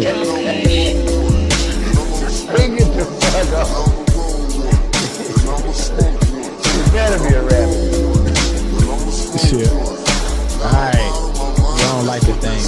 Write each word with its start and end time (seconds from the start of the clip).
Bring 0.00 0.08
it 2.78 2.88
the 2.96 3.04
fuck 3.20 3.52
up. 3.52 3.68
You 6.64 6.82
better 6.90 7.18
be 7.28 7.34
a 7.34 7.42
rapper. 7.42 7.80
Shit. 9.38 9.68
All 9.70 10.72
right. 10.72 11.10
You 11.76 11.84
don't 11.84 12.06
like 12.06 12.22
the 12.22 12.32
thing. 12.40 12.60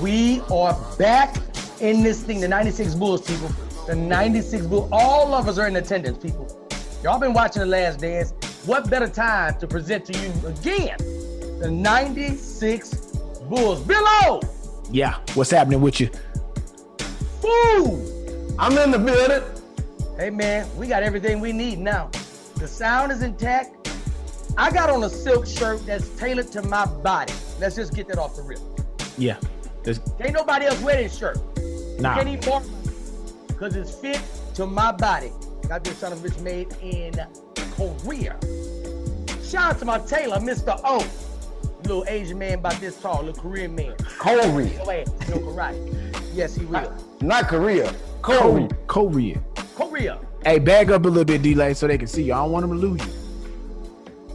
We 0.00 0.40
are 0.52 0.74
back 0.98 1.36
in 1.80 2.04
this 2.04 2.22
thing, 2.22 2.40
the 2.40 2.46
96 2.46 2.94
Bulls, 2.94 3.22
people. 3.22 3.50
The 3.86 3.94
96 3.94 4.66
Bulls. 4.66 4.88
All 4.92 5.32
of 5.34 5.48
us 5.48 5.58
are 5.58 5.68
in 5.68 5.76
attendance, 5.76 6.18
people. 6.18 6.46
Y'all 7.02 7.18
been 7.20 7.32
watching 7.32 7.60
The 7.60 7.66
Last 7.66 8.00
Dance. 8.00 8.32
What 8.66 8.90
better 8.90 9.06
time 9.08 9.58
to 9.60 9.66
present 9.66 10.04
to 10.06 10.18
you 10.18 10.32
again 10.48 10.96
the 11.60 11.70
96 11.70 12.94
Bulls? 13.48 13.80
Billo! 13.82 14.42
Yeah. 14.90 15.18
What's 15.34 15.50
happening 15.50 15.80
with 15.80 16.00
you? 16.00 16.10
Woo! 17.42 18.54
I'm 18.58 18.76
in 18.78 18.90
the 18.90 18.98
building. 18.98 19.42
Hey, 20.18 20.30
man, 20.30 20.66
we 20.76 20.88
got 20.88 21.02
everything 21.02 21.40
we 21.40 21.52
need 21.52 21.78
now. 21.78 22.10
The 22.56 22.66
sound 22.66 23.12
is 23.12 23.22
intact. 23.22 23.72
I 24.56 24.72
got 24.72 24.88
on 24.90 25.04
a 25.04 25.10
silk 25.10 25.46
shirt 25.46 25.84
that's 25.86 26.08
tailored 26.18 26.50
to 26.52 26.62
my 26.62 26.86
body. 26.86 27.34
Let's 27.60 27.76
just 27.76 27.94
get 27.94 28.08
that 28.08 28.18
off 28.18 28.34
the 28.34 28.42
rip. 28.42 28.58
Yeah. 29.18 29.36
There's, 29.84 30.00
Ain't 30.20 30.32
nobody 30.32 30.64
else 30.66 30.80
wear 30.80 30.96
this 31.02 31.16
shirt. 31.16 31.38
nah. 32.00 32.14
Can't 32.14 32.28
even 32.28 32.48
mark 32.50 32.64
because 33.56 33.74
it's 33.74 33.90
fit 33.94 34.20
to 34.54 34.66
my 34.66 34.92
body. 34.92 35.32
Got 35.66 35.82
this 35.82 35.96
son 35.98 36.12
of 36.12 36.22
a 36.24 36.28
bitch 36.28 36.40
made 36.42 36.68
in 36.82 37.14
Korea. 37.72 38.36
Shout 39.42 39.72
out 39.74 39.78
to 39.78 39.84
my 39.86 39.98
tailor, 40.00 40.38
Mr. 40.38 40.78
O. 40.84 41.04
Little 41.82 42.04
Asian 42.08 42.38
man 42.38 42.58
about 42.58 42.74
this 42.80 43.00
tall, 43.00 43.22
little 43.22 43.40
Korean 43.42 43.74
man. 43.74 43.94
Korea. 44.18 44.44
Go 44.84 44.90
ahead, 44.90 45.08
no 45.28 45.38
karate. 45.38 46.16
Yes, 46.34 46.54
he 46.56 46.64
will. 46.66 46.92
Not 47.20 47.48
Korea. 47.48 47.94
Korea. 48.22 48.68
Korea. 48.86 49.40
Korea. 49.74 50.18
Hey, 50.44 50.58
bag 50.58 50.90
up 50.90 51.04
a 51.04 51.08
little 51.08 51.24
bit, 51.24 51.42
delay, 51.42 51.74
so 51.74 51.86
they 51.86 51.96
can 51.98 52.08
see 52.08 52.24
you. 52.24 52.34
I 52.34 52.36
don't 52.38 52.52
want 52.52 52.68
them 52.68 52.78
to 52.78 52.86
lose 52.86 53.00
you. 53.06 53.12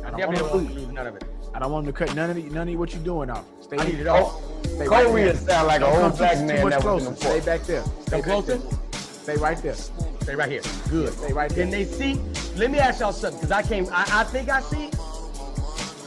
I 0.06 0.10
don't 0.12 0.20
wanna 0.20 0.38
don't 0.40 0.50
to 0.50 0.58
lose. 0.58 0.72
lose 0.76 0.88
none 0.88 1.08
of 1.08 1.16
it. 1.16 1.24
I 1.54 1.60
don't 1.60 1.72
want 1.72 1.86
them 1.86 1.94
to 1.94 2.06
cut 2.06 2.16
none 2.16 2.30
of 2.30 2.36
the, 2.38 2.44
none 2.44 2.68
of 2.70 2.76
what 2.76 2.94
you're 2.94 3.04
doing 3.04 3.30
off. 3.30 3.46
Stay 3.62 3.78
I 3.78 3.86
need 3.86 4.00
it 4.00 4.08
all. 4.08 4.42
Stay 4.64 4.88
right 4.88 5.06
Korea 5.06 5.34
there. 5.34 5.36
sound 5.36 5.68
like 5.68 5.82
an 5.82 5.88
Don't 5.90 6.04
old 6.04 6.18
black 6.18 6.38
man 6.40 6.70
that 6.70 6.84
was 6.84 7.06
in 7.06 7.14
the 7.14 7.20
Stay 7.20 7.40
back 7.42 7.62
there. 7.64 7.84
Stay 7.84 8.22
Come 8.22 8.22
back 8.22 8.24
closer. 8.24 8.58
there. 8.58 8.80
Stay 9.24 9.36
right 9.38 9.58
there. 9.62 9.76
Stay 9.76 10.36
right 10.36 10.50
here. 10.50 10.62
Good. 10.90 11.14
Stay 11.14 11.34
right 11.34 11.50
there. 11.50 11.64
Can 11.66 11.70
they 11.72 11.86
see? 11.86 12.16
Let 12.56 12.72
me 12.72 12.80
ask 12.80 13.00
y'all 13.00 13.12
something, 13.14 13.40
because 13.40 13.52
I 13.52 13.62
came, 13.62 13.88
I, 13.92 14.06
I 14.12 14.24
think 14.26 14.50
I 14.50 14.62
see. 14.62 14.90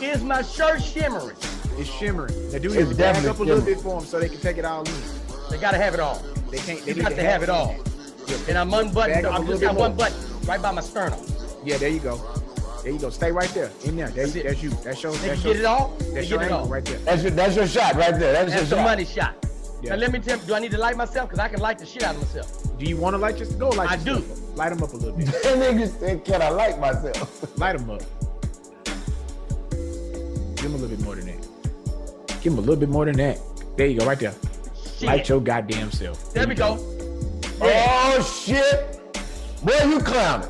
Is 0.04 0.22
my 0.22 0.42
shirt 0.42 0.82
shimmering? 0.82 1.36
It's 1.78 1.88
shimmering. 1.90 2.34
Now 2.52 2.58
do 2.58 2.72
It's 2.72 2.88
this. 2.88 2.96
Bag 2.98 3.14
definitely 3.14 3.30
up 3.30 3.38
a 3.38 3.42
little 3.44 3.64
bit 3.64 3.80
for 3.80 3.98
them 4.00 4.08
so 4.08 4.18
they 4.20 4.28
can 4.28 4.38
take 4.40 4.58
it 4.58 4.64
all 4.64 4.80
in. 4.84 4.92
They 5.50 5.58
gotta 5.58 5.78
have 5.78 5.94
it 5.94 6.00
all. 6.00 6.20
They 6.50 6.58
can't. 6.58 6.80
They 6.84 6.90
You 6.90 6.94
need 6.96 7.02
got 7.02 7.08
to 7.10 7.22
have 7.22 7.42
it 7.42 7.48
all. 7.48 7.76
And 8.48 8.58
I'm 8.58 8.70
Bag 8.70 8.86
unbuttoned. 8.86 9.26
up 9.26 9.32
a 9.32 9.36
I 9.36 9.38
just 9.46 9.60
bit 9.60 9.66
got 9.66 9.76
one 9.76 9.90
more. 9.90 9.98
button 9.98 10.46
right 10.46 10.60
by 10.60 10.72
my 10.72 10.80
sternum. 10.80 11.20
Yeah, 11.64 11.78
there 11.78 11.88
you 11.88 12.00
go. 12.00 12.16
There 12.82 12.92
you 12.92 12.98
go. 12.98 13.10
Stay 13.10 13.32
right 13.32 13.48
there. 13.50 13.70
In 13.84 13.96
there. 13.96 14.08
There 14.08 14.26
That's 14.26 14.34
you, 14.36 14.40
it. 14.40 14.44
that's 14.46 14.62
you. 14.62 14.70
That's 14.70 15.02
your. 15.02 15.12
They 15.12 15.28
That's 15.28 15.40
can 15.40 15.50
your, 15.50 15.54
get 15.54 15.60
it 15.62 15.66
all. 15.66 15.96
They 15.98 16.10
That's 16.14 16.28
get 16.28 16.42
it 16.42 16.52
all. 16.52 16.66
right 16.68 16.84
there. 16.84 16.98
That's 16.98 17.22
your, 17.22 17.30
that's 17.32 17.56
your 17.56 17.66
shot 17.66 17.94
right 17.94 18.18
there. 18.18 18.32
That's, 18.32 18.50
That's 18.52 18.70
your 18.70 18.70
the 18.70 18.76
shot. 18.76 18.84
money 18.84 19.04
shot. 19.04 19.46
Yeah. 19.84 19.90
Now 19.90 19.96
let 19.96 20.12
me 20.12 20.18
tell 20.18 20.38
you, 20.38 20.46
do 20.46 20.54
I 20.54 20.60
need 20.60 20.70
to 20.70 20.78
light 20.78 20.96
myself? 20.96 21.28
Because 21.28 21.44
I 21.44 21.48
can 21.48 21.60
light 21.60 21.78
the 21.78 21.84
shit 21.84 22.02
out 22.02 22.14
of 22.14 22.22
myself. 22.22 22.78
Do 22.78 22.86
you 22.86 22.96
want 22.96 23.12
to 23.14 23.18
light 23.18 23.36
just 23.36 23.58
go 23.58 23.68
light? 23.68 23.90
I 23.90 23.96
yourself 23.96 24.26
do. 24.26 24.32
up. 24.32 24.56
Light 24.56 24.68
them 24.70 24.82
up 24.82 24.92
a 24.94 24.96
little 24.96 25.16
bit. 25.16 25.26
That 25.42 25.58
nigga 25.58 26.00
said, 26.00 26.24
can 26.24 26.40
I 26.40 26.48
light 26.48 26.80
myself? 26.80 27.58
light 27.58 27.76
them 27.76 27.90
up. 27.90 28.00
Give 30.56 30.72
them 30.72 30.74
a 30.74 30.78
little 30.78 30.88
bit 30.88 31.00
more 31.00 31.16
than 31.16 31.26
that. 31.26 31.46
Give 32.40 32.52
them 32.54 32.58
a 32.58 32.60
little 32.62 32.76
bit 32.76 32.88
more 32.88 33.04
than 33.04 33.16
that. 33.18 33.38
There 33.76 33.86
you 33.86 34.00
go, 34.00 34.06
right 34.06 34.18
there. 34.18 34.34
Shit. 34.96 35.02
Light 35.02 35.28
your 35.28 35.40
goddamn 35.42 35.90
self. 35.90 36.32
there 36.32 36.46
we 36.46 36.54
you 36.54 36.58
go. 36.58 36.76
Yeah. 37.60 38.14
Oh, 38.16 38.22
shit. 38.22 39.00
Boy, 39.62 39.86
you 39.86 40.00
clowning. 40.00 40.48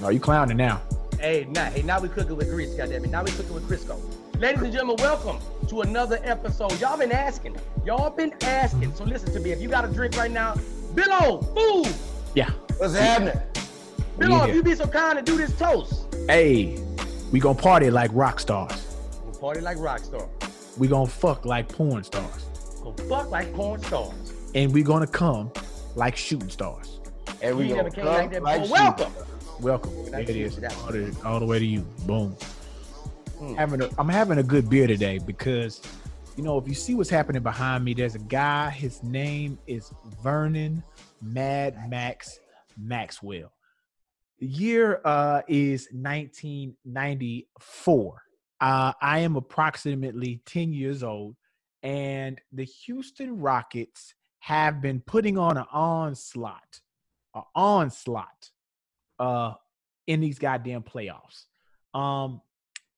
No, 0.00 0.08
you 0.08 0.18
clowning 0.18 0.56
now. 0.56 0.82
Hey, 1.20 1.46
now, 1.50 1.66
hey, 1.66 1.82
now 1.82 2.00
we 2.00 2.08
cooking 2.08 2.34
with 2.34 2.50
grease, 2.50 2.74
goddamn 2.74 3.04
it. 3.04 3.10
Now 3.10 3.22
we 3.22 3.30
cooking 3.30 3.54
with 3.54 3.68
Crisco. 3.68 4.00
Ladies 4.42 4.62
and 4.64 4.72
gentlemen, 4.72 4.96
welcome 4.98 5.38
to 5.68 5.82
another 5.82 6.18
episode. 6.24 6.76
Y'all 6.80 6.98
been 6.98 7.12
asking. 7.12 7.56
Y'all 7.86 8.10
been 8.10 8.34
asking. 8.42 8.92
So 8.96 9.04
listen 9.04 9.32
to 9.34 9.38
me. 9.38 9.52
If 9.52 9.60
you 9.60 9.68
got 9.68 9.84
a 9.84 9.88
drink 9.88 10.16
right 10.16 10.32
now, 10.32 10.54
Billo, 10.96 11.44
food. 11.54 11.94
Yeah. 12.34 12.50
What's 12.78 12.96
happening? 12.96 13.40
Billo, 14.18 14.30
Yeah. 14.30 14.46
if 14.46 14.56
you 14.56 14.64
be 14.64 14.74
so 14.74 14.88
kind 14.88 15.16
to 15.16 15.22
do 15.24 15.36
this 15.36 15.56
toast. 15.56 16.12
Hey, 16.26 16.76
we 17.30 17.38
gonna 17.38 17.56
party 17.56 17.88
like 17.88 18.10
rock 18.12 18.40
stars. 18.40 18.96
We'll 19.24 19.34
party 19.34 19.60
like 19.60 19.78
rock 19.78 20.00
stars. 20.00 20.28
We 20.76 20.88
gonna 20.88 21.06
fuck 21.06 21.44
like 21.44 21.68
porn 21.68 22.02
stars. 22.02 22.46
Go 22.82 22.94
fuck 23.08 23.30
like 23.30 23.54
porn 23.54 23.80
stars. 23.84 24.32
And 24.56 24.72
we 24.74 24.82
gonna 24.82 25.06
come 25.06 25.52
like 25.94 26.16
shooting 26.16 26.50
stars. 26.50 26.98
And 27.42 27.56
You 27.60 27.68
we 27.68 27.68
gonna 27.68 27.92
come 27.92 28.06
like 28.06 28.32
that 28.32 28.42
like 28.42 28.62
before. 28.62 28.76
Welcome. 28.76 29.12
Welcome. 29.60 30.10
There 30.10 30.20
it 30.22 30.30
is. 30.30 30.58
All 30.58 30.90
the, 30.90 31.16
all 31.24 31.38
the 31.38 31.46
way 31.46 31.60
to 31.60 31.64
you. 31.64 31.82
Boom. 32.06 32.36
Mm. 33.42 33.56
Having 33.56 33.82
a, 33.82 33.90
I'm 33.98 34.08
having 34.08 34.38
a 34.38 34.42
good 34.42 34.70
beer 34.70 34.86
today 34.86 35.18
because, 35.18 35.82
you 36.36 36.44
know, 36.44 36.56
if 36.58 36.68
you 36.68 36.74
see 36.74 36.94
what's 36.94 37.10
happening 37.10 37.42
behind 37.42 37.84
me, 37.84 37.92
there's 37.92 38.14
a 38.14 38.20
guy. 38.20 38.70
His 38.70 39.02
name 39.02 39.58
is 39.66 39.92
Vernon 40.22 40.80
Mad 41.20 41.90
Max 41.90 42.38
Maxwell. 42.78 43.52
The 44.38 44.46
year 44.46 45.00
uh, 45.04 45.42
is 45.48 45.88
1994. 45.90 48.22
Uh, 48.60 48.92
I 49.02 49.18
am 49.18 49.34
approximately 49.34 50.40
10 50.46 50.72
years 50.72 51.02
old, 51.02 51.34
and 51.82 52.40
the 52.52 52.64
Houston 52.64 53.40
Rockets 53.40 54.14
have 54.38 54.80
been 54.80 55.00
putting 55.00 55.36
on 55.36 55.56
an 55.56 55.66
onslaught, 55.72 56.80
an 57.34 57.42
onslaught 57.56 58.50
uh 59.18 59.54
in 60.06 60.20
these 60.20 60.38
goddamn 60.38 60.82
playoffs. 60.82 61.46
Um 61.94 62.40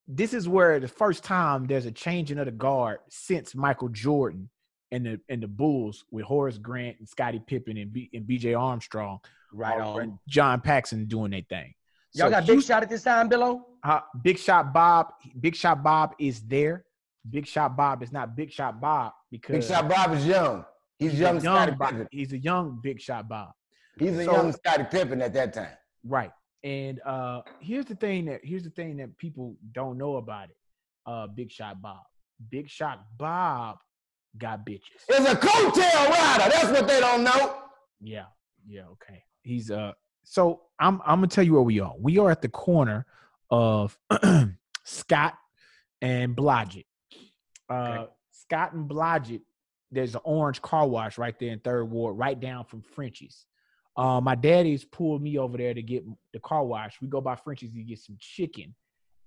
this 0.07 0.35
is 0.35 0.49
where 0.49 0.79
the 0.81 0.89
first 0.89 1.25
time 1.25 1.67
there's 1.67 1.87
a 1.87 1.93
changing 1.93 2.39
of 2.39 2.47
the 2.47 2.53
guard 2.53 2.99
since 3.09 3.55
Michael 3.55 3.89
Jordan 3.89 4.51
and 4.93 5.07
the 5.07 5.21
and 5.29 5.43
the 5.43 5.49
Bulls 5.49 6.05
with 6.11 6.25
Horace 6.25 6.59
Grant 6.59 6.99
and 6.99 7.09
Scottie 7.09 7.43
Pippen 7.45 7.77
and, 7.79 7.93
B, 7.93 8.11
and 8.13 8.25
BJ 8.27 8.59
Armstrong, 8.59 9.19
Right 9.53 9.81
on. 9.81 10.01
and 10.03 10.19
John 10.29 10.61
Paxson 10.61 11.07
doing 11.07 11.31
their 11.31 11.43
thing. 11.49 11.75
Y'all 12.13 12.27
So 12.27 12.31
got 12.31 12.41
big 12.47 12.53
Houston- 12.55 12.75
shot 12.75 12.83
at 12.83 12.91
this 12.91 13.03
time, 13.03 13.29
Billo? 13.29 13.63
uh, 13.83 14.01
Big 14.23 14.39
Shot 14.39 14.73
Bob, 14.73 15.09
Big 15.41 15.57
Shot 15.57 15.83
Bob 15.83 16.15
is 16.19 16.43
there. 16.43 16.85
Big 17.29 17.47
Shot 17.47 17.77
Bob 17.77 18.03
is 18.03 18.13
not 18.13 18.37
Big 18.37 18.53
Shot 18.53 18.81
Bob 18.81 19.13
because 19.31 19.57
Big 19.57 19.65
Shot 19.75 19.89
Bob 19.89 20.13
is 20.15 20.27
young. 20.27 20.65
He's, 20.99 21.13
he's 21.13 21.21
young 21.21 21.39
a 21.39 21.41
Scottie 21.41 21.73
young 21.73 21.79
Pippen. 21.91 22.09
He's 22.13 22.33
a 22.33 22.39
young 22.39 22.79
Big 22.83 23.01
Shot 23.01 23.29
Bob. 23.29 23.51
He's 23.99 24.17
a 24.19 24.25
So- 24.27 24.33
young 24.33 24.53
Scottie 24.53 24.85
Pippen 24.85 25.23
at 25.23 25.33
that 25.35 25.53
time. 25.55 25.73
Right. 26.05 26.31
And 26.65 27.01
uh 27.05 27.43
here's 27.61 27.85
the 27.85 27.95
thing 27.95 28.25
that 28.25 28.41
here's 28.43 28.65
the 28.65 28.71
thing 28.71 28.97
that 28.97 29.17
people 29.19 29.55
don't 29.73 29.99
know 29.99 30.17
about 30.17 30.49
it. 30.49 30.57
Uh 31.07 31.27
Big 31.27 31.53
Shot 31.53 31.81
Bob. 31.83 32.01
Big 32.51 32.69
Shot 32.69 33.05
Bob 33.19 33.77
got 34.39 34.65
bitches. 34.67 35.05
It's 35.09 35.31
a 35.31 35.37
coattail 35.37 36.09
rider. 36.11 36.51
That's 36.51 36.71
what 36.71 36.89
they 36.89 37.01
don't 37.01 37.23
know. 37.23 37.57
Yeah. 38.01 38.25
Yeah, 38.67 38.87
okay. 38.93 39.23
He's 39.43 39.71
uh 39.71 39.93
so 40.25 40.63
I'm 40.81 41.01
I'm 41.05 41.19
gonna 41.19 41.27
tell 41.27 41.45
you 41.45 41.53
where 41.53 41.63
we 41.63 41.81
are. 41.81 41.93
We 42.01 42.19
are 42.19 42.31
at 42.31 42.41
the 42.41 42.49
corner 42.49 43.05
of 43.51 43.97
Scott 44.85 45.35
and 46.01 46.35
Blodgett. 46.35 46.87
Uh 47.69 47.75
Okay. 47.75 48.11
Scott 48.33 48.73
and 48.73 48.89
Blodgett, 48.89 49.41
there's 49.91 50.15
an 50.15 50.21
orange 50.25 50.61
car 50.61 50.87
wash 50.89 51.19
right 51.19 51.39
there 51.39 51.51
in 51.53 51.61
third 51.61 51.85
ward, 51.85 52.19
right 52.19 52.39
down 52.39 52.65
from 52.65 52.83
Frenchie's. 52.83 53.47
Uh, 53.97 54.21
my 54.21 54.34
daddy's 54.34 54.85
pulled 54.85 55.23
me 55.23 55.38
over 55.38 55.56
there 55.56 55.75
to 55.75 55.82
get 55.82 56.05
the 56.32 56.41
car 56.41 56.64
wash. 56.64 57.00
We 57.00 57.08
go 57.08 57.20
by 57.20 57.37
Frenchie's 57.37 57.73
to 57.73 57.82
get 57.82 57.99
some 57.99 58.17
chicken. 58.19 58.75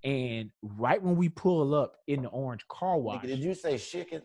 And 0.03 0.51
right 0.61 1.01
when 1.01 1.15
we 1.15 1.29
pull 1.29 1.73
up 1.73 1.95
in 2.07 2.23
the 2.23 2.29
orange 2.29 2.67
car 2.67 2.97
wash, 2.97 3.23
did 3.23 3.39
you 3.39 3.53
say 3.53 3.77
chicken? 3.77 4.21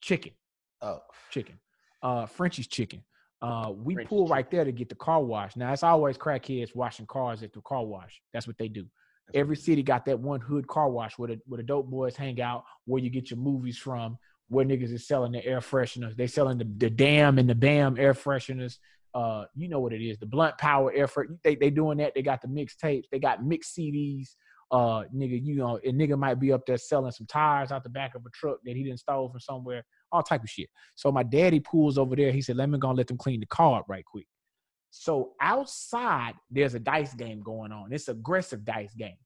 chicken, 0.00 0.32
Oh, 0.80 1.00
chicken, 1.30 1.58
uh, 2.02 2.26
Frenchie's 2.26 2.66
chicken. 2.66 3.02
Uh, 3.40 3.72
we 3.74 3.94
Frenchie's 3.94 4.08
pull 4.08 4.28
right 4.28 4.48
there 4.50 4.64
to 4.64 4.72
get 4.72 4.88
the 4.88 4.94
car 4.94 5.22
wash. 5.22 5.56
Now 5.56 5.72
it's 5.72 5.82
always 5.82 6.16
crackheads 6.16 6.74
washing 6.76 7.06
cars 7.06 7.42
at 7.42 7.52
the 7.52 7.60
car 7.62 7.84
wash. 7.84 8.20
That's 8.32 8.46
what 8.46 8.58
they 8.58 8.68
do. 8.68 8.86
Every 9.34 9.56
city 9.56 9.82
got 9.82 10.04
that 10.06 10.20
one 10.20 10.40
hood 10.40 10.66
car 10.68 10.90
wash 10.90 11.18
where 11.18 11.28
the 11.28 11.40
where 11.46 11.56
the 11.56 11.62
dope 11.62 11.88
boys 11.90 12.16
hang 12.16 12.40
out, 12.40 12.64
where 12.84 13.02
you 13.02 13.10
get 13.10 13.30
your 13.30 13.38
movies 13.38 13.78
from, 13.78 14.18
where 14.48 14.64
niggas 14.64 14.92
is 14.92 15.08
selling 15.08 15.32
the 15.32 15.44
air 15.44 15.60
fresheners. 15.60 16.16
They 16.16 16.26
selling 16.26 16.58
the, 16.58 16.68
the 16.76 16.90
damn 16.90 17.38
and 17.38 17.48
the 17.48 17.54
bam 17.54 17.98
air 17.98 18.14
fresheners. 18.14 18.78
Uh, 19.14 19.44
you 19.54 19.68
know 19.68 19.80
what 19.80 19.92
it 19.92 20.02
is, 20.02 20.18
the 20.18 20.26
blunt 20.26 20.56
power 20.58 20.92
effort. 20.96 21.30
They 21.44 21.54
they 21.54 21.70
doing 21.70 21.98
that. 21.98 22.14
They 22.14 22.22
got 22.22 22.40
the 22.40 22.48
mixtapes. 22.48 23.04
They 23.10 23.18
got 23.18 23.44
mixed 23.44 23.76
CDs. 23.76 24.28
Uh, 24.70 25.04
nigga, 25.14 25.38
you 25.44 25.54
know, 25.54 25.78
a 25.84 25.92
nigga 25.92 26.18
might 26.18 26.40
be 26.40 26.50
up 26.50 26.64
there 26.66 26.78
selling 26.78 27.12
some 27.12 27.26
tires 27.26 27.70
out 27.70 27.84
the 27.84 27.90
back 27.90 28.14
of 28.14 28.24
a 28.24 28.30
truck 28.30 28.56
that 28.64 28.74
he 28.74 28.82
didn't 28.82 29.00
stole 29.00 29.28
from 29.28 29.38
somewhere. 29.38 29.84
All 30.12 30.22
type 30.22 30.42
of 30.42 30.48
shit. 30.48 30.70
So 30.94 31.12
my 31.12 31.22
daddy 31.22 31.60
pulls 31.60 31.98
over 31.98 32.16
there. 32.16 32.32
He 32.32 32.40
said, 32.40 32.56
"Let 32.56 32.70
me 32.70 32.78
go 32.78 32.88
and 32.88 32.96
let 32.96 33.06
them 33.06 33.18
clean 33.18 33.40
the 33.40 33.46
car 33.46 33.80
up 33.80 33.86
right 33.88 34.04
quick." 34.04 34.26
So 34.90 35.32
outside, 35.40 36.34
there's 36.50 36.74
a 36.74 36.78
dice 36.78 37.14
game 37.14 37.42
going 37.42 37.72
on. 37.72 37.92
It's 37.92 38.08
aggressive 38.08 38.64
dice 38.64 38.94
game. 38.94 39.16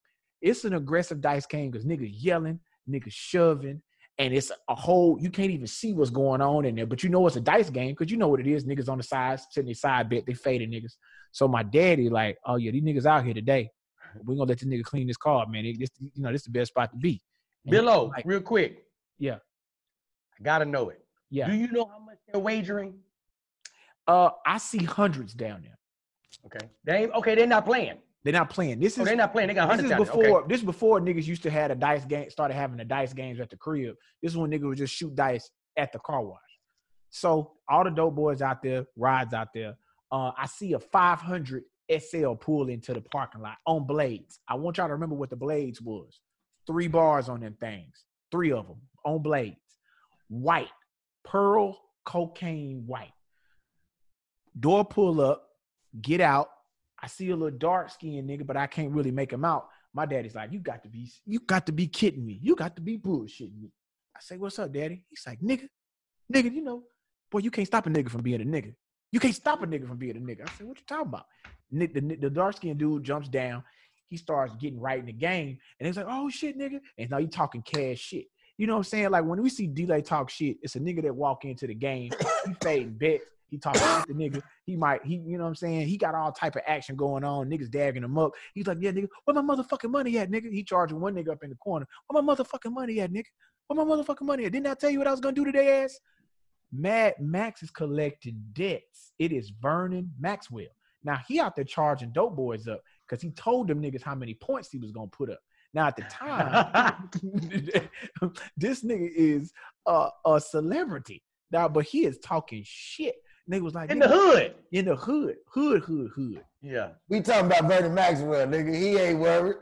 It's 0.40 0.64
an 0.64 0.74
aggressive 0.74 1.20
dice 1.20 1.46
game 1.46 1.70
because 1.70 1.84
niggas 1.84 2.12
yelling, 2.12 2.60
niggas 2.88 3.12
shoving, 3.12 3.82
and 4.18 4.32
it's 4.32 4.50
a 4.68 4.74
whole. 4.74 5.18
You 5.20 5.30
can't 5.30 5.50
even 5.50 5.66
see 5.66 5.92
what's 5.92 6.10
going 6.10 6.40
on 6.40 6.64
in 6.64 6.74
there, 6.74 6.86
but 6.86 7.02
you 7.02 7.10
know 7.10 7.26
it's 7.26 7.36
a 7.36 7.40
dice 7.40 7.70
game 7.70 7.90
because 7.90 8.10
you 8.10 8.16
know 8.16 8.28
what 8.28 8.40
it 8.40 8.46
is. 8.46 8.64
Niggas 8.64 8.88
on 8.88 8.98
the 8.98 9.04
sides, 9.04 9.46
sitting 9.50 9.68
the 9.68 9.74
side 9.74 10.08
bet, 10.08 10.24
they 10.26 10.34
faded 10.34 10.70
niggas. 10.70 10.94
So 11.32 11.46
my 11.46 11.62
daddy 11.62 12.08
like, 12.08 12.38
oh 12.46 12.56
yeah, 12.56 12.70
these 12.70 12.82
niggas 12.82 13.06
out 13.06 13.24
here 13.24 13.34
today. 13.34 13.70
We're 14.24 14.34
gonna 14.34 14.48
let 14.48 14.58
this 14.58 14.68
nigga 14.68 14.82
clean 14.82 15.06
this 15.06 15.16
card, 15.18 15.50
man. 15.50 15.64
This, 15.78 15.90
you 16.00 16.22
know, 16.22 16.32
this 16.32 16.42
is 16.42 16.46
the 16.46 16.52
best 16.52 16.70
spot 16.70 16.90
to 16.92 16.96
be. 16.96 17.20
And 17.66 17.84
like, 17.84 18.24
real 18.24 18.40
quick. 18.40 18.84
Yeah. 19.18 19.36
I 20.38 20.42
gotta 20.42 20.64
know 20.64 20.90
it. 20.90 21.04
yeah. 21.30 21.48
Do 21.48 21.56
you 21.56 21.68
know 21.68 21.84
how 21.86 21.98
much 21.98 22.18
they're 22.26 22.40
wagering? 22.40 22.94
Uh, 24.06 24.30
I 24.46 24.58
see 24.58 24.84
hundreds 24.84 25.34
down 25.34 25.62
there. 25.62 25.78
Okay. 26.46 26.66
They 26.84 27.08
okay, 27.08 27.34
they're 27.34 27.46
not 27.46 27.66
playing. 27.66 27.98
They're 28.26 28.32
not 28.32 28.50
playing. 28.50 28.80
This 28.80 28.98
Oh, 28.98 29.02
is 29.02 29.06
they're 29.06 29.16
not 29.16 29.30
playing. 29.30 29.46
They 29.46 29.54
got 29.54 29.70
this 29.76 29.88
is 29.88 29.96
before 29.96 30.40
Okay. 30.40 30.48
this 30.48 30.60
before 30.60 31.00
niggas 31.00 31.28
used 31.28 31.44
to 31.44 31.50
have 31.50 31.70
a 31.70 31.76
dice 31.76 32.04
game, 32.04 32.28
started 32.28 32.54
having 32.54 32.76
the 32.76 32.84
dice 32.84 33.12
games 33.12 33.38
at 33.38 33.50
the 33.50 33.56
crib. 33.56 33.94
This 34.20 34.32
is 34.32 34.36
when 34.36 34.50
niggas 34.50 34.66
would 34.66 34.78
just 34.78 34.92
shoot 34.92 35.14
dice 35.14 35.48
at 35.76 35.92
the 35.92 36.00
car 36.00 36.24
wash. 36.24 36.40
So 37.10 37.52
all 37.68 37.84
the 37.84 37.90
dope 37.90 38.16
boys 38.16 38.42
out 38.42 38.64
there, 38.64 38.84
rides 38.96 39.32
out 39.32 39.50
there. 39.54 39.76
Uh, 40.10 40.32
I 40.36 40.46
see 40.46 40.72
a 40.72 40.80
500 40.80 41.62
SL 41.88 42.32
pull 42.34 42.68
into 42.68 42.92
the 42.94 43.00
parking 43.00 43.42
lot 43.42 43.58
on 43.64 43.86
blades. 43.86 44.40
I 44.48 44.56
want 44.56 44.78
y'all 44.78 44.88
to 44.88 44.94
remember 44.94 45.14
what 45.14 45.30
the 45.30 45.36
blades 45.36 45.80
was. 45.80 46.20
Three 46.66 46.88
bars 46.88 47.28
on 47.28 47.38
them 47.38 47.54
things. 47.60 48.06
Three 48.32 48.50
of 48.50 48.66
them 48.66 48.80
on 49.04 49.22
blades. 49.22 49.54
White, 50.26 50.72
pearl 51.22 51.78
cocaine 52.04 52.82
white. 52.88 53.12
Door 54.58 54.86
pull 54.86 55.20
up, 55.20 55.46
get 56.02 56.20
out. 56.20 56.48
I 57.06 57.08
see 57.08 57.30
a 57.30 57.36
little 57.36 57.56
dark 57.56 57.90
skinned 57.90 58.28
nigga, 58.28 58.44
but 58.44 58.56
I 58.56 58.66
can't 58.66 58.90
really 58.90 59.12
make 59.12 59.32
him 59.32 59.44
out. 59.44 59.68
My 59.94 60.06
daddy's 60.06 60.34
like, 60.34 60.50
you 60.50 60.58
got 60.58 60.82
to 60.82 60.88
be, 60.88 61.08
you 61.24 61.38
got 61.38 61.64
to 61.66 61.72
be 61.72 61.86
kidding 61.86 62.26
me. 62.26 62.40
You 62.42 62.56
got 62.56 62.74
to 62.74 62.82
be 62.82 62.98
bullshitting 62.98 63.62
me. 63.62 63.70
I 64.16 64.18
say, 64.20 64.36
what's 64.36 64.58
up, 64.58 64.72
daddy? 64.72 65.04
He's 65.08 65.22
like, 65.24 65.38
nigga, 65.38 65.68
nigga, 66.34 66.52
you 66.52 66.62
know, 66.62 66.82
boy, 67.30 67.38
you 67.38 67.52
can't 67.52 67.66
stop 67.68 67.86
a 67.86 67.90
nigga 67.90 68.10
from 68.10 68.22
being 68.22 68.40
a 68.40 68.44
nigga. 68.44 68.74
You 69.12 69.20
can't 69.20 69.36
stop 69.36 69.62
a 69.62 69.66
nigga 69.68 69.86
from 69.86 69.98
being 69.98 70.16
a 70.16 70.20
nigga. 70.20 70.48
I 70.48 70.52
said, 70.58 70.66
what 70.66 70.78
you 70.78 70.84
talking 70.88 71.06
about? 71.06 71.26
Nick, 71.70 71.94
the, 71.94 72.00
the 72.00 72.28
dark 72.28 72.56
skinned 72.56 72.80
dude 72.80 73.04
jumps 73.04 73.28
down. 73.28 73.62
He 74.08 74.16
starts 74.16 74.56
getting 74.56 74.80
right 74.80 74.98
in 74.98 75.06
the 75.06 75.12
game. 75.12 75.58
And 75.78 75.86
he's 75.86 75.96
like, 75.96 76.06
oh 76.08 76.28
shit, 76.28 76.58
nigga. 76.58 76.80
And 76.98 77.08
now 77.08 77.18
you 77.18 77.28
talking 77.28 77.62
cash 77.62 77.98
shit. 77.98 78.24
You 78.58 78.66
know 78.66 78.72
what 78.72 78.78
I'm 78.78 78.84
saying? 78.84 79.10
Like 79.10 79.24
when 79.24 79.40
we 79.40 79.50
see 79.50 79.68
delay 79.68 80.02
talk 80.02 80.28
shit, 80.28 80.56
it's 80.60 80.74
a 80.74 80.80
nigga 80.80 81.04
that 81.04 81.14
walk 81.14 81.44
into 81.44 81.68
the 81.68 81.74
game. 81.74 82.10
He 82.46 82.54
fading 82.62 82.94
bets. 82.94 83.26
He 83.48 83.58
talking 83.58 83.80
to 83.80 84.04
the 84.08 84.14
nigga. 84.14 84.42
He 84.64 84.76
might, 84.76 85.04
he, 85.04 85.16
you 85.16 85.38
know 85.38 85.44
what 85.44 85.50
I'm 85.50 85.54
saying? 85.54 85.86
He 85.86 85.96
got 85.96 86.14
all 86.14 86.32
type 86.32 86.56
of 86.56 86.62
action 86.66 86.96
going 86.96 87.24
on. 87.24 87.48
Niggas 87.48 87.70
dagging 87.70 88.02
him 88.02 88.18
up. 88.18 88.32
He's 88.54 88.66
like, 88.66 88.78
yeah, 88.80 88.90
nigga, 88.90 89.08
where 89.24 89.40
my 89.40 89.54
motherfucking 89.54 89.90
money 89.90 90.18
at, 90.18 90.30
nigga? 90.30 90.50
He 90.52 90.64
charging 90.64 91.00
one 91.00 91.14
nigga 91.14 91.30
up 91.30 91.42
in 91.42 91.50
the 91.50 91.56
corner. 91.56 91.86
Where 92.08 92.22
my 92.22 92.34
motherfucking 92.34 92.72
money 92.72 93.00
at, 93.00 93.12
nigga? 93.12 93.26
Where 93.68 93.84
my 93.84 93.94
motherfucking 93.94 94.22
money 94.22 94.44
at? 94.46 94.52
Didn't 94.52 94.66
I 94.66 94.74
tell 94.74 94.90
you 94.90 94.98
what 94.98 95.08
I 95.08 95.12
was 95.12 95.20
gonna 95.20 95.34
do 95.34 95.44
today, 95.44 95.82
ass? 95.84 95.98
Mad 96.72 97.14
Max 97.20 97.62
is 97.62 97.70
collecting 97.70 98.42
debts. 98.52 99.12
It 99.18 99.32
is 99.32 99.52
Vernon 99.60 100.12
Maxwell. 100.18 100.66
Now 101.04 101.20
he 101.28 101.38
out 101.38 101.54
there 101.54 101.64
charging 101.64 102.10
dope 102.10 102.36
boys 102.36 102.66
up 102.66 102.80
because 103.08 103.22
he 103.22 103.30
told 103.30 103.68
them 103.68 103.80
niggas 103.80 104.02
how 104.02 104.14
many 104.14 104.34
points 104.34 104.70
he 104.70 104.78
was 104.78 104.90
gonna 104.90 105.06
put 105.06 105.30
up. 105.30 105.38
Now 105.72 105.86
at 105.86 105.96
the 105.96 106.02
time, 106.02 107.10
this 108.56 108.82
nigga 108.82 109.10
is 109.14 109.52
a, 109.86 110.08
a 110.24 110.40
celebrity. 110.40 111.22
Now, 111.50 111.68
but 111.68 111.84
he 111.84 112.04
is 112.04 112.18
talking 112.18 112.62
shit. 112.64 113.14
Nigga 113.50 113.60
was 113.62 113.74
like 113.74 113.90
In 113.90 113.98
the 114.00 114.08
hood. 114.08 114.54
in 114.72 114.84
the 114.86 114.96
hood, 114.96 115.36
hood, 115.46 115.82
hood, 115.82 116.10
hood. 116.14 116.44
Yeah. 116.62 116.90
We 117.08 117.20
talking 117.20 117.46
about 117.46 117.64
Vernon 117.64 117.94
Maxwell, 117.94 118.46
nigga. 118.46 118.74
He 118.74 118.96
ain't 118.98 119.20
worried. 119.20 119.56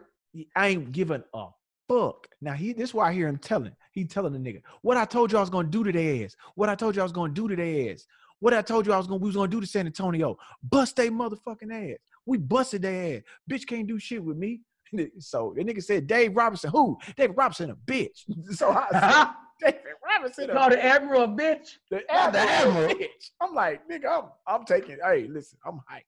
I 0.56 0.68
ain't 0.68 0.90
giving 0.92 1.22
a 1.34 1.46
fuck. 1.88 2.26
Now 2.40 2.54
he 2.54 2.72
this 2.72 2.90
is 2.90 2.94
why 2.94 3.10
I 3.10 3.12
hear 3.12 3.28
him 3.28 3.36
telling. 3.38 3.72
He 3.92 4.04
telling 4.04 4.32
the 4.32 4.38
nigga, 4.38 4.62
what 4.82 4.96
I 4.96 5.04
told 5.04 5.30
you 5.30 5.38
I 5.38 5.42
was 5.42 5.50
gonna 5.50 5.68
do 5.68 5.84
to 5.84 5.92
their 5.92 6.24
ass. 6.24 6.34
What 6.54 6.68
I 6.68 6.74
told 6.74 6.96
you 6.96 7.02
I 7.02 7.04
was 7.04 7.12
gonna 7.12 7.32
do 7.32 7.46
to 7.46 7.54
their 7.56 7.92
ass. 7.92 8.06
What 8.40 8.54
I 8.54 8.62
told 8.62 8.86
you 8.86 8.92
I 8.92 8.96
was 8.98 9.06
gonna 9.06 9.20
we 9.20 9.26
was 9.28 9.36
gonna 9.36 9.48
do 9.48 9.60
to 9.60 9.66
San 9.66 9.86
Antonio. 9.86 10.36
Bust 10.62 10.96
they 10.96 11.10
motherfucking 11.10 11.92
ass. 11.92 11.98
We 12.26 12.38
busted 12.38 12.82
their 12.82 13.16
ass. 13.18 13.22
Bitch 13.50 13.66
can't 13.66 13.86
do 13.86 13.98
shit 13.98 14.22
with 14.24 14.36
me. 14.36 14.60
So 15.18 15.52
the 15.56 15.64
nigga 15.64 15.82
said, 15.82 16.06
Dave 16.06 16.36
Robinson, 16.36 16.70
who? 16.70 16.96
Dave 17.16 17.32
Robinson 17.36 17.70
a 17.70 17.74
bitch. 17.76 18.22
So 18.54 18.70
I 18.70 18.86
said, 18.92 19.26
David 19.60 19.80
Robinson 20.06 20.50
a 20.50 20.52
Call 20.52 20.70
the 20.70 20.84
admiral 20.84 21.22
a 21.24 21.28
bitch. 21.28 21.68
the 21.90 22.02
Not 22.10 22.32
the 22.32 22.40
admiral, 22.40 22.84
admiral. 22.84 22.94
bitch. 22.94 23.30
I'm 23.40 23.54
like, 23.54 23.88
nigga, 23.88 24.06
I'm 24.06 24.24
I'm 24.46 24.64
taking, 24.64 24.98
hey, 25.04 25.26
listen, 25.28 25.58
I'm 25.66 25.76
hyped. 25.90 26.04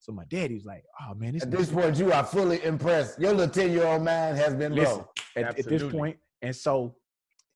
So 0.00 0.12
my 0.12 0.24
daddy's 0.26 0.64
like, 0.64 0.84
oh 1.02 1.14
man, 1.14 1.34
this 1.34 1.42
At 1.42 1.50
this 1.50 1.70
point, 1.70 1.96
you 1.98 2.12
are 2.12 2.24
fully 2.24 2.62
impressed. 2.64 3.18
Your 3.20 3.32
little 3.32 3.52
10 3.52 3.72
year 3.72 3.86
old 3.86 4.02
man 4.02 4.36
has 4.36 4.54
been 4.54 4.74
Listen, 4.74 4.98
low. 4.98 5.10
at, 5.36 5.58
at 5.58 5.64
this 5.68 5.82
And 6.42 6.54
so, 6.54 6.96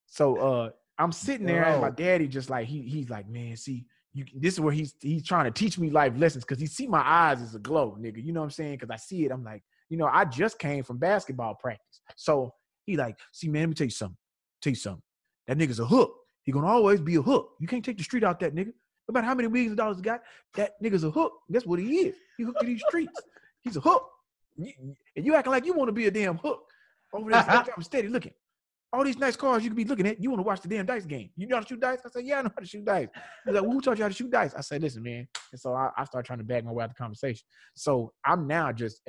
so 0.07 0.37
uh, 0.37 0.71
I'm 0.99 1.13
sitting 1.13 1.47
there, 1.47 1.65
and 1.65 1.81
my 1.81 1.91
daddy 1.91 2.29
just 2.29 2.51
like 2.51 2.67
he 2.67 2.83
he's 2.83 3.11
like, 3.11 3.29
man, 3.29 3.57
see, 3.57 3.87
you 4.13 4.25
this 4.37 4.55
is 4.55 4.61
where 4.61 4.73
he's 4.73 4.95
he's 5.01 5.25
trying 5.25 5.45
to 5.45 5.51
teach 5.51 5.79
me 5.79 5.91
life 5.91 6.13
lessons 6.17 6.45
because 6.45 6.61
he 6.61 6.67
see 6.67 6.87
my 6.87 7.01
eyes 7.01 7.41
as 7.41 7.55
a 7.55 7.59
glow, 7.59 7.97
nigga. 8.01 8.23
You 8.23 8.33
know 8.33 8.41
what 8.41 8.47
I'm 8.47 8.51
saying? 8.51 8.73
Because 8.73 8.91
I 8.91 8.97
see 8.97 9.25
it. 9.25 9.33
I'm 9.33 9.45
like, 9.45 9.63
you 9.89 9.97
know, 9.97 10.07
I 10.07 10.25
just 10.25 10.59
came 10.59 10.83
from 10.85 10.99
basketball 10.99 11.55
practice, 11.55 12.01
so 12.17 12.53
he 12.85 12.97
like, 12.97 13.19
see, 13.33 13.49
man, 13.49 13.63
let 13.63 13.69
me 13.71 13.75
tell 13.75 13.87
you 13.87 13.91
something. 13.91 14.17
Tell 14.61 14.71
you 14.73 14.77
something. 14.77 15.03
That 15.53 15.59
nigga's 15.59 15.81
a 15.81 15.85
hook. 15.85 16.15
He 16.45 16.51
gonna 16.51 16.67
always 16.67 17.03
be 17.03 17.17
a 17.17 17.23
hook. 17.23 17.51
You 17.61 17.69
can't 17.69 17.85
take 17.85 17.99
the 17.99 18.05
street 18.05 18.25
out 18.25 18.41
that 18.41 18.55
nigga. 18.55 18.73
No 19.07 19.13
matter 19.13 19.27
how 19.27 19.35
many 19.35 19.49
millions 19.49 19.73
of 19.73 19.77
dollars 19.77 19.99
he 19.99 20.03
got, 20.03 20.23
that 20.55 20.83
nigga's 20.83 21.05
a 21.05 21.11
hook. 21.11 21.31
That's 21.51 21.67
what 21.67 21.79
he 21.79 22.07
is. 22.07 22.17
He 22.39 22.45
hooked 22.45 22.61
to 22.61 22.67
these 22.67 22.83
streets. 22.89 23.13
He's 23.61 23.77
a 23.77 23.81
hook. 23.81 24.09
And 24.57 25.27
you 25.27 25.35
acting 25.35 25.53
like 25.53 25.67
you 25.67 25.75
want 25.75 25.89
to 25.89 25.93
be 25.93 26.07
a 26.07 26.11
damn 26.11 26.39
hook 26.39 26.63
over 27.13 27.31
there. 27.31 27.45
I'm 27.77 27.83
steady 27.83 28.09
looking. 28.09 28.33
All 28.95 29.05
these 29.05 29.19
nice 29.19 29.37
cars 29.37 29.63
you 29.63 29.69
could 29.69 29.77
be 29.77 29.85
looking 29.85 30.07
at. 30.07 30.23
You 30.23 30.31
want 30.31 30.41
to 30.41 30.47
watch 30.47 30.63
the 30.63 30.69
damn 30.69 30.87
dice 30.87 31.05
game. 31.05 31.29
You 31.37 31.47
know 31.47 31.57
how 31.57 31.63
to 31.63 31.69
shoot 31.69 31.81
dice? 31.81 31.99
I 32.07 32.09
said, 32.09 32.25
Yeah, 32.25 32.39
I 32.39 32.43
know 32.43 32.51
how 32.55 32.61
to 32.61 32.67
shoot 32.67 32.85
dice. 32.87 33.09
He's 33.45 33.53
like, 33.53 33.63
well, 33.63 33.73
Who 33.73 33.83
taught 33.83 33.99
you 33.99 34.05
how 34.05 34.09
to 34.09 34.15
shoot 34.15 34.31
dice? 34.31 34.55
I 34.55 34.63
said, 34.63 34.81
Listen, 34.81 35.03
man. 35.03 35.29
And 35.53 35.61
so 35.61 35.75
I, 35.75 35.91
I 35.99 36.05
started 36.05 36.27
trying 36.27 36.39
to 36.39 36.47
bag 36.47 36.65
my 36.65 36.73
way 36.73 36.83
out 36.83 36.89
the 36.89 36.95
conversation. 36.95 37.45
So 37.75 38.15
I'm 38.25 38.47
now 38.47 38.73
just 38.73 39.03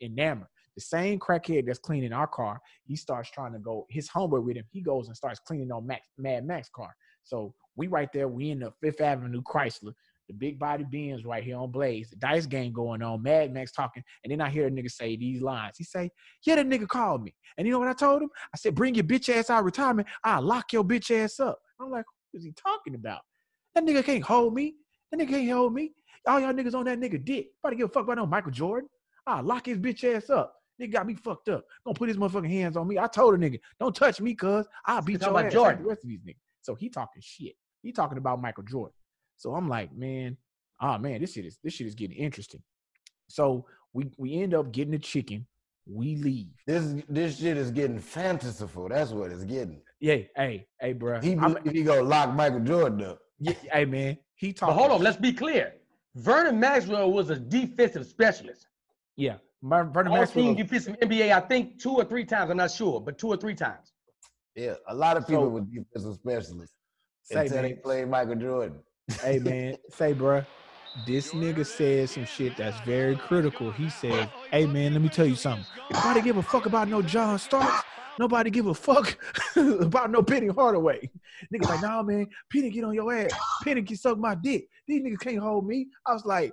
enamored. 0.00 0.48
The 0.80 0.86
same 0.86 1.18
crackhead 1.18 1.66
that's 1.66 1.78
cleaning 1.78 2.14
our 2.14 2.26
car, 2.26 2.58
he 2.86 2.96
starts 2.96 3.30
trying 3.30 3.52
to 3.52 3.58
go. 3.58 3.84
His 3.90 4.08
homeboy 4.08 4.42
with 4.42 4.56
him, 4.56 4.64
he 4.70 4.80
goes 4.80 5.08
and 5.08 5.16
starts 5.16 5.38
cleaning 5.38 5.70
on 5.70 5.86
Max, 5.86 6.08
Mad 6.16 6.46
Max 6.46 6.70
car. 6.74 6.96
So 7.22 7.54
we 7.76 7.86
right 7.86 8.08
there. 8.14 8.28
We 8.28 8.48
in 8.48 8.60
the 8.60 8.72
Fifth 8.80 9.02
Avenue 9.02 9.42
Chrysler, 9.42 9.92
the 10.26 10.32
big 10.32 10.58
body 10.58 10.84
Benz 10.90 11.26
right 11.26 11.44
here 11.44 11.58
on 11.58 11.70
Blaze. 11.70 12.08
The 12.08 12.16
dice 12.16 12.46
game 12.46 12.72
going 12.72 13.02
on. 13.02 13.22
Mad 13.22 13.52
Max 13.52 13.72
talking, 13.72 14.02
and 14.24 14.32
then 14.32 14.40
I 14.40 14.48
hear 14.48 14.68
a 14.68 14.70
nigga 14.70 14.90
say 14.90 15.16
these 15.16 15.42
lines. 15.42 15.76
He 15.76 15.84
say, 15.84 16.08
"Yeah, 16.46 16.54
that 16.54 16.66
nigga 16.66 16.88
called 16.88 17.24
me." 17.24 17.34
And 17.58 17.66
you 17.66 17.74
know 17.74 17.78
what 17.78 17.88
I 17.88 17.92
told 17.92 18.22
him? 18.22 18.30
I 18.54 18.56
said, 18.56 18.74
"Bring 18.74 18.94
your 18.94 19.04
bitch 19.04 19.28
ass 19.28 19.50
out 19.50 19.64
retirement. 19.64 20.08
I'll 20.24 20.40
lock 20.40 20.72
your 20.72 20.82
bitch 20.82 21.14
ass 21.14 21.40
up." 21.40 21.60
I'm 21.78 21.90
like, 21.90 22.06
"Who 22.32 22.38
is 22.38 22.44
he 22.44 22.52
talking 22.52 22.94
about? 22.94 23.20
That 23.74 23.84
nigga 23.84 24.02
can't 24.02 24.24
hold 24.24 24.54
me. 24.54 24.76
That 25.12 25.20
nigga 25.20 25.28
can't 25.28 25.50
hold 25.50 25.74
me. 25.74 25.92
All 26.26 26.40
y'all 26.40 26.54
niggas 26.54 26.74
on 26.74 26.86
that 26.86 26.98
nigga 26.98 27.22
dick. 27.22 27.48
Nobody 27.62 27.76
give 27.76 27.90
a 27.90 27.92
fuck 27.92 28.04
about 28.04 28.16
no 28.16 28.24
Michael 28.24 28.50
Jordan. 28.50 28.88
I'll 29.26 29.42
lock 29.42 29.66
his 29.66 29.76
bitch 29.76 30.04
ass 30.04 30.30
up." 30.30 30.56
Nigga 30.80 30.92
got 30.92 31.06
me 31.06 31.14
fucked 31.14 31.48
up. 31.48 31.64
Gonna 31.84 31.94
put 31.94 32.08
his 32.08 32.16
motherfucking 32.16 32.48
hands 32.50 32.76
on 32.76 32.88
me. 32.88 32.98
I 32.98 33.06
told 33.06 33.34
a 33.34 33.38
nigga, 33.38 33.60
don't 33.78 33.94
touch 33.94 34.20
me, 34.20 34.34
cuz 34.34 34.66
I'll 34.86 35.02
beat 35.02 35.20
talking 35.20 35.26
your 35.26 35.30
about 35.30 35.38
ass. 35.38 35.44
like 35.44 35.52
Jordan. 35.52 35.82
The 35.82 35.88
rest 35.88 36.04
of 36.04 36.08
these 36.08 36.20
niggas. 36.22 36.36
So 36.62 36.74
he 36.74 36.88
talking 36.88 37.22
shit. 37.22 37.54
He 37.82 37.92
talking 37.92 38.18
about 38.18 38.40
Michael 38.40 38.64
Jordan. 38.64 38.94
So 39.36 39.54
I'm 39.54 39.68
like, 39.68 39.94
man, 39.94 40.36
oh 40.80 40.98
man, 40.98 41.20
this 41.20 41.34
shit 41.34 41.44
is 41.46 41.58
this 41.62 41.74
shit 41.74 41.86
is 41.86 41.94
getting 41.94 42.16
interesting. 42.16 42.62
So 43.28 43.66
we 43.92 44.10
we 44.16 44.34
end 44.40 44.54
up 44.54 44.72
getting 44.72 44.92
the 44.92 44.98
chicken. 44.98 45.46
We 45.86 46.16
leave. 46.16 46.52
This 46.66 47.02
this 47.08 47.38
shit 47.38 47.56
is 47.56 47.70
getting 47.70 47.98
fanciful. 47.98 48.88
That's 48.88 49.10
what 49.12 49.32
it's 49.32 49.44
getting. 49.44 49.80
Yeah, 49.98 50.18
hey, 50.36 50.66
hey, 50.80 50.92
bro. 50.94 51.20
He 51.20 51.34
believe 51.34 51.62
he 51.72 51.82
gonna 51.82 52.02
lock 52.02 52.34
Michael 52.34 52.60
Jordan 52.60 53.02
up. 53.02 53.18
Yeah, 53.38 53.54
hey, 53.72 53.84
man. 53.84 54.18
He 54.34 54.52
But 54.52 54.56
talking. 54.60 54.74
hold 54.76 54.90
on, 54.92 54.98
shit. 54.98 55.04
let's 55.04 55.16
be 55.18 55.32
clear. 55.32 55.74
Vernon 56.14 56.58
Maxwell 56.58 57.12
was 57.12 57.30
a 57.30 57.36
defensive 57.36 58.06
specialist. 58.06 58.66
Yeah, 59.16 59.34
Ver- 59.34 59.40
Vernon 59.62 59.92
All 60.08 60.18
Maxwell. 60.18 60.26
seen 60.26 60.56
you 60.56 60.64
fit 60.64 60.82
some 60.82 60.94
NBA, 60.96 61.32
I 61.32 61.40
think 61.40 61.80
two 61.80 61.92
or 61.92 62.04
three 62.04 62.24
times. 62.24 62.50
I'm 62.50 62.56
not 62.56 62.70
sure, 62.70 63.00
but 63.00 63.18
two 63.18 63.28
or 63.28 63.36
three 63.36 63.54
times. 63.54 63.92
Yeah, 64.56 64.74
a 64.88 64.94
lot 64.94 65.16
of 65.16 65.26
people 65.26 65.44
So- 65.44 65.48
with 65.48 65.72
defensive 65.72 66.14
specialists 66.14 66.74
Say, 67.22 67.46
until 67.46 67.62
they 67.62 67.74
played 67.74 68.08
Michael 68.08 68.34
Jordan. 68.36 68.80
hey 69.22 69.38
man, 69.38 69.76
say 69.90 70.14
bruh, 70.14 70.44
this 71.06 71.32
nigga 71.32 71.64
said 71.64 72.08
some 72.08 72.24
shit 72.24 72.56
that's 72.56 72.78
very 72.80 73.16
critical. 73.16 73.70
He 73.70 73.90
said, 73.90 74.30
hey 74.50 74.66
man, 74.66 74.92
let 74.94 75.02
me 75.02 75.08
tell 75.08 75.26
you 75.26 75.36
something. 75.36 75.64
Nobody 75.92 76.22
give 76.22 76.36
a 76.38 76.42
fuck 76.42 76.66
about 76.66 76.88
no 76.88 77.02
John 77.02 77.38
Starks. 77.38 77.84
Nobody 78.18 78.50
give 78.50 78.66
a 78.66 78.74
fuck 78.74 79.16
about 79.56 80.10
no 80.10 80.22
Penny 80.22 80.48
Hardaway. 80.48 81.08
Niggas 81.54 81.68
like, 81.68 81.82
nah 81.82 82.02
man, 82.02 82.26
Penny 82.52 82.70
get 82.70 82.84
on 82.84 82.92
your 82.94 83.12
ass. 83.14 83.30
Penny 83.62 83.82
can 83.82 83.96
suck 83.96 84.18
my 84.18 84.34
dick. 84.34 84.66
These 84.86 85.02
niggas 85.02 85.20
can't 85.20 85.38
hold 85.38 85.66
me. 85.66 85.88
I 86.06 86.12
was 86.12 86.24
like, 86.26 86.52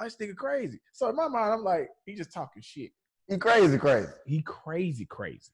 oh, 0.00 0.04
this 0.04 0.16
nigga 0.16 0.36
crazy. 0.36 0.80
So 0.92 1.08
in 1.08 1.16
my 1.16 1.28
mind, 1.28 1.52
I'm 1.52 1.64
like, 1.64 1.88
he 2.06 2.14
just 2.14 2.32
talking 2.32 2.62
shit. 2.62 2.90
He 3.28 3.36
crazy, 3.36 3.78
crazy. 3.78 4.08
He 4.26 4.42
crazy, 4.42 5.04
crazy. 5.04 5.52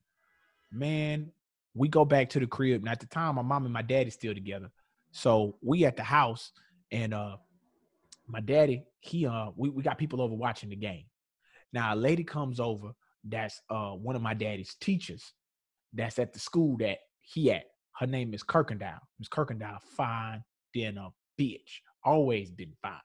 Man, 0.72 1.30
we 1.74 1.88
go 1.88 2.04
back 2.04 2.30
to 2.30 2.40
the 2.40 2.46
crib. 2.46 2.82
And 2.82 2.88
at 2.88 3.00
the 3.00 3.06
time, 3.06 3.34
my 3.34 3.42
mom 3.42 3.64
and 3.64 3.72
my 3.72 3.82
daddy 3.82 4.10
still 4.10 4.34
together. 4.34 4.70
So 5.10 5.56
we 5.62 5.84
at 5.84 5.96
the 5.96 6.02
house 6.02 6.52
and 6.90 7.14
uh 7.14 7.36
my 8.26 8.40
daddy, 8.40 8.84
he 9.00 9.26
uh 9.26 9.50
we, 9.56 9.70
we 9.70 9.82
got 9.82 9.98
people 9.98 10.20
over 10.20 10.34
watching 10.34 10.70
the 10.70 10.76
game. 10.76 11.04
Now 11.72 11.94
a 11.94 11.96
lady 11.96 12.24
comes 12.24 12.60
over 12.60 12.92
that's 13.24 13.60
uh 13.70 13.90
one 13.90 14.16
of 14.16 14.22
my 14.22 14.34
daddy's 14.34 14.74
teachers 14.80 15.32
that's 15.92 16.18
at 16.18 16.32
the 16.32 16.38
school 16.38 16.76
that 16.78 16.98
he 17.20 17.50
at. 17.52 17.64
Her 17.98 18.06
name 18.06 18.34
is 18.34 18.42
Kirkendall. 18.42 18.98
Miss 19.18 19.28
Kirkendall, 19.28 19.80
fine 19.96 20.42
than 20.74 20.98
a 20.98 21.10
bitch. 21.40 21.80
Always 22.04 22.50
been 22.50 22.72
fine. 22.82 23.00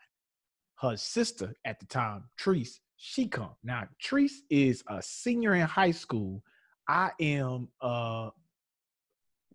Her 0.81 0.95
sister 0.95 1.53
at 1.65 1.79
the 1.79 1.85
time, 1.85 2.23
Treese, 2.39 2.79
she 2.95 3.27
come. 3.27 3.51
Now, 3.63 3.83
Treese 4.03 4.39
is 4.49 4.83
a 4.87 5.01
senior 5.01 5.55
in 5.55 5.61
high 5.61 5.91
school. 5.91 6.41
I 6.87 7.11
am 7.19 7.69
uh 7.81 8.29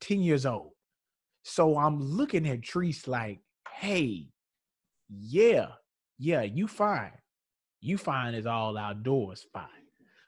10 0.01 0.21
years 0.21 0.47
old. 0.47 0.73
So 1.43 1.79
I'm 1.79 2.01
looking 2.01 2.49
at 2.49 2.61
Treese 2.61 3.07
like, 3.07 3.41
hey, 3.71 4.29
yeah, 5.09 5.69
yeah, 6.19 6.43
you 6.43 6.67
fine. 6.69 7.13
You 7.81 7.99
fine 7.99 8.35
is 8.35 8.47
all 8.47 8.77
outdoors 8.79 9.47
fine. 9.53 9.69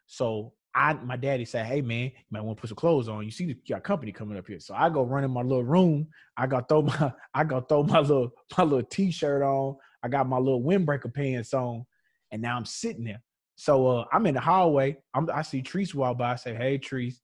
So 0.07 0.53
I 0.75 0.93
my 0.93 1.17
daddy 1.17 1.47
said, 1.47 1.67
Hey 1.67 1.81
man, 1.81 2.05
you 2.05 2.11
might 2.31 2.43
want 2.43 2.59
to 2.59 2.61
put 2.61 2.69
some 2.69 2.77
clothes 2.77 3.09
on. 3.09 3.25
You 3.25 3.31
see 3.31 3.45
you 3.45 3.55
got 3.69 3.83
company 3.83 4.13
coming 4.13 4.37
up 4.37 4.47
here. 4.47 4.61
So 4.61 4.75
I 4.75 4.91
go 4.91 5.03
run 5.03 5.25
in 5.25 5.31
my 5.31 5.41
little 5.41 5.65
room. 5.65 6.07
I 6.37 6.47
got 6.47 6.69
throw 6.69 6.83
my 6.83 7.13
I 7.33 7.45
got 7.45 7.69
throw 7.69 7.83
my 7.83 8.01
little 8.01 8.31
my 8.57 8.65
little 8.65 8.83
t-shirt 8.83 9.43
on. 9.43 9.77
I 10.03 10.09
got 10.09 10.29
my 10.29 10.39
little 10.39 10.63
windbreaker 10.63 11.13
pants 11.13 11.55
on, 11.55 11.85
and 12.31 12.43
now 12.43 12.57
I'm 12.57 12.65
sitting 12.65 13.05
there. 13.05 13.23
So 13.57 13.87
uh, 13.87 14.05
I'm 14.13 14.27
in 14.27 14.35
the 14.35 14.41
hallway. 14.41 14.99
I'm, 15.15 15.29
I 15.33 15.43
see 15.43 15.63
Treese 15.63 15.95
walk 15.95 16.19
by. 16.19 16.33
I 16.33 16.37
say, 16.37 16.55
"Hey, 16.55 16.79
Treese." 16.79 17.21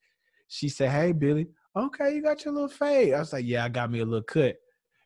She 0.48 0.68
said, 0.68 0.90
"Hey, 0.90 1.12
Billy. 1.12 1.46
Okay, 1.76 2.14
you 2.14 2.22
got 2.22 2.44
your 2.44 2.54
little 2.54 2.68
fade." 2.68 3.14
I 3.14 3.20
was 3.20 3.32
like, 3.32 3.44
"Yeah, 3.46 3.64
I 3.64 3.68
got 3.68 3.90
me 3.90 4.00
a 4.00 4.04
little 4.04 4.22
cut." 4.22 4.56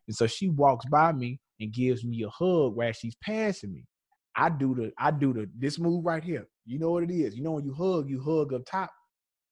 And 0.07 0.17
so 0.17 0.27
she 0.27 0.49
walks 0.49 0.87
by 0.87 1.13
me 1.13 1.41
and 1.61 1.73
gives 1.73 2.05
me 2.05 2.23
a 2.23 2.29
hug 2.29 2.77
while 2.77 2.93
she's 2.93 3.17
passing 3.17 3.73
me. 3.73 3.87
I 4.37 4.51
do 4.51 4.75
the 4.75 4.93
I 4.99 5.11
do 5.11 5.33
the 5.33 5.49
this 5.59 5.79
move 5.79 6.05
right 6.05 6.23
here. 6.23 6.47
You 6.65 6.79
know 6.79 6.91
what 6.91 7.05
it 7.05 7.11
is. 7.11 7.37
You 7.37 7.43
know 7.43 7.53
when 7.53 7.65
you 7.65 7.75
hug, 7.75 8.09
you 8.09 8.23
hug 8.23 8.53
up 8.53 8.63
top. 8.67 8.91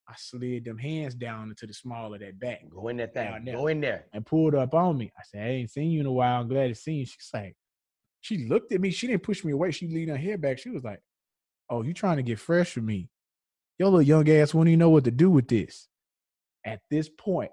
I 0.06 0.14
slid 0.18 0.66
them 0.66 0.76
hands 0.76 1.14
down 1.14 1.48
into 1.48 1.66
the 1.66 1.72
small 1.72 2.12
of 2.12 2.20
that 2.20 2.38
back. 2.38 2.68
Go 2.68 2.88
in 2.88 2.98
that 2.98 3.14
thing. 3.14 3.44
There. 3.44 3.54
Go 3.54 3.68
in 3.68 3.80
there. 3.80 4.04
And 4.12 4.26
pulled 4.26 4.54
up 4.54 4.74
on 4.74 4.98
me. 4.98 5.10
I 5.18 5.22
said, 5.24 5.42
I 5.42 5.48
ain't 5.50 5.70
seen 5.70 5.90
you 5.90 6.00
in 6.00 6.06
a 6.06 6.12
while. 6.12 6.42
I'm 6.42 6.48
glad 6.48 6.68
to 6.68 6.74
see 6.74 6.92
you. 6.92 7.06
She's 7.06 7.30
like, 7.32 7.56
she 8.24 8.38
looked 8.48 8.72
at 8.72 8.80
me. 8.80 8.90
She 8.90 9.06
didn't 9.06 9.22
push 9.22 9.44
me 9.44 9.52
away. 9.52 9.70
She 9.70 9.86
leaned 9.86 10.08
her 10.08 10.16
head 10.16 10.40
back. 10.40 10.58
She 10.58 10.70
was 10.70 10.82
like, 10.82 11.02
Oh, 11.68 11.82
you 11.82 11.92
trying 11.92 12.16
to 12.16 12.22
get 12.22 12.38
fresh 12.38 12.74
with 12.74 12.84
me? 12.84 13.10
Your 13.78 13.90
little 13.90 14.00
young 14.00 14.26
ass 14.30 14.54
wouldn't 14.54 14.70
even 14.70 14.78
know 14.78 14.88
what 14.88 15.04
to 15.04 15.10
do 15.10 15.28
with 15.30 15.46
this. 15.46 15.88
At 16.64 16.80
this 16.90 17.10
point, 17.10 17.50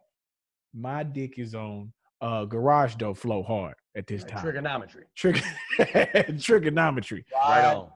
my 0.74 1.04
dick 1.04 1.38
is 1.40 1.56
on 1.56 1.92
uh 2.22 2.46
garage 2.46 2.96
door 2.96 3.16
flow 3.16 3.44
hard 3.44 3.76
at 3.98 4.08
this 4.08 4.24
time. 4.24 4.44
Trigonometry. 4.44 5.04
Trig- 5.14 5.44
trigonometry. 6.42 7.26
Right 7.34 7.66
on. 7.66 7.90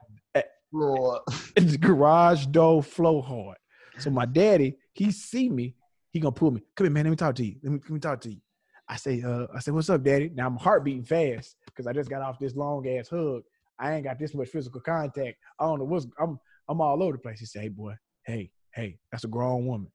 Floor. 0.70 1.22
It's 1.56 1.78
garage 1.78 2.44
door 2.46 2.82
flow 2.82 3.22
hard. 3.22 3.56
So 3.98 4.10
my 4.10 4.26
daddy, 4.26 4.76
he 4.92 5.10
see 5.12 5.48
me, 5.48 5.76
he 6.10 6.20
gonna 6.20 6.32
pull 6.32 6.50
me. 6.50 6.60
Come 6.74 6.84
here, 6.86 6.92
man. 6.92 7.04
Let 7.04 7.10
me 7.10 7.16
talk 7.16 7.36
to 7.36 7.44
you. 7.46 7.56
Let 7.62 7.72
me 7.72 7.78
let 7.84 7.90
me 7.90 8.00
talk 8.00 8.20
to 8.22 8.30
you. 8.30 8.40
I 8.88 8.96
say, 8.96 9.22
uh, 9.22 9.46
I 9.54 9.60
say, 9.60 9.72
what's 9.72 9.90
up, 9.90 10.02
daddy? 10.02 10.30
Now 10.34 10.46
I'm 10.46 10.56
heart 10.56 10.84
beating 10.84 11.04
fast 11.04 11.56
because 11.66 11.86
I 11.86 11.92
just 11.92 12.08
got 12.08 12.22
off 12.22 12.38
this 12.38 12.54
long 12.54 12.86
ass 12.88 13.08
hug. 13.08 13.42
I 13.78 13.94
ain't 13.94 14.04
got 14.04 14.18
this 14.18 14.34
much 14.34 14.48
physical 14.48 14.80
contact. 14.80 15.36
I 15.58 15.64
don't 15.64 15.78
know 15.78 15.84
what's 15.84 16.06
I'm 16.18 16.38
I'm 16.68 16.80
all 16.80 17.02
over 17.02 17.12
the 17.12 17.18
place. 17.18 17.40
He 17.40 17.46
said, 17.46 17.62
Hey 17.62 17.68
boy, 17.68 17.94
hey, 18.24 18.50
hey, 18.74 18.98
that's 19.10 19.24
a 19.24 19.28
grown 19.28 19.66
woman. 19.66 19.90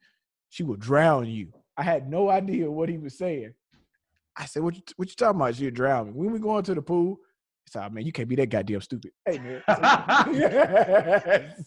She 0.50 0.64
will 0.64 0.76
drown 0.76 1.28
you. 1.28 1.54
I 1.78 1.84
had 1.84 2.10
no 2.10 2.30
idea 2.30 2.70
what 2.70 2.90
he 2.90 2.98
was 2.98 3.18
saying. 3.18 3.54
I 4.36 4.46
said, 4.46 4.64
What 4.64 4.76
you 4.76 4.82
what 4.98 5.10
you 5.10 5.16
talking 5.16 5.40
about? 5.40 5.56
She'll 5.56 5.72
drown 5.72 6.08
me. 6.08 6.12
When 6.14 6.32
we 6.32 6.40
going 6.40 6.64
to 6.64 6.76
the 6.76 6.82
pool, 6.82 7.18
he 7.72 7.80
said, 7.80 7.86
"Oh, 7.86 7.90
man, 7.94 8.06
you 8.06 8.12
can't 8.12 8.28
be 8.28 8.36
that 8.36 8.50
goddamn 8.50 8.82
stupid. 8.82 9.12
Hey 9.26 9.40
man. 9.40 9.62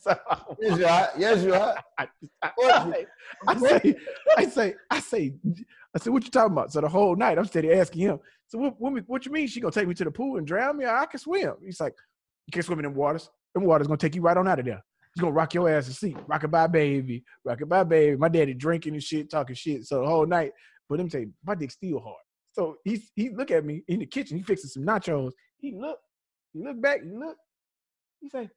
So- 0.00 0.18
Yes, 0.60 0.78
you 0.78 0.86
are. 0.86 1.08
Yes, 1.18 1.42
you 1.44 1.54
are. 1.54 1.74
I, 1.98 2.08
I, 2.42 2.50
What? 2.56 3.06
I 3.48 3.56
say, 3.58 3.94
I 4.36 4.44
say, 4.46 4.74
I 4.90 5.00
say, 5.00 5.34
I 5.94 5.98
said, 5.98 6.12
what 6.12 6.24
you 6.24 6.30
talking 6.30 6.52
about? 6.52 6.72
So 6.72 6.80
the 6.80 6.88
whole 6.88 7.16
night 7.16 7.38
I'm 7.38 7.44
steady 7.46 7.72
asking 7.72 8.02
him. 8.02 8.18
So 8.48 8.58
what, 8.58 8.80
what, 8.80 9.02
what 9.06 9.26
you 9.26 9.32
mean? 9.32 9.46
She 9.46 9.60
gonna 9.60 9.72
take 9.72 9.88
me 9.88 9.94
to 9.94 10.04
the 10.04 10.10
pool 10.10 10.36
and 10.36 10.46
drown 10.46 10.76
me? 10.76 10.84
I 10.86 11.06
can 11.06 11.18
swim. 11.20 11.54
He's 11.64 11.80
like, 11.80 11.94
you 12.46 12.52
can't 12.52 12.64
swim 12.64 12.78
in 12.78 12.84
them 12.84 12.94
waters. 12.94 13.28
Them 13.54 13.64
waters 13.64 13.86
gonna 13.86 13.96
take 13.96 14.14
you 14.14 14.22
right 14.22 14.36
on 14.36 14.46
out 14.48 14.58
of 14.58 14.64
there. 14.64 14.82
He's 15.14 15.20
gonna 15.22 15.32
rock 15.32 15.54
your 15.54 15.68
ass 15.68 15.86
to 15.86 15.92
sleep. 15.92 16.18
Rock 16.26 16.44
it 16.44 16.48
bye, 16.48 16.66
baby. 16.66 17.24
Rock 17.44 17.60
it 17.60 17.68
bye, 17.68 17.84
baby. 17.84 18.16
My 18.16 18.28
daddy 18.28 18.54
drinking 18.54 18.94
and 18.94 19.02
shit, 19.02 19.30
talking 19.30 19.54
shit. 19.56 19.84
So 19.86 20.00
the 20.00 20.06
whole 20.06 20.26
night, 20.26 20.52
but 20.88 20.98
let 20.98 21.04
me 21.04 21.10
tell 21.10 21.20
you, 21.20 21.32
my 21.44 21.54
dick's 21.54 21.74
still 21.74 22.00
hard. 22.00 22.16
So 22.52 22.76
he's 22.84 23.10
he 23.16 23.30
look 23.30 23.50
at 23.50 23.64
me 23.64 23.82
in 23.88 24.00
the 24.00 24.06
kitchen. 24.06 24.36
He 24.36 24.42
fixing 24.42 24.70
some 24.70 24.84
nachos. 24.84 25.32
He 25.64 25.72
look, 25.72 25.98
he 26.52 26.62
look 26.62 26.78
back. 26.78 27.02
He 27.02 27.08
look. 27.08 27.38
He 28.20 28.28
say, 28.28 28.50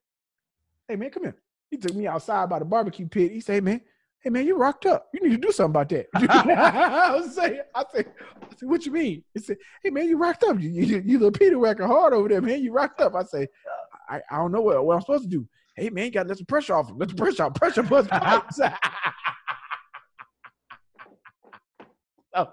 "Hey 0.86 0.96
man, 0.96 1.08
come 1.08 1.22
here." 1.22 1.36
He 1.70 1.78
took 1.78 1.94
me 1.94 2.06
outside 2.06 2.50
by 2.50 2.58
the 2.58 2.66
barbecue 2.66 3.08
pit. 3.08 3.32
He 3.32 3.40
say, 3.40 3.60
"Man, 3.60 3.80
hey 4.20 4.28
man, 4.28 4.46
you 4.46 4.58
rocked 4.58 4.84
up. 4.84 5.08
You 5.14 5.22
need 5.22 5.40
to 5.40 5.46
do 5.46 5.50
something 5.50 5.70
about 5.70 5.88
that." 5.88 6.06
I 6.14 7.16
was 7.16 7.34
saying, 7.34 7.60
I 7.74 7.84
said, 7.90 8.12
I 8.42 8.54
said, 8.54 8.68
"What 8.68 8.84
you 8.84 8.92
mean?" 8.92 9.24
He 9.32 9.40
said, 9.40 9.56
"Hey 9.82 9.88
man, 9.88 10.06
you 10.06 10.18
rocked 10.18 10.44
up. 10.44 10.60
You 10.60 10.68
you, 10.68 11.02
you 11.02 11.18
little 11.18 11.32
Peter 11.32 11.58
whacking 11.58 11.86
hard 11.86 12.12
over 12.12 12.28
there, 12.28 12.42
man. 12.42 12.62
You 12.62 12.72
rocked 12.72 13.00
up." 13.00 13.14
I 13.14 13.22
say, 13.22 13.48
"I, 14.10 14.20
I 14.30 14.36
don't 14.36 14.52
know 14.52 14.60
what, 14.60 14.84
what 14.84 14.96
I'm 14.96 15.00
supposed 15.00 15.22
to 15.24 15.30
do." 15.30 15.48
Hey 15.76 15.88
man, 15.88 16.04
you 16.04 16.10
got 16.10 16.24
to 16.24 16.28
let 16.28 16.36
the 16.36 16.44
pressure 16.44 16.74
off. 16.74 16.90
him. 16.90 16.98
Let 16.98 17.08
the 17.08 17.14
pressure 17.14 17.44
off. 17.44 17.54
Pressure 17.54 17.84
bust 17.84 18.10
pipes. 18.10 18.60
oh, 22.34 22.52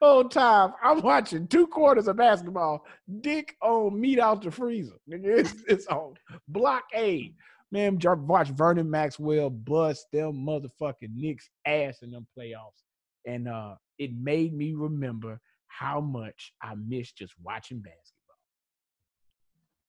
whole 0.00 0.24
time 0.28 0.72
I'm 0.82 1.00
watching 1.02 1.46
two 1.46 1.66
quarters 1.66 2.08
of 2.08 2.16
basketball. 2.16 2.84
Dick 3.20 3.56
on 3.62 4.00
meat 4.00 4.18
out 4.18 4.42
the 4.42 4.50
freezer. 4.50 4.94
Nigga, 5.10 5.38
It's, 5.38 5.54
it's 5.68 5.86
on 5.86 6.14
blockade. 6.48 7.34
Man, 7.70 7.98
watch 8.04 8.48
Vernon 8.50 8.90
Maxwell 8.90 9.48
bust 9.48 10.06
them 10.12 10.44
motherfucking 10.46 11.14
Knicks 11.14 11.48
ass 11.66 11.98
in 12.02 12.10
them 12.10 12.26
playoffs. 12.38 12.82
And 13.26 13.48
uh 13.48 13.76
it 13.98 14.10
made 14.20 14.52
me 14.52 14.74
remember 14.74 15.40
how 15.68 16.00
much 16.00 16.52
I 16.62 16.74
miss 16.74 17.12
just 17.12 17.34
watching 17.42 17.78
basketball. 17.78 18.36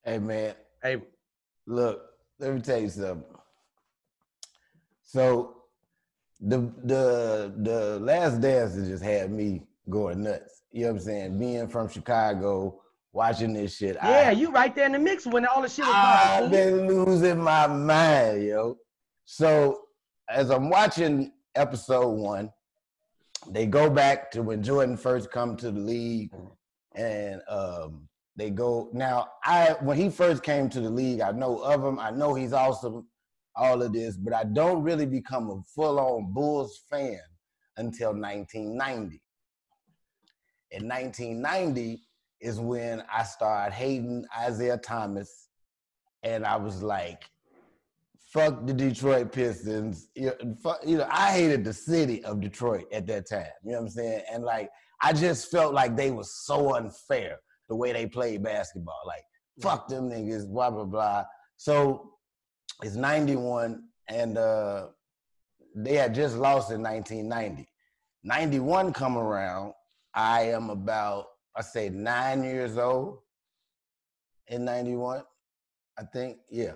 Hey 0.03 0.19
man, 0.19 0.55
Hey, 0.83 0.97
look, 1.65 2.01
let 2.39 2.53
me 2.53 2.59
tell 2.59 2.79
you 2.79 2.89
something. 2.89 3.23
So 5.01 5.55
the 6.41 6.57
the 6.83 7.53
the 7.57 8.00
last 8.01 8.41
dance 8.41 8.75
has 8.75 8.89
just 8.89 9.03
had 9.03 9.31
me 9.31 9.63
going 9.90 10.24
nuts. 10.24 10.63
You 10.72 10.84
know 10.84 10.88
what 10.94 11.00
I'm 11.00 11.04
saying? 11.04 11.40
Being 11.40 11.68
from 11.68 11.90
Chicago, 11.90 12.82
watching 13.12 13.54
this 13.54 13.78
shit. 13.78 13.96
yeah, 14.04 14.30
I, 14.30 14.32
you 14.32 14.52
right 14.52 14.75
there 14.75 14.88
in 14.88 14.92
the 14.92 15.00
mix 15.00 15.25
when 15.25 15.46
all 15.46 15.62
the 15.62 15.70
shit 15.70 15.86
was 15.86 15.94
I've 15.96 16.52
been 16.52 16.88
losing 16.88 17.40
my 17.40 17.68
mind, 17.68 18.44
yo. 18.44 18.78
So 19.25 19.82
as 20.30 20.50
I'm 20.50 20.70
watching 20.70 21.32
episode 21.56 22.10
one, 22.10 22.52
they 23.50 23.66
go 23.66 23.90
back 23.90 24.32
to 24.32 24.42
when 24.42 24.63
Jordan 24.63 24.98
first 24.98 25.32
come 25.32 25.56
to 25.58 25.72
the 25.72 25.80
league, 25.80 26.32
and 26.96 27.42
um, 27.48 28.08
they 28.36 28.50
go 28.50 28.90
now. 28.94 29.28
I 29.44 29.75
when 29.82 29.98
he 29.98 30.10
first 30.10 30.44
came 30.44 30.70
to 30.70 30.82
the 30.82 30.90
league, 30.90 31.22
I 31.22 31.32
know 31.32 31.60
of 31.60 31.84
him. 31.84 32.00
I 32.00 32.10
know 32.12 32.34
he's 32.34 32.54
awesome, 32.54 33.06
all 33.56 33.82
of 33.82 33.94
this, 33.94 34.18
but 34.18 34.34
I 34.34 34.44
don't 34.46 34.82
really 34.82 35.06
become 35.06 35.50
a 35.50 35.62
full-on 35.75 36.34
Bulls 36.34 36.84
fan 36.90 37.20
until 37.78 38.13
1990. 38.13 39.22
In 40.74 40.88
1990 40.88 42.01
is 42.42 42.60
when 42.60 43.03
I 43.13 43.24
started 43.24 43.74
hating 43.74 44.25
Isiah 44.48 44.77
Thomas, 44.77 45.50
and 46.24 46.46
I 46.46 46.56
was 46.56 46.82
like, 46.82 47.24
"Fuck 48.34 48.65
the 48.65 48.74
Detroit 48.74 49.32
Pistons." 49.32 50.08
You 50.15 50.27
know, 50.27 50.56
fuck, 50.63 50.80
you 50.84 50.98
know, 50.98 51.08
I 51.12 51.32
hated 51.32 51.63
the 51.63 51.74
city 51.74 52.25
of 52.25 52.42
Detroit 52.42 52.86
at 52.92 53.06
that 53.08 53.30
time. 53.30 53.46
You 53.63 53.74
know 53.74 53.77
what 53.77 53.84
I'm 53.84 53.89
saying? 53.89 54.24
And 54.32 54.44
like, 54.44 54.72
I 55.01 55.13
just 55.13 55.51
felt 55.51 55.75
like 55.75 55.96
they 55.96 56.10
were 56.10 56.24
so 56.24 56.75
unfair 56.75 57.38
the 57.70 57.75
way 57.75 57.94
they 57.94 58.08
played 58.08 58.42
basketball. 58.42 59.01
Like, 59.06 59.24
fuck 59.62 59.88
them 59.88 60.10
niggas, 60.10 60.48
blah 60.51 60.72
blah 60.72 60.86
blah. 60.86 61.24
So 61.58 62.13
it's 62.82 62.96
91, 62.96 63.84
and 64.10 64.38
uh, 64.39 64.88
they 65.75 65.94
had 65.94 66.15
just 66.15 66.36
lost 66.36 66.72
in 66.72 66.82
1990. 66.82 67.70
91 68.24 68.92
come 68.92 69.18
around. 69.18 69.74
I 70.13 70.43
am 70.43 70.70
about, 70.70 71.27
I 71.55 71.62
say 71.62 71.89
nine 71.89 72.43
years 72.43 72.77
old 72.77 73.20
in 74.48 74.65
91, 74.65 75.24
I 75.98 76.03
think. 76.13 76.38
Yeah. 76.50 76.74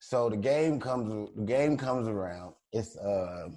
So 0.00 0.28
the 0.28 0.36
game 0.36 0.80
comes 0.80 1.30
the 1.34 1.44
game 1.44 1.78
comes 1.78 2.08
around. 2.08 2.52
It's 2.72 2.94
uh 2.98 3.48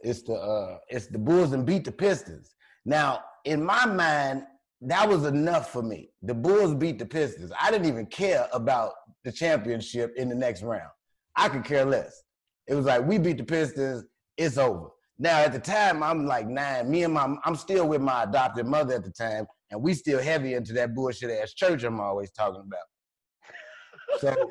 it's 0.00 0.22
the 0.22 0.32
uh 0.32 0.78
it's 0.88 1.06
the 1.08 1.18
Bulls 1.18 1.52
and 1.52 1.66
beat 1.66 1.84
the 1.84 1.92
Pistons. 1.92 2.54
Now, 2.86 3.20
in 3.44 3.62
my 3.62 3.84
mind, 3.84 4.44
that 4.80 5.06
was 5.06 5.24
enough 5.24 5.70
for 5.70 5.82
me. 5.82 6.10
The 6.22 6.32
Bulls 6.32 6.74
beat 6.74 6.98
the 6.98 7.04
Pistons. 7.04 7.52
I 7.60 7.70
didn't 7.70 7.88
even 7.88 8.06
care 8.06 8.48
about 8.54 8.92
the 9.24 9.32
championship 9.32 10.14
in 10.16 10.30
the 10.30 10.34
next 10.34 10.62
round. 10.62 10.90
I 11.36 11.50
could 11.50 11.64
care 11.64 11.84
less. 11.84 12.22
It 12.66 12.74
was 12.74 12.86
like 12.86 13.06
we 13.06 13.18
beat 13.18 13.36
the 13.36 13.44
Pistons, 13.44 14.04
it's 14.38 14.56
over. 14.56 14.88
Now 15.18 15.38
at 15.40 15.52
the 15.52 15.58
time 15.58 16.02
I'm 16.02 16.26
like 16.26 16.46
nine. 16.46 16.90
Me 16.90 17.04
and 17.04 17.14
my 17.14 17.34
I'm 17.44 17.56
still 17.56 17.88
with 17.88 18.00
my 18.00 18.24
adopted 18.24 18.66
mother 18.66 18.94
at 18.94 19.04
the 19.04 19.10
time. 19.10 19.46
and 19.70 19.82
we 19.82 19.94
still 19.94 20.20
heavy 20.22 20.54
into 20.54 20.72
that 20.74 20.94
bullshit 20.94 21.30
ass 21.30 21.54
church 21.54 21.82
I'm 21.84 22.00
always 22.00 22.30
talking 22.30 22.62
about. 22.66 24.20
So 24.20 24.50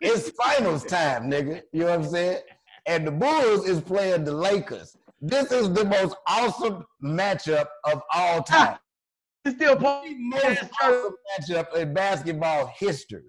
it's 0.00 0.30
finals 0.30 0.84
time, 0.84 1.30
nigga. 1.30 1.62
You 1.72 1.80
know 1.80 1.86
what 1.86 2.00
I'm 2.00 2.04
saying? 2.04 2.42
And 2.86 3.06
the 3.06 3.10
Bulls 3.10 3.68
is 3.68 3.80
playing 3.80 4.24
the 4.24 4.32
Lakers. 4.32 4.96
This 5.20 5.52
is 5.52 5.72
the 5.72 5.84
most 5.84 6.16
awesome 6.26 6.84
matchup 7.02 7.66
of 7.84 8.00
all 8.14 8.42
time. 8.42 8.78
It's 9.44 9.56
still 9.56 9.76
the 9.76 10.14
most 10.16 10.64
awesome 10.82 11.14
matchup 11.38 11.74
in 11.76 11.92
basketball 11.92 12.72
history. 12.78 13.24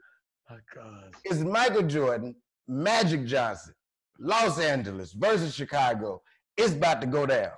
My 0.50 0.58
God. 0.74 1.14
It's 1.26 1.40
Michael 1.40 1.84
Jordan, 1.84 2.36
Magic 2.68 3.26
Johnson, 3.26 3.74
Los 4.20 4.60
Angeles 4.60 5.14
versus 5.14 5.54
Chicago. 5.54 6.22
It's 6.60 6.74
about 6.74 7.00
to 7.00 7.08
go 7.08 7.26
down. 7.26 7.52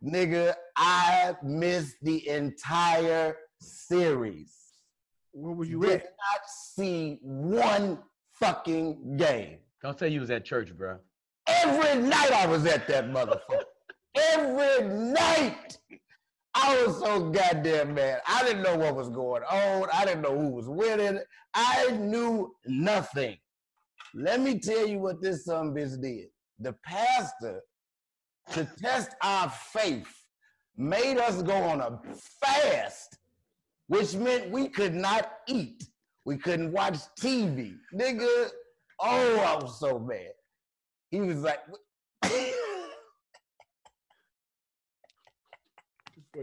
Nigga, 0.00 0.54
I 0.76 1.34
missed 1.42 1.96
the 2.02 2.28
entire 2.28 3.36
series. 3.60 4.54
Where 5.32 5.56
was 5.56 5.68
you 5.68 5.80
Did 5.80 5.90
at? 5.90 6.04
not 6.04 6.40
see 6.48 7.18
one 7.20 7.98
fucking 8.34 9.16
game. 9.16 9.58
Don't 9.82 9.98
say 9.98 10.08
you 10.10 10.20
was 10.20 10.30
at 10.30 10.44
church, 10.44 10.72
bro. 10.72 10.98
Every 11.48 12.00
night 12.00 12.30
I 12.30 12.46
was 12.46 12.64
at 12.66 12.86
that 12.86 13.10
motherfucker. 13.10 13.64
Every 14.14 14.88
night. 14.88 15.76
I 16.54 16.86
was 16.86 17.00
so 17.00 17.30
goddamn 17.30 17.94
mad. 17.94 18.20
I 18.28 18.44
didn't 18.44 18.62
know 18.62 18.76
what 18.76 18.94
was 18.94 19.08
going 19.08 19.42
on. 19.42 19.88
I 19.92 20.04
didn't 20.04 20.22
know 20.22 20.38
who 20.38 20.50
was 20.50 20.68
winning. 20.68 21.18
I 21.54 21.90
knew 21.90 22.54
nothing. 22.66 23.36
Let 24.14 24.40
me 24.40 24.60
tell 24.60 24.86
you 24.86 25.00
what 25.00 25.20
this 25.20 25.44
son 25.44 25.74
bitch 25.74 26.00
did. 26.00 26.28
The 26.60 26.74
pastor, 26.84 27.62
to 28.52 28.64
test 28.80 29.10
our 29.22 29.50
faith, 29.50 30.08
made 30.76 31.18
us 31.18 31.42
go 31.42 31.54
on 31.54 31.80
a 31.80 32.00
fast, 32.40 33.18
which 33.88 34.14
meant 34.14 34.50
we 34.50 34.68
could 34.68 34.94
not 34.94 35.32
eat. 35.46 35.84
We 36.24 36.36
couldn't 36.36 36.72
watch 36.72 36.98
TV. 37.18 37.76
Nigga, 37.94 38.50
oh, 39.00 39.40
I 39.40 39.56
was 39.62 39.80
so 39.80 39.98
mad. 39.98 40.32
He 41.10 41.20
was 41.20 41.42
like, 41.42 41.60
What 41.68 41.80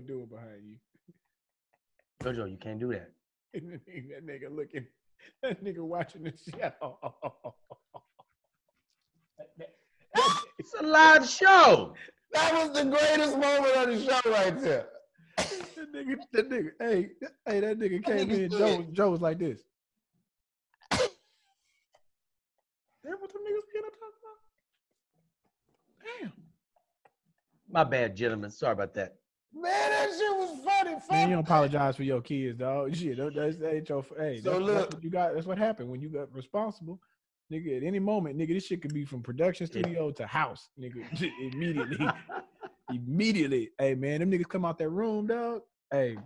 doing 0.08 0.26
behind 0.26 0.64
you? 0.66 0.78
Jojo, 2.24 2.50
you 2.50 2.58
can't 2.58 2.80
do 2.80 2.92
that. 2.94 3.12
That 3.54 3.64
nigga, 3.64 4.10
that 4.10 4.26
nigga 4.28 4.50
looking, 4.54 4.86
that 5.42 5.64
nigga 5.64 5.80
watching 5.80 6.24
the 6.24 6.34
show. 6.52 7.00
It's 10.58 10.74
a 10.80 10.84
live 10.84 11.28
show. 11.28 11.94
that 12.34 12.54
was 12.54 12.72
the 12.78 12.86
greatest 12.90 13.38
moment 13.38 13.76
of 13.76 13.88
the 13.88 14.00
show 14.04 14.32
right 14.32 14.60
there. 14.62 14.88
that 15.38 15.94
nigga, 15.94 16.16
that 16.34 16.50
nigga, 16.50 16.70
hey, 16.80 17.10
hey, 17.46 17.60
that 17.60 17.80
nigga 17.80 18.04
came 18.04 18.30
nigga 18.30 18.40
in. 18.46 18.50
stood. 18.52 18.60
Joe, 18.60 18.86
Joe 18.94 19.10
was 19.12 19.22
like 19.22 19.38
this. 19.40 19.60
That 23.04 23.22
what 23.22 23.32
them 23.32 23.42
niggas 23.44 23.68
being 23.72 23.84
talking 23.84 24.20
about? 24.24 24.40
Damn. 26.22 26.34
My 27.70 27.84
bad, 27.84 28.16
gentlemen. 28.16 28.50
Sorry 28.52 28.74
about 28.74 28.94
that. 28.96 29.16
Man, 29.54 29.72
that 29.72 30.10
shit 30.18 30.36
was 30.38 30.60
funny. 30.66 30.96
Man, 31.12 31.30
you 31.30 31.36
don't 31.36 31.46
apologize 31.46 31.96
for 31.96 32.04
your 32.04 32.22
kids, 32.22 32.58
dog. 32.58 32.96
Shit, 32.98 33.18
that- 33.18 33.34
that's, 33.36 33.58
that 33.58 33.76
ain't 33.76 33.90
your. 33.90 34.04
Hey, 34.18 34.42
So 34.42 34.52
that's, 34.52 34.62
look- 34.64 34.76
that's 34.76 34.96
what 34.96 35.04
you 35.04 35.10
got. 35.10 35.34
That's 35.34 35.46
what 35.46 35.58
happened 35.58 35.90
when 35.90 36.02
you 36.02 36.10
got 36.10 36.34
responsible, 36.34 37.00
nigga. 37.52 37.78
At 37.78 37.84
any 37.84 38.00
moment, 38.00 38.38
nigga, 38.38 38.50
this 38.54 38.66
shit 38.66 38.82
could 38.82 38.94
be 38.94 39.06
from 39.06 39.22
production 39.22 39.68
studio 39.68 40.12
to 40.12 40.26
house, 40.28 40.70
nigga. 40.80 41.04
immediately, 41.54 42.08
immediately. 42.92 43.70
Hey, 43.78 43.96
man, 43.96 44.20
them 44.20 44.32
niggas 44.32 44.48
come 44.50 44.66
out 44.66 44.78
that 44.80 44.90
room, 44.90 45.28
dog. 45.28 45.62
Hey, 45.92 46.18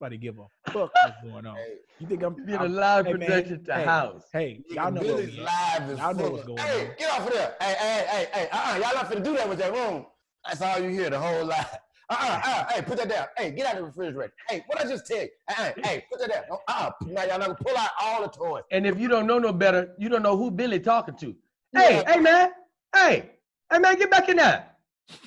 nobody 0.00 0.18
give 0.18 0.38
a 0.38 0.70
fuck 0.70 0.90
what's 1.04 1.22
going 1.22 1.46
on. 1.46 1.56
Hey, 1.56 1.74
You 1.98 2.06
think 2.06 2.22
I'm? 2.22 2.34
Being 2.34 2.50
a 2.58 2.62
I'm- 2.62 2.74
live 2.74 3.06
hey, 3.06 3.12
man, 3.12 3.20
production 3.20 3.64
to 3.64 3.74
hey, 3.74 3.84
house. 3.84 4.24
Hey, 4.32 4.62
y'all 4.70 4.90
know 4.90 5.00
where 5.02 5.16
Billy's 5.16 5.36
we 5.36 5.42
live 5.42 5.98
Y'all 5.98 6.14
know 6.14 6.30
what's 6.30 6.44
going 6.44 6.58
Hey, 6.58 6.80
on. 6.80 6.86
Hey, 6.86 6.94
get 6.98 7.10
off 7.20 7.26
of 7.26 7.32
there. 7.32 7.54
Hey, 7.60 7.74
hey, 7.78 8.06
hey, 8.08 8.28
hey. 8.32 8.48
Uh-uh, 8.52 8.72
y'all 8.74 8.94
not 8.94 9.10
finna 9.10 9.24
do 9.24 9.36
that 9.36 9.48
with 9.48 9.58
that 9.58 9.72
room. 9.72 10.06
That's 10.46 10.60
all 10.60 10.78
you 10.78 10.90
hear 10.90 11.08
the 11.10 11.18
whole 11.18 11.44
live. 11.46 11.78
Uh-uh, 12.10 12.40
uh, 12.44 12.64
hey, 12.72 12.82
put 12.82 12.98
that 12.98 13.08
down. 13.08 13.26
Hey, 13.36 13.50
get 13.50 13.66
out 13.66 13.74
of 13.74 13.78
the 13.78 13.84
refrigerator. 13.84 14.32
Hey, 14.48 14.62
what 14.66 14.80
I 14.80 14.88
just 14.88 15.06
tell 15.06 15.18
you? 15.18 15.28
Uh-uh, 15.48 15.72
hey, 15.82 16.04
put 16.10 16.20
that 16.20 16.30
down. 16.30 16.42
No, 16.50 16.60
Uh-uh. 16.68 16.90
Now 17.06 17.24
y'all 17.24 17.38
gonna 17.38 17.54
pull 17.54 17.76
out 17.76 17.90
all 18.00 18.22
the 18.22 18.28
toys. 18.28 18.62
And 18.70 18.86
if 18.86 18.98
you 18.98 19.08
don't 19.08 19.26
know 19.26 19.38
no 19.38 19.52
better, 19.52 19.94
you 19.98 20.08
don't 20.08 20.22
know 20.22 20.36
who 20.36 20.50
Billy 20.50 20.80
talking 20.80 21.16
to. 21.16 21.34
Yeah. 21.72 21.80
Hey, 21.80 22.04
hey 22.06 22.20
man. 22.20 22.50
Hey, 22.94 23.30
hey 23.72 23.78
man, 23.78 23.98
get 23.98 24.10
back 24.10 24.28
in 24.28 24.36
there. 24.36 24.66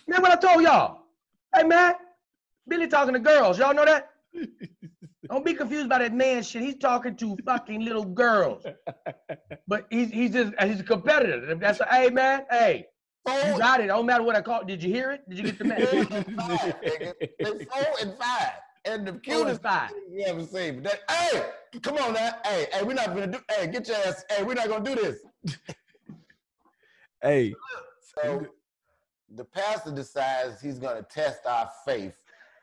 Man, 0.08 0.22
what 0.22 0.32
I 0.32 0.36
told 0.36 0.64
y'all. 0.64 1.02
Hey 1.56 1.64
man, 1.64 1.96
Billy 2.68 2.88
talking 2.88 3.14
to 3.14 3.20
girls. 3.20 3.58
Y'all 3.58 3.74
know 3.74 3.86
that? 3.86 4.12
Don't 5.30 5.44
be 5.44 5.54
confused 5.54 5.90
by 5.90 5.98
that 6.00 6.14
man 6.14 6.42
shit. 6.44 6.62
He's 6.62 6.78
talking 6.78 7.16
to 7.18 7.36
fucking 7.46 7.82
little 7.84 8.06
girls. 8.06 8.66
But 9.68 9.88
he's 9.90 10.10
he's 10.10 10.32
just 10.32 10.54
he's 10.62 10.80
a 10.80 10.84
competitor. 10.84 11.54
That's 11.56 11.82
a, 11.82 11.88
hey 11.92 12.10
man, 12.10 12.46
hey, 12.50 12.86
you 13.28 13.58
got 13.58 13.82
it. 13.82 13.88
Don't 13.88 14.06
matter 14.06 14.24
what 14.24 14.36
I 14.36 14.42
call 14.42 14.62
it. 14.62 14.68
Did 14.68 14.82
you 14.84 14.92
hear 14.94 15.12
it? 15.12 15.28
Did 15.30 15.38
you 15.40 15.44
get 15.46 15.58
the 15.60 15.66
message? 15.66 16.08
and 16.12 16.36
five, 16.36 16.60
nigga. 16.82 17.14
They 17.40 17.66
four 17.66 17.86
and 18.02 18.14
five. 18.18 18.52
And 18.86 19.06
the 19.06 19.12
Four 19.12 19.16
and 19.16 19.24
cutest 19.24 19.62
five. 19.62 19.90
thing 19.90 20.04
you 20.14 20.24
ever 20.26 20.46
seen. 20.46 20.82
But 20.82 21.02
that, 21.08 21.12
hey, 21.12 21.80
come 21.82 21.98
on 21.98 22.14
now. 22.14 22.32
Hey, 22.46 22.68
hey, 22.72 22.84
we're 22.84 22.94
not 22.94 23.08
gonna 23.08 23.28
do. 23.28 23.40
Hey, 23.52 23.68
get 23.68 23.88
your 23.88 23.98
ass. 23.98 24.24
Hey, 24.30 24.44
we're 24.44 24.54
not 24.54 24.70
gonna 24.70 24.86
do 24.86 24.96
this. 24.96 25.20
Hey, 27.22 27.54
So 28.24 28.48
the 29.36 29.44
pastor 29.44 29.92
decides 29.92 30.62
he's 30.62 30.80
gonna 30.80 31.04
test 31.04 31.46
our 31.46 31.70
faith 31.86 32.16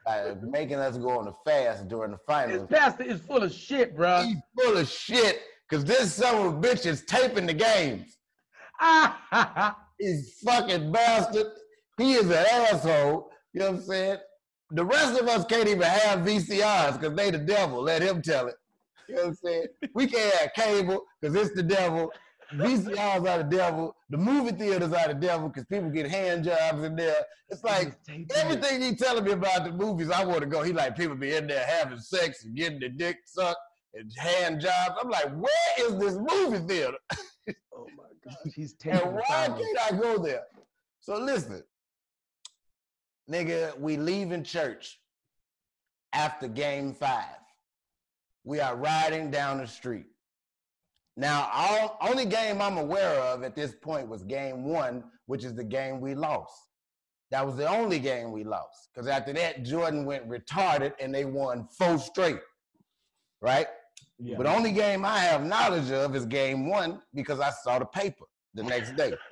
by 0.07 0.35
making 0.43 0.77
us 0.77 0.97
go 0.97 1.11
on 1.19 1.29
a 1.29 1.33
fast 1.45 1.87
during 1.89 2.11
the 2.13 2.19
finals. 2.27 2.69
This 2.69 2.79
finals. 2.79 2.97
pastor 2.97 3.05
is 3.05 3.21
full 3.21 3.43
of 3.43 3.53
shit, 3.53 3.95
bro. 3.95 4.23
He's 4.23 4.39
full 4.59 4.77
of 4.79 4.89
shit 4.89 5.43
because 5.69 5.85
this 5.85 6.15
son 6.15 6.35
of 6.47 6.55
a 6.55 6.57
bitch 6.59 6.87
is 6.87 7.05
taping 7.05 7.47
the 7.47 7.55
games. 7.55 8.17
He's 9.99 10.41
fucking 10.45 10.93
bastard. 10.93 11.47
He 11.99 12.15
is 12.15 12.27
an 12.31 12.45
asshole. 12.51 13.31
You 13.53 13.61
know 13.61 13.71
what 13.71 13.77
I'm 13.77 13.83
saying? 13.83 14.19
The 14.71 14.85
rest 14.85 15.21
of 15.21 15.29
us 15.29 15.45
can't 15.45 15.69
even 15.69 15.83
have 15.83 16.21
VCRs 16.21 17.01
because 17.01 17.17
they 17.17 17.31
the 17.31 17.39
devil. 17.39 17.83
Let 17.83 18.03
him 18.03 18.23
tell 18.23 18.49
it. 18.49 18.57
You 19.09 19.15
know 19.15 19.21
what 19.23 19.29
I'm 19.29 19.35
saying? 19.35 19.67
We 19.95 20.07
can't 20.07 20.35
have 20.37 20.53
cable 20.55 21.05
because 21.21 21.37
it's 21.37 21.55
the 21.55 21.63
devil. 21.63 22.11
VCRs 22.55 23.29
are 23.29 23.39
the 23.39 23.45
devil. 23.45 23.97
The 24.11 24.17
movie 24.17 24.53
theaters 24.53 24.93
are 24.93 25.09
the 25.09 25.15
devil 25.15 25.49
because 25.49 25.65
people 25.67 25.91
get 25.91 26.11
hand 26.11 26.45
jobs 26.45 26.83
in 26.83 26.97
there. 26.97 27.17
It's 27.49 27.63
like 27.63 27.97
everything 28.35 28.83
he 28.83 28.95
telling 28.97 29.25
me 29.25 29.33
about 29.33 29.65
the 29.65 29.73
movies, 29.73 30.11
I 30.11 30.25
want 30.25 30.41
to 30.41 30.47
go. 30.47 30.63
He 30.63 30.73
like 30.73 30.97
people 30.97 31.17
be 31.17 31.35
in 31.35 31.47
there 31.47 31.65
having 31.67 31.99
sex 31.99 32.45
and 32.45 32.57
getting 32.57 32.81
their 32.81 32.91
dick 32.91 33.19
sucked 33.27 33.59
and 33.95 34.11
hand 34.19 34.61
jobs. 34.61 34.97
I'm 35.01 35.11
like, 35.11 35.33
where 35.37 35.89
is 35.89 35.99
this 35.99 36.17
movie 36.17 36.67
theater? 36.67 36.99
Oh 38.29 38.33
my 38.45 38.51
And 38.91 39.15
why 39.15 39.47
can't 39.49 39.93
I 39.93 39.97
go 39.97 40.19
there? 40.19 40.45
So 41.01 41.19
listen, 41.19 41.63
nigga, 43.31 43.79
we 43.79 43.97
leaving 43.97 44.43
church 44.43 44.99
after 46.13 46.49
game 46.49 46.95
five. 46.95 47.25
We 48.45 48.61
are 48.61 48.77
riding 48.77 49.31
down 49.31 49.59
the 49.59 49.67
street. 49.67 50.07
Now, 51.17 51.49
all 51.53 51.99
only 52.01 52.25
game 52.25 52.61
I'm 52.61 52.77
aware 52.77 53.21
of 53.21 53.43
at 53.43 53.55
this 53.55 53.75
point 53.75 54.09
was 54.09 54.23
game 54.25 54.65
one, 54.65 55.05
which 55.27 55.45
is 55.45 55.55
the 55.55 55.65
game 55.65 56.01
we 56.01 56.15
lost. 56.15 56.69
That 57.31 57.47
was 57.47 57.57
the 57.57 57.69
only 57.69 57.99
game 57.99 58.33
we 58.33 58.45
lost. 58.45 58.91
Because 58.93 59.09
after 59.09 59.33
that, 59.35 59.63
Jordan 59.65 60.05
went 60.05 60.29
retarded 60.29 60.93
and 61.01 61.15
they 61.15 61.25
won 61.25 61.69
four 61.79 61.99
straight. 61.99 62.41
Right? 63.41 63.67
Yeah. 64.25 64.37
But 64.39 64.45
the 64.45 64.55
only 64.55 64.73
game 64.73 65.05
I 65.05 65.19
have 65.19 65.45
knowledge 65.45 65.91
of 65.91 66.17
is 66.17 66.25
game 66.25 66.69
one 66.69 67.03
because 67.13 67.41
I 67.41 67.51
saw 67.51 67.79
the 67.79 67.85
paper 67.85 68.25
the 68.55 68.63
next 68.63 68.97
day. 68.97 69.13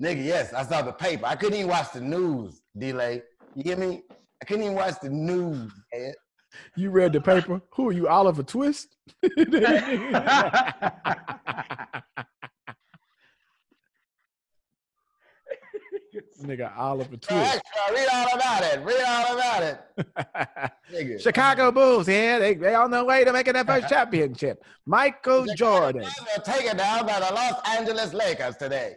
Nigga, 0.00 0.24
yes, 0.24 0.54
I 0.54 0.64
saw 0.64 0.80
the 0.80 0.92
paper. 0.92 1.26
I 1.26 1.36
couldn't 1.36 1.58
even 1.58 1.70
watch 1.70 1.92
the 1.92 2.00
news, 2.00 2.62
delay. 2.78 3.22
You 3.54 3.64
hear 3.64 3.76
me? 3.76 4.02
I 4.40 4.46
couldn't 4.46 4.62
even 4.62 4.74
watch 4.74 4.94
the 5.02 5.10
news, 5.10 5.70
man. 5.92 6.14
You 6.74 6.90
read 6.90 7.12
the 7.12 7.20
paper. 7.20 7.60
Who 7.74 7.90
are 7.90 7.92
you, 7.92 8.08
Oliver 8.08 8.42
Twist? 8.42 8.96
Nigga, 16.42 16.76
Oliver 16.76 17.16
Twist. 17.16 17.56
extra, 17.56 17.94
read 17.94 18.08
all 18.12 18.34
about 18.34 18.62
it. 18.64 18.80
Read 18.84 19.04
all 19.06 19.34
about 19.36 19.62
it. 19.62 20.72
Nigga. 20.92 21.20
Chicago 21.20 21.70
Bulls, 21.72 22.08
yeah, 22.08 22.38
they 22.38 22.54
they 22.54 22.74
on 22.74 22.90
their 22.90 23.04
way 23.04 23.24
to 23.24 23.32
making 23.32 23.54
that 23.54 23.66
first 23.66 23.88
championship. 23.90 24.62
Michael 24.86 25.46
Jordan, 25.56 26.02
They're 26.26 26.44
taken 26.56 26.76
down 26.76 27.06
by 27.06 27.20
the 27.20 27.32
Los 27.34 27.60
Angeles 27.68 28.12
Lakers 28.14 28.56
today. 28.56 28.94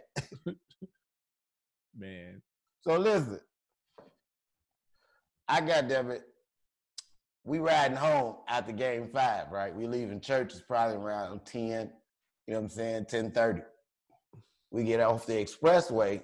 man. 1.96 2.42
So 2.82 2.98
listen, 2.98 3.40
I 5.48 5.60
got 5.60 5.88
them 5.88 6.10
it. 6.10 6.22
We 7.46 7.58
riding 7.58 7.96
home 7.96 8.36
after 8.48 8.72
game 8.72 9.10
five, 9.12 9.50
right? 9.52 9.74
We 9.74 9.86
leaving 9.86 10.20
church 10.20 10.54
is 10.54 10.62
probably 10.66 10.96
around 10.96 11.44
10, 11.44 11.60
you 11.68 11.74
know 11.74 11.90
what 12.46 12.58
I'm 12.58 12.68
saying, 12.70 12.94
1030. 13.02 13.60
We 14.70 14.84
get 14.84 15.00
off 15.00 15.26
the 15.26 15.34
expressway 15.34 16.22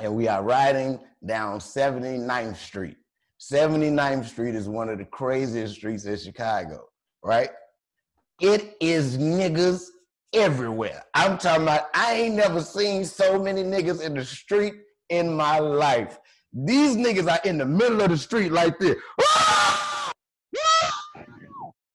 and 0.00 0.14
we 0.14 0.28
are 0.28 0.42
riding 0.42 1.00
down 1.24 1.58
79th 1.58 2.56
Street. 2.56 2.96
79th 3.40 4.26
Street 4.26 4.54
is 4.54 4.68
one 4.68 4.88
of 4.88 4.98
the 4.98 5.04
craziest 5.04 5.74
streets 5.74 6.04
in 6.04 6.16
Chicago, 6.18 6.84
right? 7.22 7.50
It 8.40 8.76
is 8.80 9.18
niggas 9.18 9.86
everywhere. 10.32 11.04
I'm 11.14 11.38
talking 11.38 11.62
about, 11.62 11.88
I 11.94 12.14
ain't 12.14 12.34
never 12.34 12.60
seen 12.60 13.04
so 13.04 13.42
many 13.42 13.62
niggas 13.62 14.02
in 14.02 14.14
the 14.14 14.24
street 14.24 14.74
in 15.08 15.34
my 15.34 15.58
life. 15.58 16.18
These 16.52 16.96
niggas 16.96 17.30
are 17.30 17.40
in 17.48 17.58
the 17.58 17.66
middle 17.66 18.00
of 18.00 18.10
the 18.10 18.18
street 18.18 18.52
like 18.52 18.78
this. 18.78 18.96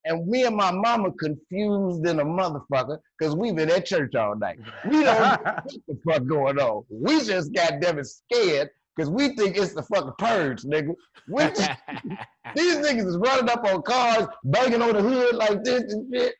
And 0.06 0.28
me 0.28 0.46
and 0.46 0.56
my 0.56 0.72
mama 0.72 1.12
confused 1.12 2.08
in 2.08 2.20
a 2.20 2.26
motherfucker 2.26 2.98
because 3.18 3.36
we 3.36 3.52
been 3.52 3.70
at 3.70 3.86
church 3.86 4.16
all 4.16 4.36
night. 4.36 4.58
We 4.86 5.04
don't 5.04 5.22
know 5.22 5.38
what 5.44 5.66
the 5.88 6.00
fuck 6.08 6.26
going 6.26 6.60
on. 6.60 6.84
We 6.90 7.24
just 7.24 7.54
got 7.54 7.80
them 7.80 8.04
scared 8.04 8.70
because 8.96 9.10
we 9.12 9.36
think 9.36 9.58
it's 9.58 9.74
the 9.74 9.84
fucking 9.84 10.14
purge, 10.18 10.64
nigga. 10.64 10.94
We 11.28 11.44
just, 11.44 11.72
these 12.56 12.78
niggas 12.78 13.08
is 13.08 13.18
running 13.18 13.50
up 13.50 13.64
on 13.66 13.84
cars, 13.84 14.28
banging 14.44 14.82
on 14.82 14.94
the 14.94 15.02
hood 15.02 15.36
like 15.36 15.64
this 15.64 15.94
and 15.94 16.14
shit. 16.14 16.36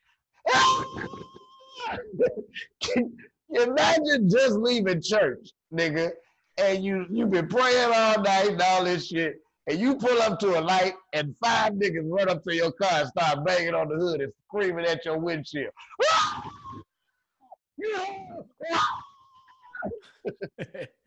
Imagine 3.50 4.30
just 4.30 4.54
leaving 4.54 5.02
church, 5.02 5.50
nigga, 5.74 6.12
and 6.58 6.84
you 6.84 7.06
you 7.12 7.28
been 7.28 7.48
praying 7.48 7.92
all 7.94 8.22
night 8.22 8.50
and 8.52 8.62
all 8.62 8.84
this 8.86 9.08
shit, 9.08 9.36
and 9.68 9.80
you 9.80 9.96
pull 9.96 10.22
up 10.22 10.40
to 10.40 10.60
a 10.60 10.62
light 10.62 10.94
and 11.14 11.36
five 11.44 11.74
niggas 11.74 12.10
run 12.10 12.30
up 12.30 12.44
to 12.44 12.56
your 12.56 12.72
car 12.72 13.02
and 13.02 13.10
start 13.10 13.46
banging 13.46 13.74
on 13.74 13.90
the 13.90 13.96
hood 13.96 14.22
and 14.22 14.34
screaming 14.48 14.86
at 14.86 15.06
your 15.06 15.18
windshield. 15.18 15.72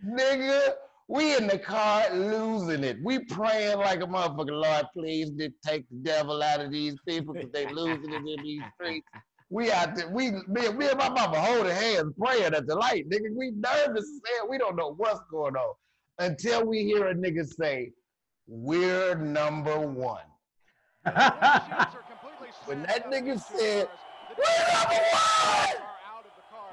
nigga, 0.05 0.75
we 1.09 1.37
in 1.37 1.47
the 1.47 1.59
car 1.59 2.05
losing 2.15 2.85
it. 2.85 2.97
We 3.03 3.21
praying 3.21 3.79
like 3.79 4.01
a 4.03 4.07
motherfucker, 4.07 4.63
Lord, 4.63 4.87
please 4.97 5.31
take 5.65 5.89
the 5.91 5.97
devil 6.03 6.43
out 6.43 6.61
of 6.61 6.71
these 6.71 6.95
people 7.07 7.35
because 7.35 7.51
they 7.51 7.67
losing 7.67 8.13
it 8.13 8.39
in 8.39 8.43
these 8.43 8.63
streets. 8.75 9.07
We 9.51 9.71
out 9.71 9.95
there, 9.95 10.09
we 10.09 10.31
me, 10.31 10.69
me 10.73 10.89
and 10.89 10.99
my 10.99 11.11
mama 11.11 11.39
holding 11.39 11.75
hands 11.75 12.15
praying 12.19 12.55
at 12.55 12.67
the 12.67 12.75
light, 12.75 13.09
nigga. 13.09 13.35
We 13.35 13.51
nervous 13.51 14.05
as 14.05 14.21
hell. 14.37 14.49
We 14.49 14.59
don't 14.59 14.77
know 14.77 14.95
what's 14.97 15.21
going 15.31 15.55
on 15.55 15.75
until 16.19 16.65
we 16.65 16.85
hear 16.85 17.09
a 17.09 17.15
nigga 17.15 17.47
say, 17.47 17.93
"We're 18.47 19.15
number 19.15 19.79
one." 19.79 20.23
when 21.05 22.83
that 22.83 23.11
nigga 23.11 23.41
said, 23.41 23.89
"We're 24.37 24.73
number 24.73 25.01
one," 25.13 25.77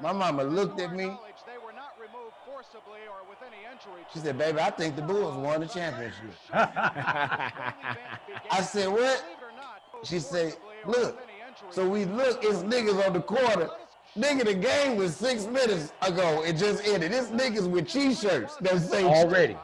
my 0.00 0.12
mama 0.12 0.44
looked 0.44 0.80
at 0.80 0.94
me. 0.94 1.16
She 4.12 4.18
said, 4.20 4.38
"Baby, 4.38 4.60
I 4.60 4.70
think 4.70 4.96
the 4.96 5.02
Bulls 5.02 5.36
won 5.36 5.60
the 5.60 5.66
championship." 5.66 6.32
I 6.52 7.72
said, 8.62 8.88
"What?" 8.88 9.24
She 10.04 10.18
said, 10.18 10.56
"Look." 10.86 11.18
So 11.70 11.88
we 11.88 12.04
look, 12.06 12.42
it's 12.42 12.58
niggas 12.58 13.06
on 13.06 13.12
the 13.12 13.20
corner. 13.20 13.68
Nigga, 14.16 14.44
the 14.44 14.54
game 14.54 14.96
was 14.96 15.16
six 15.16 15.46
minutes 15.46 15.92
ago. 16.02 16.42
It 16.44 16.54
just 16.54 16.86
ended. 16.86 17.12
This 17.12 17.28
niggas 17.28 17.68
with 17.68 17.88
t-shirts 17.88 18.56
that 18.56 18.80
say 18.80 19.04
Already. 19.04 19.56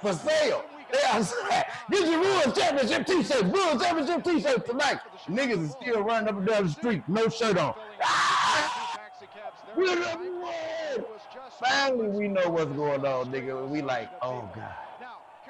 for 0.00 0.12
sale. 0.12 0.64
They 0.94 1.08
outside. 1.08 1.64
Get 1.90 2.08
your 2.08 2.22
Bulls 2.22 2.56
championship 2.56 3.06
t-shirt. 3.06 3.52
Bulls 3.52 3.82
championship 3.82 4.22
t-shirt 4.22 4.66
tonight. 4.66 4.98
Niggas 5.26 5.64
is 5.64 5.70
still 5.72 6.02
running 6.02 6.28
up 6.28 6.36
and 6.36 6.46
down 6.46 6.66
the 6.66 6.70
street, 6.70 7.02
no 7.08 7.28
shirt 7.28 7.58
on. 7.58 7.74
Ah! 8.02 9.00
We're 9.76 9.98
number 9.98 10.40
one. 10.40 11.04
Finally, 11.58 12.08
we 12.08 12.28
know 12.28 12.48
what's 12.48 12.70
going 12.72 13.04
on, 13.04 13.32
nigga. 13.32 13.68
We 13.68 13.82
like, 13.82 14.08
oh 14.22 14.48
God. 14.54 14.72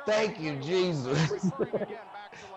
Thank 0.06 0.40
you, 0.40 0.56
Jesus. 0.56 1.44
now 1.60 1.68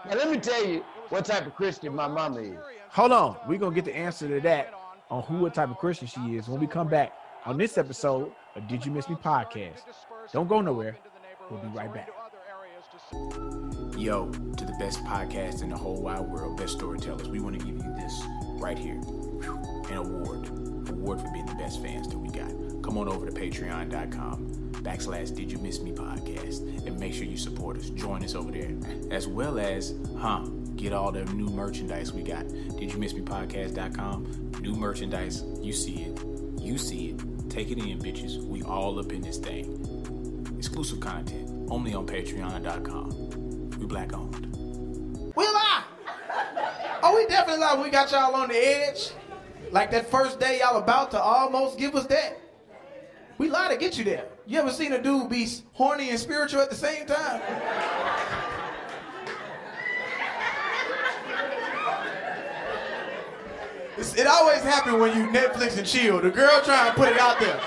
let 0.06 0.30
me 0.32 0.38
tell 0.38 0.66
you 0.66 0.86
what 1.10 1.26
type 1.26 1.46
of 1.46 1.56
Christian 1.56 1.94
my 1.94 2.08
mama 2.08 2.40
is. 2.40 2.58
Hold 2.90 3.12
on. 3.12 3.38
We're 3.48 3.60
going 3.60 3.74
to 3.74 3.82
get 3.82 3.86
the 3.86 3.98
answer 3.98 4.30
to 4.30 4.40
that 4.42 4.74
on 5.10 5.24
who 5.24 5.40
what 5.40 5.54
type 5.54 5.70
of 5.70 5.78
Christian 5.78 6.08
she 6.08 6.38
is 6.38 6.48
when 6.48 6.60
we 6.60 6.68
come 6.68 6.88
back 6.88 7.14
on 7.46 7.58
this 7.58 7.78
episode 7.78 8.32
of 8.56 8.68
Did 8.68 8.86
You 8.86 8.92
Miss 8.94 9.10
Me 9.10 9.16
podcast. 9.16 9.82
Don't 10.32 10.48
go 10.48 10.62
nowhere. 10.62 10.98
We'll 11.50 11.60
be 11.62 11.68
right 11.70 11.94
back. 11.94 12.10
Yo, 13.12 14.30
to 14.58 14.66
the 14.66 14.76
best 14.80 15.02
podcast 15.06 15.62
in 15.64 15.70
the 15.70 15.78
whole 15.78 16.02
wide 16.02 16.20
world, 16.20 16.58
best 16.58 16.74
storytellers, 16.74 17.30
we 17.30 17.40
want 17.40 17.58
to 17.58 17.66
give 17.66 17.76
you 17.76 17.94
this 17.96 18.22
right 18.60 18.78
here 18.78 19.00
an 19.90 19.98
award. 19.98 20.50
Award 20.90 21.22
for 21.22 21.32
being 21.32 21.46
the 21.46 21.56
best 21.56 21.82
fans 21.82 22.10
that 22.10 22.18
we 22.18 22.28
got. 22.30 22.50
Come 22.84 22.98
on 22.98 23.08
over 23.08 23.26
to 23.26 23.32
patreon.com 23.32 24.72
backslash 24.84 25.36
did 25.36 25.52
you 25.52 25.58
miss 25.60 25.82
me 25.82 25.92
podcast 25.92 26.62
and 26.86 27.00
make 27.00 27.14
sure 27.14 27.24
you 27.24 27.38
support 27.38 27.78
us. 27.78 27.90
Join 27.92 28.24
us 28.24 28.36
over 28.36 28.52
there. 28.52 28.76
As 29.10 29.28
well 29.28 29.58
as, 29.58 29.96
huh, 30.18 30.46
get 30.76 30.92
all 30.92 31.12
the 31.12 31.24
new 31.26 31.48
merchandise 31.48 32.12
we 32.12 32.24
got. 32.24 32.48
Did 32.78 32.92
you 32.92 32.98
miss 33.00 33.14
me 33.14 33.22
podcast.com? 33.22 34.52
New 34.62 34.76
merchandise. 34.76 35.44
You 35.62 35.72
see 35.72 36.04
it. 36.04 36.22
You 36.60 36.78
see 36.78 37.10
it. 37.12 37.50
Take 37.50 37.72
it 37.72 37.78
in, 37.78 38.00
bitches. 38.00 38.44
We 38.44 38.64
all 38.64 39.00
up 39.00 39.14
in 39.14 39.22
this 39.22 39.38
thing. 39.38 40.56
Exclusive 40.58 41.00
content 41.00 41.47
only 41.70 41.94
on 41.94 42.06
patreon.com. 42.06 43.70
We 43.80 43.86
black 43.86 44.14
owned. 44.14 44.54
We 45.36 45.44
lie. 45.46 45.84
Oh, 47.04 47.16
we 47.16 47.28
definitely 47.28 47.62
lie. 47.62 47.82
We 47.82 47.90
got 47.90 48.12
y'all 48.12 48.36
on 48.36 48.50
the 48.50 48.56
edge. 48.56 49.12
Like 49.72 49.92
that 49.92 50.10
first 50.10 50.40
day 50.40 50.60
y'all 50.60 50.78
about 50.78 51.12
to 51.12 51.22
almost 51.22 51.78
give 51.78 51.96
us 51.96 52.06
that. 52.08 52.40
We 53.38 53.50
lie 53.50 53.70
to 53.70 53.78
get 53.78 53.98
you 53.98 54.04
there. 54.04 54.26
You 54.48 54.60
ever 54.60 54.72
seen 54.72 54.94
a 54.94 55.02
dude 55.02 55.30
be 55.30 55.48
horny 55.74 56.10
and 56.10 56.20
spiritual 56.20 56.62
at 56.62 56.70
the 56.70 56.76
same 56.76 57.06
time? 57.06 57.42
It 64.18 64.26
always 64.26 64.64
happens 64.64 64.96
when 64.96 65.16
you 65.16 65.28
Netflix 65.28 65.78
and 65.78 65.86
chill. 65.86 66.20
The 66.22 66.32
girl 66.32 66.62
trying 66.64 66.92
to 66.92 66.96
put 66.96 67.10
it 67.10 67.20
out 67.20 67.40
there. 67.40 67.60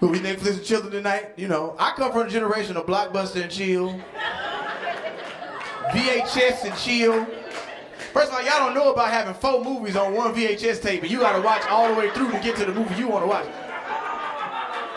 But 0.00 0.08
we 0.10 0.18
Netflix 0.18 0.56
and 0.56 0.64
chilling 0.64 0.90
tonight. 0.90 1.32
You 1.36 1.48
know, 1.48 1.74
I 1.78 1.92
come 1.96 2.12
from 2.12 2.26
a 2.26 2.30
generation 2.30 2.76
of 2.76 2.86
blockbuster 2.86 3.42
and 3.42 3.50
chill, 3.50 3.98
VHS 5.90 6.64
and 6.64 6.76
chill. 6.76 7.26
First 8.12 8.28
of 8.28 8.34
all, 8.34 8.42
y'all 8.42 8.58
don't 8.66 8.74
know 8.74 8.92
about 8.92 9.10
having 9.10 9.34
four 9.34 9.62
movies 9.64 9.96
on 9.96 10.14
one 10.14 10.34
VHS 10.34 10.82
tape, 10.82 11.02
and 11.02 11.10
you 11.10 11.20
gotta 11.20 11.42
watch 11.42 11.62
all 11.68 11.88
the 11.88 11.94
way 11.94 12.10
through 12.10 12.30
to 12.32 12.38
get 12.40 12.56
to 12.56 12.64
the 12.64 12.72
movie 12.72 12.94
you 12.94 13.08
wanna 13.08 13.26
watch. 13.26 13.46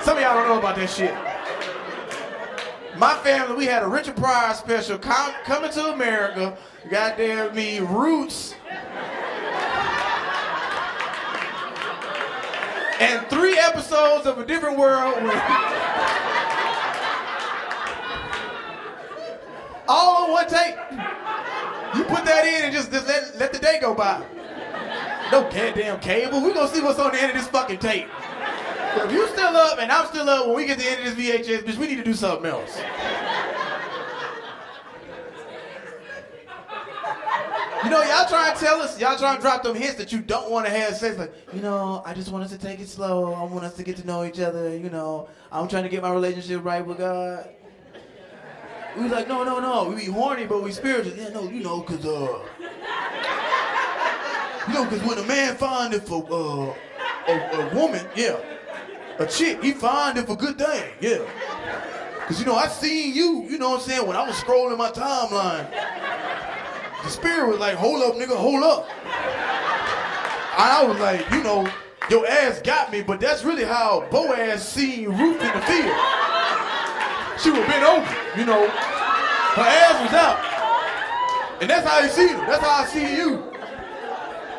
Some 0.01 0.17
of 0.17 0.23
y'all 0.23 0.35
don't 0.35 0.47
know 0.47 0.59
about 0.59 0.75
that 0.77 0.89
shit. 0.89 1.13
My 2.97 3.15
family, 3.15 3.55
we 3.55 3.65
had 3.65 3.83
a 3.83 3.88
Richard 3.88 4.17
Pryor 4.17 4.53
special, 4.53 4.97
com- 4.97 5.33
Coming 5.45 5.71
to 5.71 5.93
America, 5.93 6.57
goddamn 6.89 7.55
me, 7.55 7.79
Roots, 7.79 8.55
and 12.99 13.25
three 13.27 13.57
episodes 13.57 14.25
of 14.25 14.39
A 14.39 14.45
Different 14.45 14.77
World. 14.77 15.15
all 19.88 20.25
on 20.25 20.31
one 20.31 20.47
tape. 20.47 20.75
You 21.95 22.03
put 22.03 22.23
that 22.25 22.45
in 22.45 22.65
and 22.65 22.73
just, 22.73 22.91
just 22.91 23.07
let, 23.07 23.35
let 23.39 23.53
the 23.53 23.59
day 23.59 23.79
go 23.81 23.95
by. 23.95 24.23
No 25.31 25.43
goddamn 25.43 25.99
cable. 25.99 26.41
We 26.41 26.53
gonna 26.53 26.67
see 26.67 26.81
what's 26.81 26.99
on 26.99 27.12
the 27.12 27.21
end 27.21 27.31
of 27.31 27.38
this 27.38 27.47
fucking 27.47 27.79
tape. 27.79 28.07
If 28.95 29.12
you 29.12 29.27
still 29.29 29.55
up 29.55 29.79
and 29.79 29.91
I'm 29.91 30.07
still 30.07 30.29
up 30.29 30.47
when 30.47 30.55
we 30.55 30.65
get 30.65 30.77
to 30.79 30.83
the 30.83 30.89
end 30.89 31.07
of 31.07 31.15
this 31.15 31.25
VHS, 31.25 31.63
bitch, 31.63 31.77
we 31.77 31.88
need 31.88 31.97
to 31.97 32.03
do 32.03 32.13
something 32.13 32.45
else. 32.45 32.79
You 37.84 37.89
know, 37.89 38.04
y'all 38.04 38.28
trying 38.28 38.54
to 38.54 38.60
tell 38.60 38.82
us, 38.82 39.00
y'all 39.00 39.18
trying 39.18 39.38
to 39.38 39.42
drop 39.42 39.63
them 39.63 39.76
hints 39.76 39.96
that 39.96 40.12
you 40.12 40.20
don't 40.20 40.52
want 40.52 40.65
to 40.65 40.72
have 40.72 40.96
sex. 40.96 41.18
Like, 41.18 41.34
you 41.54 41.62
know, 41.62 42.02
I 42.06 42.13
just 42.13 42.30
want 42.30 42.44
us 42.44 42.52
to 42.52 42.58
take 42.58 42.80
it 42.82 42.89
slow. 42.89 43.34
I 43.34 43.44
want 43.44 43.63
us 43.63 43.76
to 43.76 43.84
get 43.84 43.96
to 43.98 44.06
know 44.06 44.26
each 44.26 44.39
other. 44.39 44.76
You 44.76 44.89
know, 44.89 45.30
I'm 45.50 45.68
trying 45.70 45.84
to 45.84 45.89
get 45.89 46.02
my 46.02 46.12
relationship 46.12 46.65
right 46.65 46.86
with 46.86 46.98
God. 46.98 47.50
We 48.98 49.04
was 49.04 49.12
like, 49.13 49.30
no, 49.30 49.46
no, 49.46 49.60
no. 49.62 49.89
We 49.89 49.96
be 49.96 50.06
horny, 50.06 50.46
but 50.46 50.62
we 50.62 50.74
spiritual. 50.74 51.15
Yeah, 51.15 51.30
no, 51.30 51.50
you 51.50 51.63
know, 51.63 51.80
cause 51.82 52.06
uh, 52.06 52.39
you 54.68 54.74
know, 54.74 54.86
cause 54.86 55.02
when 55.04 55.18
a 55.18 55.24
man 55.24 55.56
find 55.56 55.94
it 55.94 56.04
for 56.04 56.26
uh, 56.30 57.32
a, 57.32 57.62
a 57.62 57.76
woman, 57.76 58.06
yeah, 58.13 58.39
a 59.20 59.26
chick, 59.26 59.63
he 59.63 59.72
find 59.72 60.18
it 60.18 60.26
for 60.26 60.36
good 60.36 60.58
thing, 60.58 60.92
yeah. 61.00 61.20
Cause 62.28 62.39
you 62.42 62.46
know, 62.46 62.56
I 62.56 62.68
seen 62.68 63.15
you, 63.15 63.48
you 63.50 63.58
know 63.58 63.70
what 63.70 63.82
I'm 63.82 63.88
saying, 63.88 64.08
when 64.08 64.18
I 64.18 64.28
was 64.28 64.36
scrolling 64.36 64.78
my 64.78 64.89
timeline. 64.89 65.68
The 67.03 67.09
spirit 67.09 67.47
was 67.47 67.59
like, 67.59 67.75
hold 67.75 68.03
up, 68.03 68.15
nigga, 68.15 68.35
hold 68.35 68.63
up. 68.63 68.88
And 70.59 70.69
I 70.71 70.83
was 70.85 70.99
like, 70.99 71.29
you 71.31 71.41
know, 71.41 71.67
your 72.09 72.27
ass 72.27 72.62
got 72.62 72.91
me, 72.91 73.01
but 73.01 73.19
that's 73.21 73.45
really 73.45 73.63
how 73.63 74.05
Boaz 74.12 74.67
seen 74.67 75.07
Ruth 75.07 75.41
in 75.41 75.53
the 75.53 75.62
field. 75.62 75.95
She 77.39 77.51
was 77.51 77.65
bent 77.67 77.83
over, 77.83 78.15
you 78.38 78.45
know. 78.45 78.67
Her 78.67 79.62
ass 79.62 80.03
was 80.03 80.13
out. 80.13 81.62
And 81.62 81.69
that's 81.69 81.88
how 81.88 82.01
he 82.01 82.09
seen 82.09 82.29
her. 82.29 82.45
That's 82.45 82.63
how 82.63 82.83
I 82.83 82.85
see 82.85 83.15
you. 83.15 83.43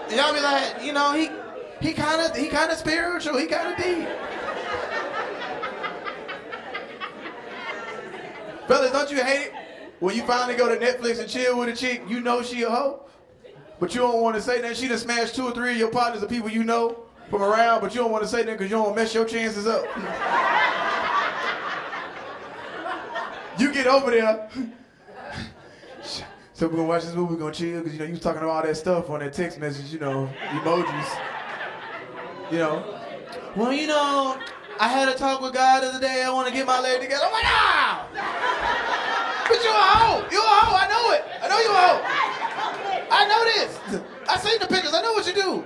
And 0.09 0.13
y'all 0.13 0.33
be 0.33 0.41
like, 0.41 0.83
you 0.83 0.93
know, 0.93 1.13
he 1.13 1.31
he 1.87 1.93
kind 1.93 2.21
of 2.21 2.37
he 2.37 2.49
kind 2.49 2.71
of 2.71 2.79
spiritual. 2.79 3.39
He 3.39 3.47
kind 3.47 3.73
of 3.73 3.77
deep. 3.77 4.09
Fellas, 8.67 8.93
don't 8.93 9.11
you 9.11 9.23
hate 9.23 9.49
it 9.49 9.60
when 10.01 10.17
you 10.17 10.23
finally 10.25 10.57
go 10.57 10.69
to 10.75 10.85
Netflix 10.85 11.21
and 11.21 11.29
chill 11.29 11.59
with 11.59 11.69
a 11.69 11.77
chick, 11.77 12.03
you 12.09 12.21
know 12.21 12.43
she 12.43 12.63
a 12.63 12.71
hoe, 12.71 13.07
but 13.79 13.95
you 13.95 14.01
don't 14.01 14.23
want 14.23 14.35
to 14.35 14.43
say 14.43 14.61
that. 14.63 14.77
She 14.77 14.89
done 14.89 14.99
smashed 14.99 15.37
two 15.37 15.45
or 15.45 15.53
three 15.53 15.73
of 15.73 15.79
your 15.79 15.91
partners 15.91 16.23
of 16.23 16.31
people 16.31 16.51
you 16.51 16.65
know 16.65 17.05
from 17.29 17.43
around, 17.43 17.81
but 17.83 17.95
you 17.95 18.01
don't 18.01 18.11
want 18.11 18.25
to 18.25 18.29
say 18.29 18.43
that 18.43 18.59
because 18.59 18.71
you 18.71 18.77
don't 18.77 18.97
mess 18.97 19.15
your 19.15 19.27
chances 19.27 19.67
up. 19.67 19.85
you 23.59 23.73
get 23.73 23.87
over 23.87 24.11
there. 24.11 24.49
So 26.53 26.69
we're 26.69 26.77
gonna 26.77 26.89
watch 26.89 27.05
this 27.05 27.15
movie, 27.15 27.33
we're 27.33 27.41
gonna 27.41 27.55
chill, 27.55 27.79
because 27.79 27.95
you 27.95 28.01
know 28.01 28.05
you 28.05 28.11
was 28.11 28.21
talking 28.21 28.43
about 28.43 28.51
all 28.51 28.63
that 28.63 28.77
stuff 28.77 29.09
on 29.09 29.21
that 29.21 29.33
text 29.33 29.59
message, 29.59 29.91
you 29.91 29.99
know, 29.99 30.29
emojis. 30.49 31.19
You 32.53 32.59
know. 32.59 33.01
Well, 33.57 33.73
you 33.73 33.87
know, 33.87 34.39
I 34.79 34.89
had 34.89 35.09
a 35.09 35.15
talk 35.15 35.41
with 35.41 35.55
God 35.55 35.83
the 35.83 35.87
other 35.87 36.01
day, 36.01 36.23
I 36.23 36.29
wanna 36.31 36.51
get 36.51 36.67
my 36.67 36.79
leg 36.79 37.01
together. 37.01 37.25
I'm 37.25 37.33
ah! 37.33 38.40
But 39.51 39.65
you 39.65 39.71
a 39.71 39.83
hoe! 39.83 40.23
You 40.31 40.39
a 40.39 40.47
hoe, 40.47 40.77
I 40.79 40.87
know 40.87 41.11
it! 41.11 41.25
I 41.43 41.49
know 41.51 41.59
you 41.59 41.71
a 41.75 41.83
hoe! 41.91 42.01
I 43.11 43.27
know 43.27 43.43
this! 43.51 43.71
I 44.29 44.39
seen 44.39 44.61
the 44.61 44.69
pictures, 44.69 44.95
I 44.95 45.03
know 45.03 45.13
what 45.13 45.27
you 45.27 45.35
do. 45.35 45.65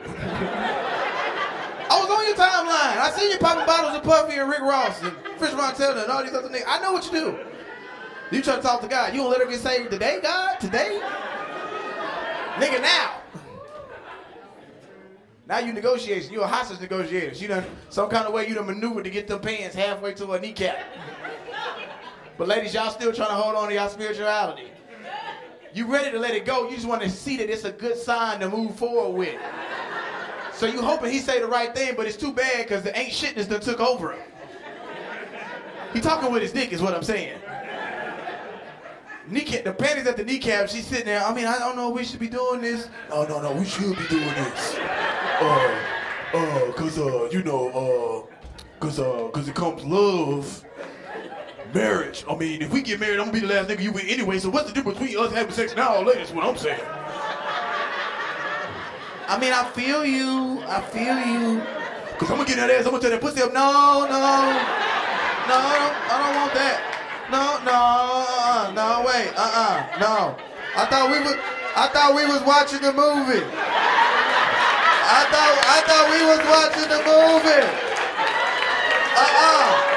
I 1.84 2.00
was 2.00 2.08
on 2.08 2.24
your 2.24 2.34
timeline. 2.34 2.96
I 2.96 3.12
seen 3.14 3.30
you 3.30 3.36
popping 3.36 3.66
bottles 3.66 3.94
of 3.94 4.02
Puffy 4.02 4.38
and 4.38 4.48
Rick 4.48 4.62
Ross 4.62 5.02
and 5.02 5.12
French 5.36 5.54
Montana 5.54 6.00
and 6.00 6.10
all 6.10 6.24
these 6.24 6.32
other 6.32 6.48
niggas. 6.48 6.64
I 6.66 6.80
know 6.80 6.94
what 6.94 7.04
you 7.04 7.12
do. 7.12 7.38
You 8.34 8.40
try 8.42 8.56
to 8.56 8.62
talk 8.62 8.80
to 8.80 8.88
God. 8.88 9.12
You 9.12 9.20
don't 9.20 9.30
let 9.30 9.40
her 9.40 9.46
get 9.46 9.60
saved 9.60 9.90
today, 9.90 10.20
God? 10.22 10.58
Today? 10.60 10.98
Nigga, 12.54 12.80
now. 12.80 13.20
Now 15.46 15.58
you 15.58 15.74
negotiation. 15.74 16.32
You 16.32 16.40
a 16.40 16.46
hostage 16.46 16.80
negotiator. 16.80 17.36
You 17.36 17.48
done 17.48 17.64
some 17.90 18.08
kind 18.08 18.26
of 18.26 18.32
way 18.32 18.48
you 18.48 18.54
done 18.54 18.66
maneuvered 18.66 19.04
to 19.04 19.10
get 19.10 19.28
them 19.28 19.40
pants 19.40 19.76
halfway 19.76 20.14
to 20.14 20.26
her 20.28 20.40
kneecap. 20.40 20.78
But 22.36 22.48
ladies, 22.48 22.74
y'all 22.74 22.90
still 22.90 23.12
trying 23.12 23.28
to 23.28 23.34
hold 23.34 23.56
on 23.56 23.68
to 23.68 23.74
y'all 23.74 23.88
spirituality. 23.88 24.70
You 25.72 25.86
ready 25.86 26.10
to 26.12 26.18
let 26.18 26.34
it 26.34 26.44
go. 26.44 26.68
You 26.68 26.76
just 26.76 26.86
want 26.86 27.02
to 27.02 27.10
see 27.10 27.36
that 27.38 27.50
it's 27.50 27.64
a 27.64 27.72
good 27.72 27.96
sign 27.96 28.40
to 28.40 28.48
move 28.48 28.76
forward 28.76 29.16
with. 29.16 29.40
So 30.52 30.66
you 30.66 30.80
hoping 30.80 31.10
he 31.10 31.18
say 31.18 31.40
the 31.40 31.48
right 31.48 31.74
thing, 31.74 31.94
but 31.96 32.06
it's 32.06 32.16
too 32.16 32.32
bad 32.32 32.66
because 32.66 32.82
the 32.82 32.96
ain't 32.96 33.12
shitness 33.12 33.48
that 33.48 33.62
took 33.62 33.80
over 33.80 34.12
him. 34.12 34.22
He 35.92 36.00
talking 36.00 36.32
with 36.32 36.42
his 36.42 36.52
dick 36.52 36.72
is 36.72 36.80
what 36.80 36.94
I'm 36.94 37.02
saying 37.02 37.40
kneecap, 39.28 39.64
the 39.64 39.72
panties 39.72 40.06
at 40.06 40.16
the 40.16 40.24
kneecap, 40.24 40.68
she's 40.68 40.86
sitting 40.86 41.06
there. 41.06 41.22
I 41.22 41.34
mean, 41.34 41.46
I 41.46 41.58
don't 41.58 41.76
know 41.76 41.90
we 41.90 42.04
should 42.04 42.20
be 42.20 42.28
doing 42.28 42.60
this. 42.60 42.88
No, 43.10 43.24
no, 43.26 43.40
no, 43.40 43.52
we 43.52 43.64
should 43.64 43.96
be 43.96 44.06
doing 44.08 44.24
this. 44.24 44.76
Uh, 44.76 45.80
uh, 46.34 46.72
cause, 46.72 46.98
uh, 46.98 47.28
you 47.30 47.42
know, 47.42 48.28
uh, 48.28 48.70
cause, 48.80 48.98
uh, 48.98 49.28
cause 49.32 49.48
it 49.48 49.54
comes 49.54 49.84
love, 49.84 50.64
marriage. 51.72 52.24
I 52.28 52.34
mean, 52.36 52.62
if 52.62 52.72
we 52.72 52.82
get 52.82 53.00
married, 53.00 53.18
I'm 53.18 53.26
gonna 53.26 53.32
be 53.32 53.40
the 53.40 53.46
last 53.46 53.68
nigga 53.68 53.80
you 53.80 53.92
with 53.92 54.04
anyway, 54.06 54.38
so 54.38 54.50
what's 54.50 54.68
the 54.68 54.74
difference 54.74 54.98
between 54.98 55.18
us 55.18 55.32
having 55.32 55.52
sex 55.52 55.74
now 55.74 55.96
or 55.96 56.04
later 56.04 56.20
is 56.20 56.32
what 56.32 56.44
I'm 56.44 56.56
saying. 56.56 56.80
I 59.26 59.38
mean, 59.40 59.52
I 59.52 59.64
feel 59.72 60.04
you, 60.04 60.62
I 60.66 60.80
feel 60.82 61.18
you. 61.18 61.60
Cause 62.18 62.30
I'm 62.30 62.36
gonna 62.36 62.48
get 62.48 62.56
that 62.56 62.70
ass, 62.70 62.84
I'm 62.84 62.92
gonna 62.92 63.00
tell 63.00 63.10
that 63.10 63.20
pussy 63.20 63.42
up, 63.42 63.52
no, 63.52 64.06
no, 64.06 64.20
no, 65.48 65.58
I 65.58 66.14
don't, 66.14 66.36
want 66.36 66.54
that. 66.54 66.78
No, 67.32 67.58
no, 67.64 67.74
uh, 67.74 68.70
no, 68.76 69.02
wait, 69.02 69.32
uh-uh, 69.34 69.98
no. 69.98 70.36
I 70.76 70.86
thought 70.86 71.10
we 71.10 71.18
was, 71.20 71.34
I 71.74 71.88
thought 71.88 72.14
we 72.14 72.26
was 72.26 72.42
watching 72.46 72.80
the 72.82 72.92
movie. 72.92 73.42
I 75.04 75.26
thought, 75.32 75.54
I 75.68 75.78
thought 75.88 76.06
we 76.12 76.20
was 76.24 76.40
watching 76.46 76.88
the 76.88 77.00
movie. 77.02 77.66
Uh-uh, 79.14 79.94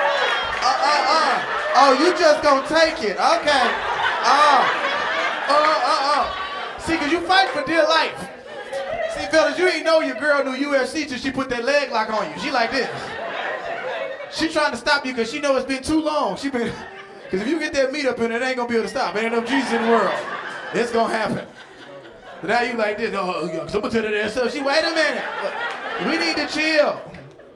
uh-uh-uh. 0.67 1.36
Oh, 1.79 1.93
you 1.93 2.09
just 2.17 2.41
gonna 2.41 2.67
take 2.67 3.03
it, 3.03 3.17
okay. 3.17 3.65
Oh, 4.25 4.87
uh-uh-uh. 5.47 6.79
See, 6.79 6.97
cause 6.97 7.11
you 7.11 7.21
fight 7.21 7.49
for 7.49 7.63
dear 7.65 7.83
life. 7.83 8.17
See, 9.13 9.27
fellas, 9.27 9.59
you 9.59 9.67
ain't 9.67 9.85
know 9.85 9.99
your 9.99 10.15
girl 10.15 10.43
knew 10.43 10.71
UFC 10.71 11.07
till 11.07 11.19
she 11.19 11.29
put 11.29 11.49
that 11.49 11.65
leg 11.65 11.91
lock 11.91 12.11
on 12.11 12.31
you. 12.31 12.39
She 12.39 12.49
like 12.49 12.71
this. 12.71 12.89
She 14.31 14.49
trying 14.49 14.71
to 14.71 14.77
stop 14.77 15.05
you 15.05 15.13
because 15.13 15.29
she 15.31 15.39
know 15.39 15.55
it's 15.55 15.67
been 15.67 15.83
too 15.83 16.01
long. 16.01 16.35
She 16.35 16.49
been 16.49 16.73
because 17.23 17.41
if 17.41 17.47
you 17.47 17.59
get 17.59 17.73
that 17.73 17.91
meat 17.91 18.07
up 18.07 18.19
in 18.19 18.31
it, 18.31 18.41
ain't 18.41 18.57
gonna 18.57 18.67
be 18.67 18.75
able 18.75 18.85
to 18.85 18.89
stop. 18.89 19.15
Ain't 19.15 19.33
enough 19.33 19.47
Jesus 19.47 19.71
in 19.71 19.83
the 19.83 19.89
world. 19.89 20.13
It's 20.73 20.91
gonna 20.91 21.13
happen. 21.13 21.47
But 22.41 22.47
now 22.47 22.61
you 22.61 22.73
like 22.73 22.97
this. 22.97 23.13
Oh, 23.13 23.33
oh 23.35 23.45
yeah, 23.45 23.67
someone 23.67 23.91
tell 23.91 24.03
her 24.03 24.09
that 24.09 24.31
stuff. 24.31 24.51
She, 24.51 24.61
wait 24.61 24.83
a 24.83 24.89
minute. 24.89 25.23
We 26.05 26.17
need 26.17 26.37
to 26.37 26.47
chill. 26.47 26.99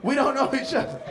We 0.04 0.14
don't 0.14 0.36
know 0.36 0.54
each 0.54 0.76
other. 0.76 1.02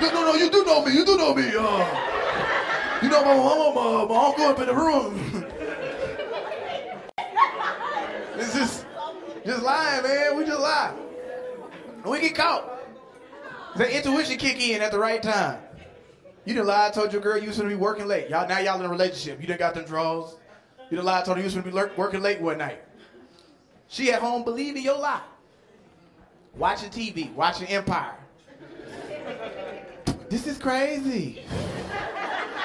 No, 0.00 0.10
no, 0.12 0.32
no, 0.32 0.34
you 0.34 0.50
do 0.50 0.64
know 0.64 0.84
me. 0.84 0.92
You 0.92 1.04
do 1.04 1.16
know 1.16 1.34
me. 1.34 1.48
Uh, 1.48 3.00
you 3.02 3.08
know 3.08 3.24
my 3.24 3.36
mama, 3.36 3.72
my, 3.74 4.04
my 4.14 4.26
uncle 4.26 4.44
up 4.44 4.58
in 4.60 4.66
the 4.66 4.74
room. 4.74 5.44
it's 8.36 8.54
just, 8.54 8.86
just 9.44 9.62
lying, 9.62 10.02
man. 10.02 10.36
We 10.36 10.44
just 10.44 10.60
lie. 10.60 10.94
We 12.04 12.20
get 12.20 12.34
caught. 12.34 12.78
The 13.76 13.96
intuition 13.96 14.38
kick 14.38 14.60
in 14.60 14.82
at 14.82 14.92
the 14.92 14.98
right 14.98 15.22
time. 15.22 15.60
You 16.44 16.54
done 16.54 16.66
lied, 16.66 16.94
told 16.94 17.12
your 17.12 17.20
girl 17.20 17.36
you 17.36 17.48
was 17.48 17.58
gonna 17.58 17.68
be 17.68 17.74
working 17.74 18.06
late. 18.06 18.30
Y'all 18.30 18.48
now 18.48 18.58
y'all 18.58 18.80
in 18.80 18.86
a 18.86 18.88
relationship. 18.88 19.40
You 19.40 19.46
done 19.46 19.58
got 19.58 19.74
them 19.74 19.84
draws. 19.84 20.36
You 20.90 20.96
done 20.96 21.04
lied, 21.06 21.24
told 21.24 21.36
her 21.36 21.42
you 21.42 21.44
was 21.44 21.54
gonna 21.54 21.70
be 21.70 21.92
working 21.96 22.22
late 22.22 22.40
one 22.40 22.58
night. 22.58 22.82
She 23.88 24.10
at 24.12 24.20
home 24.20 24.44
believing 24.44 24.82
your 24.82 24.98
lie. 24.98 25.22
Watching 26.56 26.90
TV, 26.90 27.32
watching 27.34 27.68
Empire. 27.68 28.17
This 30.28 30.46
is 30.46 30.58
crazy. 30.58 31.42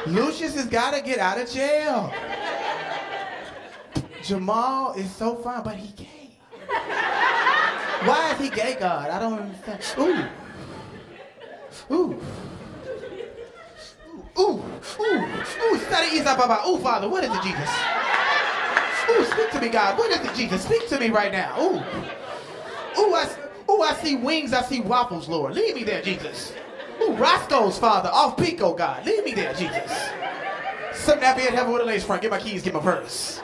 Lucious 0.06 0.56
has 0.56 0.68
got 0.68 0.94
to 0.94 1.02
get 1.02 1.20
out 1.20 1.40
of 1.40 1.50
jail. 1.50 2.14
Jamal 4.22 4.94
is 4.94 5.10
so 5.14 5.36
fine, 5.36 5.64
but 5.64 5.76
he 5.76 5.92
gay. 5.94 6.38
Why 8.06 8.34
is 8.34 8.40
he 8.40 8.50
gay, 8.50 8.76
God? 8.78 9.10
I 9.10 9.20
don't 9.20 9.40
understand. 9.40 9.82
Ooh. 9.98 10.26
Ooh. 11.96 12.22
Ooh, 14.40 14.64
ooh, 15.00 15.26
ooh, 15.64 15.78
study 15.78 16.18
Isa 16.18 16.36
Baba. 16.36 16.68
Ooh, 16.68 16.80
Father, 16.80 17.08
what 17.08 17.24
is 17.24 17.30
it, 17.30 17.44
Jesus? 17.44 17.70
Ooh, 19.10 19.24
speak 19.26 19.52
to 19.52 19.62
me, 19.62 19.70
God. 19.70 19.98
What 19.98 20.10
is 20.12 20.20
it, 20.28 20.36
Jesus? 20.36 20.64
Speak 20.64 20.88
to 20.90 21.00
me 21.00 21.10
right 21.10 21.32
now. 21.32 21.56
Ooh. 21.62 21.78
Ooh, 23.00 23.14
I, 23.14 23.30
ooh, 23.70 23.82
I 23.82 23.94
see 24.02 24.16
wings, 24.16 24.52
I 24.54 24.64
see 24.64 24.82
waffles, 24.82 25.30
Lord. 25.30 25.54
Lead 25.54 25.76
me 25.76 25.84
there, 25.84 26.02
Jesus. 26.02 26.54
Ooh, 27.02 27.14
Roscoe's 27.14 27.78
Father, 27.78 28.10
off 28.10 28.38
Pico, 28.38 28.74
God. 28.74 29.06
Leave 29.06 29.24
me 29.24 29.34
there, 29.34 29.54
Jesus. 29.54 29.92
Some 30.94 31.20
nappy 31.20 31.46
at 31.46 31.54
heaven 31.54 31.74
with 31.74 31.82
a 31.82 31.86
lace 31.86 32.04
front. 32.04 32.22
Get 32.22 32.32
my 32.32 32.40
keys, 32.40 32.62
get 32.62 32.74
my 32.74 32.80
purse. 32.80 33.42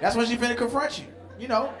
That's 0.00 0.16
when 0.16 0.26
she 0.26 0.36
finna 0.36 0.56
confront 0.56 0.98
you. 0.98 1.06
You 1.38 1.48
know, 1.48 1.72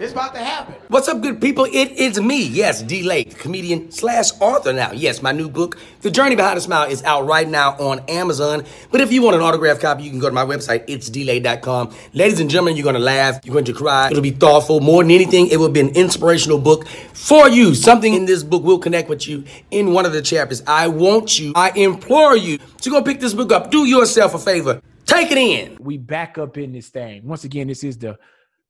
it's 0.00 0.12
about 0.12 0.34
to 0.34 0.40
happen. 0.40 0.74
What's 0.88 1.08
up, 1.08 1.20
good 1.20 1.40
people? 1.40 1.64
It 1.64 1.92
is 1.92 2.20
me, 2.20 2.46
yes, 2.46 2.82
Delay, 2.82 3.24
comedian 3.24 3.90
slash 3.90 4.30
author 4.40 4.72
now. 4.72 4.92
Yes, 4.92 5.22
my 5.22 5.32
new 5.32 5.48
book, 5.48 5.78
The 6.02 6.10
Journey 6.10 6.36
Behind 6.36 6.56
a 6.56 6.60
Smile, 6.60 6.88
is 6.88 7.02
out 7.04 7.26
right 7.26 7.48
now 7.48 7.72
on 7.78 8.00
Amazon. 8.08 8.64
But 8.90 9.00
if 9.00 9.12
you 9.12 9.22
want 9.22 9.36
an 9.36 9.42
autograph 9.42 9.80
copy, 9.80 10.04
you 10.04 10.10
can 10.10 10.20
go 10.20 10.28
to 10.28 10.34
my 10.34 10.44
website, 10.44 10.86
itsdelay.com. 10.88 11.94
Ladies 12.14 12.40
and 12.40 12.48
gentlemen, 12.48 12.76
you're 12.76 12.84
going 12.84 12.94
to 12.94 13.00
laugh, 13.00 13.40
you're 13.44 13.52
going 13.52 13.64
to 13.64 13.72
cry, 13.72 14.08
it'll 14.10 14.22
be 14.22 14.30
thoughtful. 14.30 14.80
More 14.80 15.02
than 15.02 15.10
anything, 15.10 15.48
it 15.48 15.58
will 15.58 15.68
be 15.68 15.80
an 15.80 15.90
inspirational 15.90 16.58
book 16.58 16.86
for 16.86 17.48
you. 17.48 17.74
Something 17.74 18.14
in 18.14 18.24
this 18.24 18.42
book 18.42 18.62
will 18.62 18.78
connect 18.78 19.08
with 19.08 19.26
you 19.26 19.44
in 19.70 19.92
one 19.92 20.06
of 20.06 20.12
the 20.12 20.22
chapters. 20.22 20.62
I 20.66 20.88
want 20.88 21.38
you, 21.38 21.52
I 21.56 21.70
implore 21.70 22.36
you 22.36 22.58
to 22.82 22.90
go 22.90 23.02
pick 23.02 23.20
this 23.20 23.34
book 23.34 23.52
up. 23.52 23.70
Do 23.70 23.84
yourself 23.84 24.34
a 24.34 24.38
favor. 24.38 24.80
Take 25.06 25.32
it 25.32 25.38
in. 25.38 25.78
We 25.80 25.96
back 25.96 26.38
up 26.38 26.58
in 26.58 26.72
this 26.72 26.88
thing. 26.88 27.26
Once 27.26 27.44
again, 27.44 27.66
this 27.66 27.82
is 27.82 27.96
the 27.96 28.18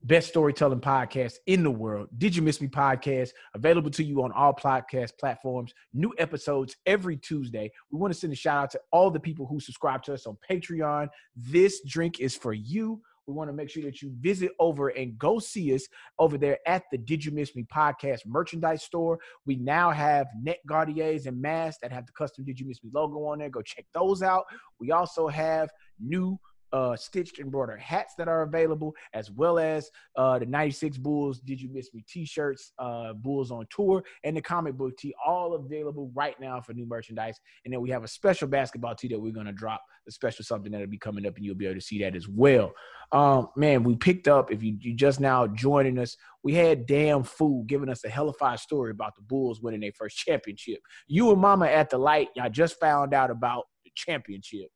best 0.02 0.28
storytelling 0.28 0.80
podcast 0.80 1.34
in 1.46 1.62
the 1.62 1.70
world. 1.70 2.08
Did 2.18 2.36
You 2.36 2.42
Miss 2.42 2.60
Me 2.60 2.68
podcast, 2.68 3.30
available 3.54 3.90
to 3.90 4.04
you 4.04 4.22
on 4.22 4.32
all 4.32 4.54
podcast 4.54 5.10
platforms. 5.18 5.74
New 5.92 6.14
episodes 6.18 6.76
every 6.86 7.16
Tuesday. 7.16 7.70
We 7.90 7.98
want 7.98 8.12
to 8.12 8.18
send 8.18 8.32
a 8.32 8.36
shout 8.36 8.62
out 8.62 8.70
to 8.72 8.80
all 8.92 9.10
the 9.10 9.20
people 9.20 9.46
who 9.46 9.60
subscribe 9.60 10.02
to 10.04 10.14
us 10.14 10.26
on 10.26 10.36
Patreon. 10.48 11.08
This 11.34 11.82
drink 11.86 12.20
is 12.20 12.36
for 12.36 12.52
you. 12.52 13.00
We 13.26 13.34
want 13.34 13.50
to 13.50 13.54
make 13.54 13.68
sure 13.68 13.82
that 13.82 14.00
you 14.00 14.10
visit 14.20 14.52
over 14.58 14.88
and 14.88 15.18
go 15.18 15.38
see 15.38 15.74
us 15.74 15.86
over 16.18 16.38
there 16.38 16.58
at 16.66 16.84
the 16.90 16.96
Did 16.96 17.22
You 17.24 17.30
Miss 17.30 17.54
Me 17.54 17.66
podcast 17.70 18.20
merchandise 18.24 18.82
store. 18.82 19.18
We 19.44 19.56
now 19.56 19.90
have 19.90 20.28
neck 20.40 20.58
gaiters 20.66 21.26
and 21.26 21.40
masks 21.42 21.80
that 21.82 21.92
have 21.92 22.06
the 22.06 22.12
custom 22.12 22.44
Did 22.44 22.58
You 22.58 22.66
Miss 22.66 22.82
Me 22.82 22.90
logo 22.94 23.24
on 23.26 23.40
there. 23.40 23.50
Go 23.50 23.60
check 23.60 23.84
those 23.92 24.22
out. 24.22 24.44
We 24.80 24.92
also 24.92 25.28
have 25.28 25.68
new 26.00 26.38
uh, 26.72 26.96
stitched 26.96 27.38
embroidered 27.38 27.80
hats 27.80 28.14
that 28.18 28.28
are 28.28 28.42
available, 28.42 28.94
as 29.12 29.30
well 29.30 29.58
as 29.58 29.90
uh, 30.16 30.38
the 30.38 30.46
96 30.46 30.98
Bulls 30.98 31.40
Did 31.40 31.60
You 31.60 31.68
Miss 31.72 31.92
Me 31.92 32.04
t 32.08 32.24
shirts, 32.24 32.72
uh, 32.78 33.12
Bulls 33.12 33.50
on 33.50 33.66
Tour, 33.74 34.02
and 34.24 34.36
the 34.36 34.42
comic 34.42 34.74
book 34.74 34.96
tee, 34.96 35.14
all 35.26 35.54
available 35.54 36.10
right 36.14 36.38
now 36.40 36.60
for 36.60 36.72
new 36.72 36.86
merchandise. 36.86 37.38
And 37.64 37.74
then 37.74 37.80
we 37.80 37.90
have 37.90 38.04
a 38.04 38.08
special 38.08 38.48
basketball 38.48 38.94
tee 38.94 39.08
that 39.08 39.20
we're 39.20 39.32
going 39.32 39.46
to 39.46 39.52
drop, 39.52 39.82
a 40.06 40.10
special 40.10 40.44
something 40.44 40.72
that'll 40.72 40.86
be 40.86 40.98
coming 40.98 41.26
up, 41.26 41.36
and 41.36 41.44
you'll 41.44 41.54
be 41.54 41.66
able 41.66 41.80
to 41.80 41.80
see 41.80 41.98
that 42.02 42.16
as 42.16 42.28
well. 42.28 42.72
Um, 43.10 43.48
man, 43.56 43.84
we 43.84 43.96
picked 43.96 44.28
up, 44.28 44.52
if 44.52 44.62
you, 44.62 44.76
you 44.80 44.94
just 44.94 45.18
now 45.18 45.46
joining 45.46 45.98
us, 45.98 46.16
we 46.42 46.54
had 46.54 46.86
Damn 46.86 47.24
Fool 47.24 47.64
giving 47.64 47.88
us 47.88 48.04
a 48.04 48.08
hell 48.08 48.28
of 48.28 48.38
hellified 48.38 48.60
story 48.60 48.90
about 48.90 49.14
the 49.16 49.22
Bulls 49.22 49.60
winning 49.60 49.80
their 49.80 49.92
first 49.92 50.16
championship. 50.16 50.80
You 51.06 51.30
and 51.32 51.40
Mama 51.40 51.66
at 51.66 51.90
the 51.90 51.98
light, 51.98 52.28
y'all 52.36 52.50
just 52.50 52.78
found 52.80 53.14
out 53.14 53.30
about 53.30 53.64
the 53.84 53.90
championship. 53.94 54.68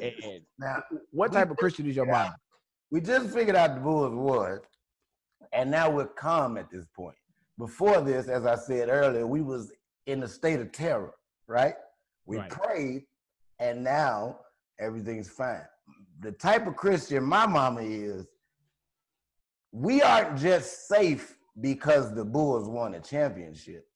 And 0.00 0.42
Now, 0.58 0.82
what 1.10 1.32
type 1.32 1.50
of 1.50 1.56
Christian 1.56 1.88
is 1.88 1.96
your 1.96 2.06
mom? 2.06 2.32
we 2.90 3.00
just 3.00 3.32
figured 3.32 3.56
out 3.56 3.74
the 3.74 3.80
Bulls 3.80 4.14
was, 4.14 4.60
and 5.52 5.70
now 5.70 5.90
we're 5.90 6.06
calm 6.06 6.56
at 6.56 6.70
this 6.70 6.86
point. 6.94 7.16
Before 7.58 8.00
this, 8.00 8.28
as 8.28 8.46
I 8.46 8.56
said 8.56 8.88
earlier, 8.88 9.26
we 9.26 9.42
was 9.42 9.72
in 10.06 10.22
a 10.22 10.28
state 10.28 10.60
of 10.60 10.72
terror, 10.72 11.14
right? 11.46 11.74
We 12.26 12.38
Right. 12.38 12.50
prayed, 12.50 13.06
and 13.58 13.84
now 13.84 14.40
everything's 14.78 15.28
fine. 15.28 15.66
The 16.20 16.32
type 16.32 16.66
of 16.66 16.76
Christian 16.76 17.22
my 17.24 17.46
mama 17.46 17.82
is, 17.82 18.26
we 19.72 20.02
aren't 20.02 20.38
just 20.38 20.88
safe 20.88 21.36
because 21.60 22.14
the 22.14 22.24
Bulls 22.24 22.68
won 22.68 22.94
a 22.94 23.00
championship. 23.00 23.86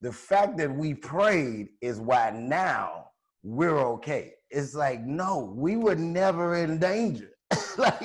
The 0.00 0.12
fact 0.12 0.56
that 0.58 0.70
we 0.74 0.94
prayed 0.94 1.70
is 1.80 1.98
why 1.98 2.30
now 2.30 3.10
we're 3.42 3.78
okay. 3.78 4.34
It's 4.54 4.74
like, 4.74 5.02
no, 5.02 5.52
we 5.56 5.76
were 5.76 5.96
never 5.96 6.54
in 6.56 6.78
danger. 6.78 7.30
like, 7.78 8.00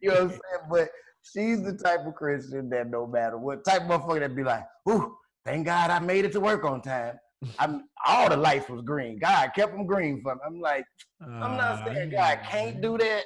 you 0.00 0.08
know 0.08 0.14
what 0.14 0.20
I'm 0.22 0.28
saying? 0.30 0.40
But 0.70 0.88
she's 1.22 1.62
the 1.62 1.74
type 1.74 2.00
of 2.06 2.14
Christian 2.14 2.68
that 2.70 2.88
no 2.88 3.06
matter 3.06 3.36
what 3.38 3.64
type 3.64 3.82
of 3.82 3.88
motherfucker 3.88 4.20
that 4.20 4.34
be 4.34 4.42
like, 4.42 4.64
ooh, 4.88 5.16
thank 5.44 5.66
God 5.66 5.90
I 5.90 5.98
made 5.98 6.24
it 6.24 6.32
to 6.32 6.40
work 6.40 6.64
on 6.64 6.80
time. 6.82 7.18
I'm 7.58 7.84
all 8.06 8.28
the 8.28 8.36
lights 8.36 8.68
was 8.68 8.82
green. 8.82 9.18
God 9.18 9.50
kept 9.54 9.72
them 9.72 9.86
green 9.86 10.20
for 10.22 10.34
me. 10.34 10.40
I'm 10.46 10.60
like, 10.60 10.84
I'm 11.22 11.56
not 11.56 11.86
saying 11.86 12.10
God 12.10 12.40
can't 12.44 12.80
do 12.82 12.98
that. 12.98 13.22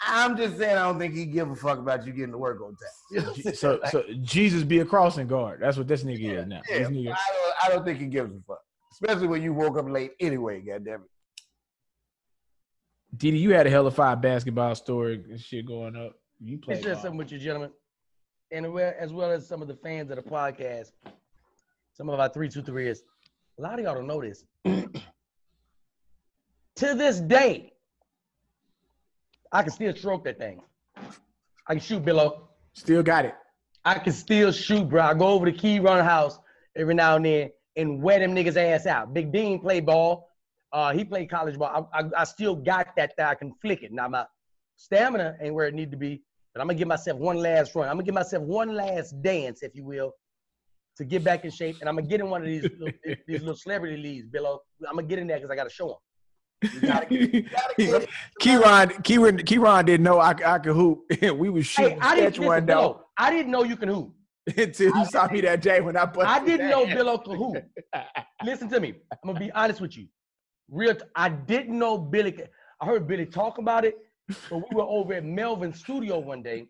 I'm 0.00 0.36
just 0.36 0.58
saying 0.58 0.76
I 0.76 0.82
don't 0.84 0.98
think 0.98 1.14
he 1.14 1.24
give 1.24 1.50
a 1.50 1.56
fuck 1.56 1.78
about 1.78 2.06
you 2.06 2.12
getting 2.12 2.32
to 2.32 2.38
work 2.38 2.60
on 2.60 2.68
time. 2.68 2.76
You 3.10 3.20
know 3.20 3.28
what 3.28 3.36
I'm 3.36 3.42
saying? 3.42 3.56
So, 3.56 3.78
Like, 3.82 3.92
so 3.92 4.04
Jesus 4.22 4.62
be 4.62 4.80
a 4.80 4.84
crossing 4.84 5.26
guard. 5.26 5.60
That's 5.62 5.76
what 5.78 5.88
this 5.88 6.02
nigga 6.04 6.40
is 6.42 6.46
now. 6.46 6.60
yeah, 6.70 6.78
This 6.78 6.88
nigga, 6.88 7.12
I 7.12 7.32
don't, 7.32 7.54
I 7.64 7.68
don't 7.74 7.84
think 7.84 7.98
he 7.98 8.06
gives 8.06 8.30
a 8.34 8.40
fuck. 8.46 8.60
Especially 8.92 9.26
when 9.26 9.42
you 9.42 9.52
woke 9.52 9.76
up 9.78 9.88
late 9.88 10.12
anyway, 10.20 10.60
goddamn 10.60 11.02
it. 11.02 11.10
Didi, 13.14 13.38
you 13.38 13.52
had 13.52 13.66
a 13.66 13.70
hell 13.70 13.86
of 13.86 13.98
a 13.98 14.16
basketball 14.16 14.74
story 14.74 15.22
and 15.30 15.40
shit 15.40 15.66
going 15.66 15.96
up. 15.96 16.16
You 16.40 16.58
played. 16.58 16.82
share 16.82 16.94
ball. 16.94 17.02
something 17.02 17.18
with 17.18 17.32
you, 17.32 17.38
gentlemen, 17.38 17.70
and 18.50 18.66
as 18.78 19.12
well 19.12 19.30
as 19.30 19.46
some 19.46 19.62
of 19.62 19.68
the 19.68 19.76
fans 19.76 20.10
of 20.10 20.16
the 20.16 20.22
podcast. 20.22 20.92
Some 21.94 22.10
of 22.10 22.20
our 22.20 22.28
three 22.28 22.48
two 22.48 22.62
three 22.62 22.88
is. 22.88 23.02
A 23.58 23.62
lot 23.62 23.78
of 23.78 23.84
y'all 23.86 23.94
don't 23.94 24.06
know 24.06 24.20
this. 24.20 24.44
to 26.76 26.94
this 26.94 27.20
day, 27.20 27.72
I 29.50 29.62
can 29.62 29.72
still 29.72 29.96
stroke 29.96 30.24
that 30.24 30.38
thing. 30.38 30.60
I 31.66 31.74
can 31.74 31.80
shoot 31.80 32.04
below. 32.04 32.48
Still 32.74 33.02
got 33.02 33.24
it. 33.24 33.34
I 33.86 33.98
can 33.98 34.12
still 34.12 34.52
shoot, 34.52 34.88
bro. 34.88 35.02
I 35.02 35.14
go 35.14 35.28
over 35.28 35.46
to 35.46 35.52
Key 35.52 35.80
Run 35.80 36.04
House 36.04 36.38
every 36.76 36.94
now 36.94 37.16
and 37.16 37.24
then 37.24 37.50
and 37.76 38.02
wear 38.02 38.18
them 38.18 38.34
niggas 38.34 38.56
ass 38.56 38.86
out. 38.86 39.14
Big 39.14 39.32
Dean 39.32 39.58
played 39.58 39.86
ball. 39.86 40.28
Uh, 40.76 40.92
he 40.92 41.06
played 41.06 41.30
college 41.30 41.56
ball. 41.56 41.88
I, 41.94 42.00
I, 42.00 42.04
I 42.18 42.24
still 42.24 42.54
got 42.54 42.88
that 42.96 43.14
that 43.16 43.28
I 43.30 43.34
can 43.34 43.54
flick 43.62 43.82
it. 43.82 43.92
Now 43.92 44.08
my 44.08 44.26
stamina 44.76 45.34
ain't 45.40 45.54
where 45.54 45.68
it 45.68 45.74
need 45.74 45.90
to 45.90 45.96
be, 45.96 46.20
but 46.52 46.60
I'm 46.60 46.66
gonna 46.66 46.78
give 46.78 46.86
myself 46.86 47.18
one 47.18 47.38
last 47.38 47.74
run. 47.74 47.88
I'm 47.88 47.94
gonna 47.94 48.04
give 48.04 48.14
myself 48.14 48.42
one 48.44 48.74
last 48.74 49.22
dance, 49.22 49.62
if 49.62 49.74
you 49.74 49.84
will, 49.84 50.12
to 50.98 51.06
get 51.06 51.24
back 51.24 51.46
in 51.46 51.50
shape. 51.50 51.76
And 51.80 51.88
I'm 51.88 51.96
gonna 51.96 52.06
get 52.06 52.20
in 52.20 52.28
one 52.28 52.42
of 52.42 52.46
these 52.46 52.64
little, 52.78 52.92
these 53.26 53.40
little 53.40 53.56
celebrity 53.56 53.96
leagues, 53.96 54.26
Billo. 54.26 54.58
I'm 54.86 54.96
gonna 54.96 55.06
get 55.06 55.18
in 55.18 55.26
there 55.26 55.38
because 55.38 55.50
I 55.50 55.56
gotta 55.56 55.70
show 55.70 55.86
them. 55.88 55.96
Keyron, 58.38 58.92
Keyron, 59.02 59.44
Keyron 59.46 59.86
didn't 59.86 60.04
know 60.04 60.18
I, 60.18 60.34
I 60.44 60.58
could 60.58 60.74
hoop. 60.74 61.04
we 61.22 61.48
was 61.48 61.64
shooting 61.64 61.92
Hey, 61.92 61.98
I 62.02 62.14
didn't 62.16 62.34
sketch 62.34 62.44
one 62.44 62.66
listen, 62.66 62.82
day 62.82 62.94
I 63.16 63.30
didn't 63.30 63.50
know 63.50 63.64
you 63.64 63.78
can 63.78 63.88
hoop. 63.88 64.12
until 64.54 64.94
you 64.94 65.06
saw 65.06 65.26
me 65.28 65.40
that 65.40 65.62
day 65.62 65.80
when 65.80 65.96
I 65.96 66.04
put. 66.04 66.26
I 66.26 66.44
didn't 66.44 66.68
know. 66.68 66.84
Billo 66.84 67.24
could 67.24 67.38
hoop. 67.38 67.64
Listen 68.44 68.68
to 68.68 68.78
me. 68.78 68.92
I'm 69.10 69.18
gonna 69.24 69.40
be 69.40 69.50
honest 69.52 69.80
with 69.80 69.96
you. 69.96 70.08
Real, 70.70 70.94
t- 70.94 71.04
I 71.14 71.28
didn't 71.28 71.78
know 71.78 71.96
Billy. 71.98 72.36
I 72.80 72.86
heard 72.86 73.06
Billy 73.06 73.26
talk 73.26 73.58
about 73.58 73.84
it, 73.84 73.96
but 74.50 74.58
we 74.58 74.76
were 74.76 74.82
over 74.82 75.14
at 75.14 75.24
Melvin's 75.24 75.78
studio 75.80 76.18
one 76.18 76.42
day, 76.42 76.66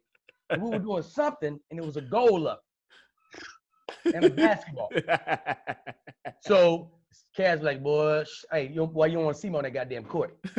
and 0.51 0.63
we 0.63 0.71
were 0.71 0.79
doing 0.79 1.03
something, 1.03 1.59
and 1.71 1.79
it 1.81 1.85
was 1.85 1.97
a 1.97 2.03
goal 2.03 2.47
up 2.49 2.63
and 4.05 4.25
a 4.25 4.31
basketball. 4.31 4.91
So 6.41 6.91
Kaz 7.37 7.63
like, 7.63 7.83
boy, 7.83 8.25
sh- 8.25 8.45
hey, 8.53 8.71
you, 8.73 8.85
why 8.85 9.07
you 9.07 9.15
don't 9.15 9.25
want 9.25 9.37
to 9.37 9.41
see 9.41 9.49
me 9.49 9.57
on 9.57 9.65
that 9.65 9.73
goddamn 9.73 10.05
court? 10.05 10.37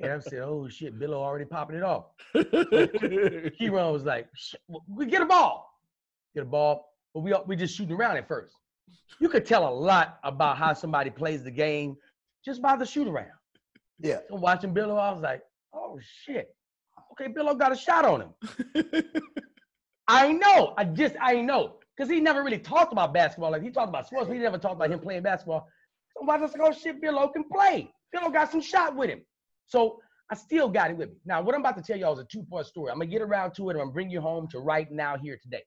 And 0.00 0.12
I 0.12 0.18
said, 0.18 0.40
oh 0.40 0.68
shit, 0.68 0.98
Billo 0.98 1.14
already 1.14 1.46
popping 1.46 1.76
it 1.76 1.82
off. 1.82 2.06
Keyron 2.34 3.92
was 3.92 4.04
like, 4.04 4.28
we 4.88 5.06
get 5.06 5.22
a 5.22 5.26
ball, 5.26 5.70
get 6.34 6.42
a 6.42 6.46
ball, 6.46 6.92
but 7.14 7.20
we 7.20 7.34
we 7.46 7.56
just 7.56 7.74
shooting 7.74 7.94
around 7.94 8.16
at 8.18 8.28
first. 8.28 8.54
You 9.20 9.28
could 9.28 9.46
tell 9.46 9.68
a 9.68 9.74
lot 9.74 10.18
about 10.24 10.56
how 10.56 10.72
somebody 10.72 11.10
plays 11.10 11.44
the 11.44 11.50
game 11.50 11.96
just 12.44 12.60
by 12.60 12.76
the 12.76 12.84
shoot 12.84 13.08
around. 13.08 13.30
Yeah. 14.00 14.18
So 14.28 14.36
watching 14.36 14.74
Billo, 14.74 14.98
I 14.98 15.12
was 15.12 15.22
like, 15.22 15.42
oh 15.72 15.98
shit, 16.02 16.54
okay, 17.12 17.32
Billo 17.32 17.58
got 17.58 17.72
a 17.72 17.76
shot 17.76 18.04
on 18.04 18.22
him. 18.22 18.34
I 20.08 20.32
know, 20.32 20.74
I 20.76 20.84
just 20.84 21.14
I 21.20 21.40
know, 21.40 21.76
because 21.96 22.10
he 22.10 22.20
never 22.20 22.42
really 22.42 22.58
talked 22.58 22.92
about 22.92 23.14
basketball. 23.14 23.52
Like 23.52 23.62
he 23.62 23.70
talked 23.70 23.88
about 23.88 24.06
sports, 24.06 24.26
but 24.26 24.34
he 24.34 24.40
never 24.40 24.58
talked 24.58 24.74
about 24.74 24.90
him 24.90 24.98
playing 24.98 25.22
basketball. 25.22 25.66
So 26.12 26.28
I 26.28 26.38
just 26.38 26.58
like, 26.58 26.68
oh 26.68 26.72
shit, 26.72 27.02
Billo 27.02 27.32
can 27.32 27.44
play. 27.44 27.90
Billo 28.14 28.32
got 28.32 28.50
some 28.50 28.60
shot 28.60 28.94
with 28.94 29.10
him. 29.10 29.22
So 29.66 30.00
I 30.30 30.34
still 30.34 30.68
got 30.68 30.90
it 30.90 30.96
with 30.96 31.10
me. 31.10 31.16
Now, 31.24 31.42
what 31.42 31.54
I'm 31.54 31.60
about 31.60 31.76
to 31.76 31.82
tell 31.82 31.98
y'all 31.98 32.14
is 32.14 32.18
a 32.18 32.24
two-part 32.24 32.66
story. 32.66 32.90
I'm 32.90 32.98
gonna 32.98 33.10
get 33.10 33.22
around 33.22 33.54
to 33.54 33.68
it. 33.68 33.72
And 33.72 33.80
I'm 33.80 33.86
gonna 33.86 33.94
bring 33.94 34.10
you 34.10 34.20
home 34.20 34.48
to 34.48 34.58
right 34.58 34.90
now 34.90 35.16
here 35.16 35.38
today. 35.42 35.62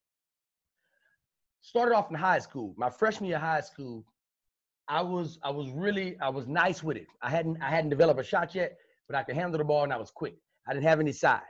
Started 1.60 1.94
off 1.94 2.10
in 2.10 2.16
high 2.16 2.38
school. 2.38 2.74
My 2.76 2.90
freshman 2.90 3.28
year 3.28 3.36
of 3.36 3.42
high 3.42 3.60
school, 3.60 4.04
I 4.88 5.02
was 5.02 5.38
I 5.42 5.50
was 5.50 5.70
really 5.70 6.18
I 6.20 6.28
was 6.28 6.46
nice 6.46 6.82
with 6.82 6.96
it. 6.96 7.06
I 7.22 7.30
hadn't 7.30 7.60
I 7.62 7.68
hadn't 7.68 7.90
developed 7.90 8.20
a 8.20 8.24
shot 8.24 8.54
yet, 8.54 8.76
but 9.06 9.16
I 9.16 9.22
could 9.22 9.34
handle 9.34 9.58
the 9.58 9.64
ball 9.64 9.84
and 9.84 9.92
I 9.92 9.96
was 9.96 10.10
quick. 10.10 10.36
I 10.66 10.72
didn't 10.72 10.86
have 10.86 11.00
any 11.00 11.12
size. 11.12 11.42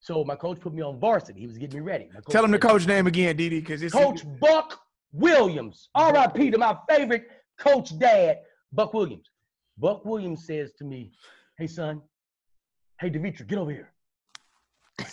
So 0.00 0.24
my 0.24 0.34
coach 0.34 0.58
put 0.58 0.74
me 0.74 0.82
on 0.82 0.98
varsity. 0.98 1.40
He 1.40 1.46
was 1.46 1.58
getting 1.58 1.78
me 1.78 1.84
ready. 1.86 2.08
Tell 2.28 2.44
him 2.44 2.50
the 2.50 2.58
coach 2.58 2.86
name 2.86 3.06
again, 3.06 3.36
Didi, 3.36 3.60
because 3.60 3.82
it's 3.82 3.94
Coach 3.94 4.24
Buck 4.40 4.80
Williams. 5.12 5.90
R.I.P. 5.94 6.50
to 6.50 6.58
my 6.58 6.76
favorite 6.88 7.28
coach 7.56 7.96
dad, 7.98 8.38
Buck 8.72 8.94
Williams. 8.94 9.30
Buck 9.78 10.04
Williams 10.04 10.44
says 10.46 10.72
to 10.78 10.84
me, 10.84 11.12
Hey 11.56 11.66
son, 11.66 12.02
hey 13.00 13.10
Devitra, 13.10 13.46
get 13.46 13.58
over 13.58 13.70
here. 13.70 13.92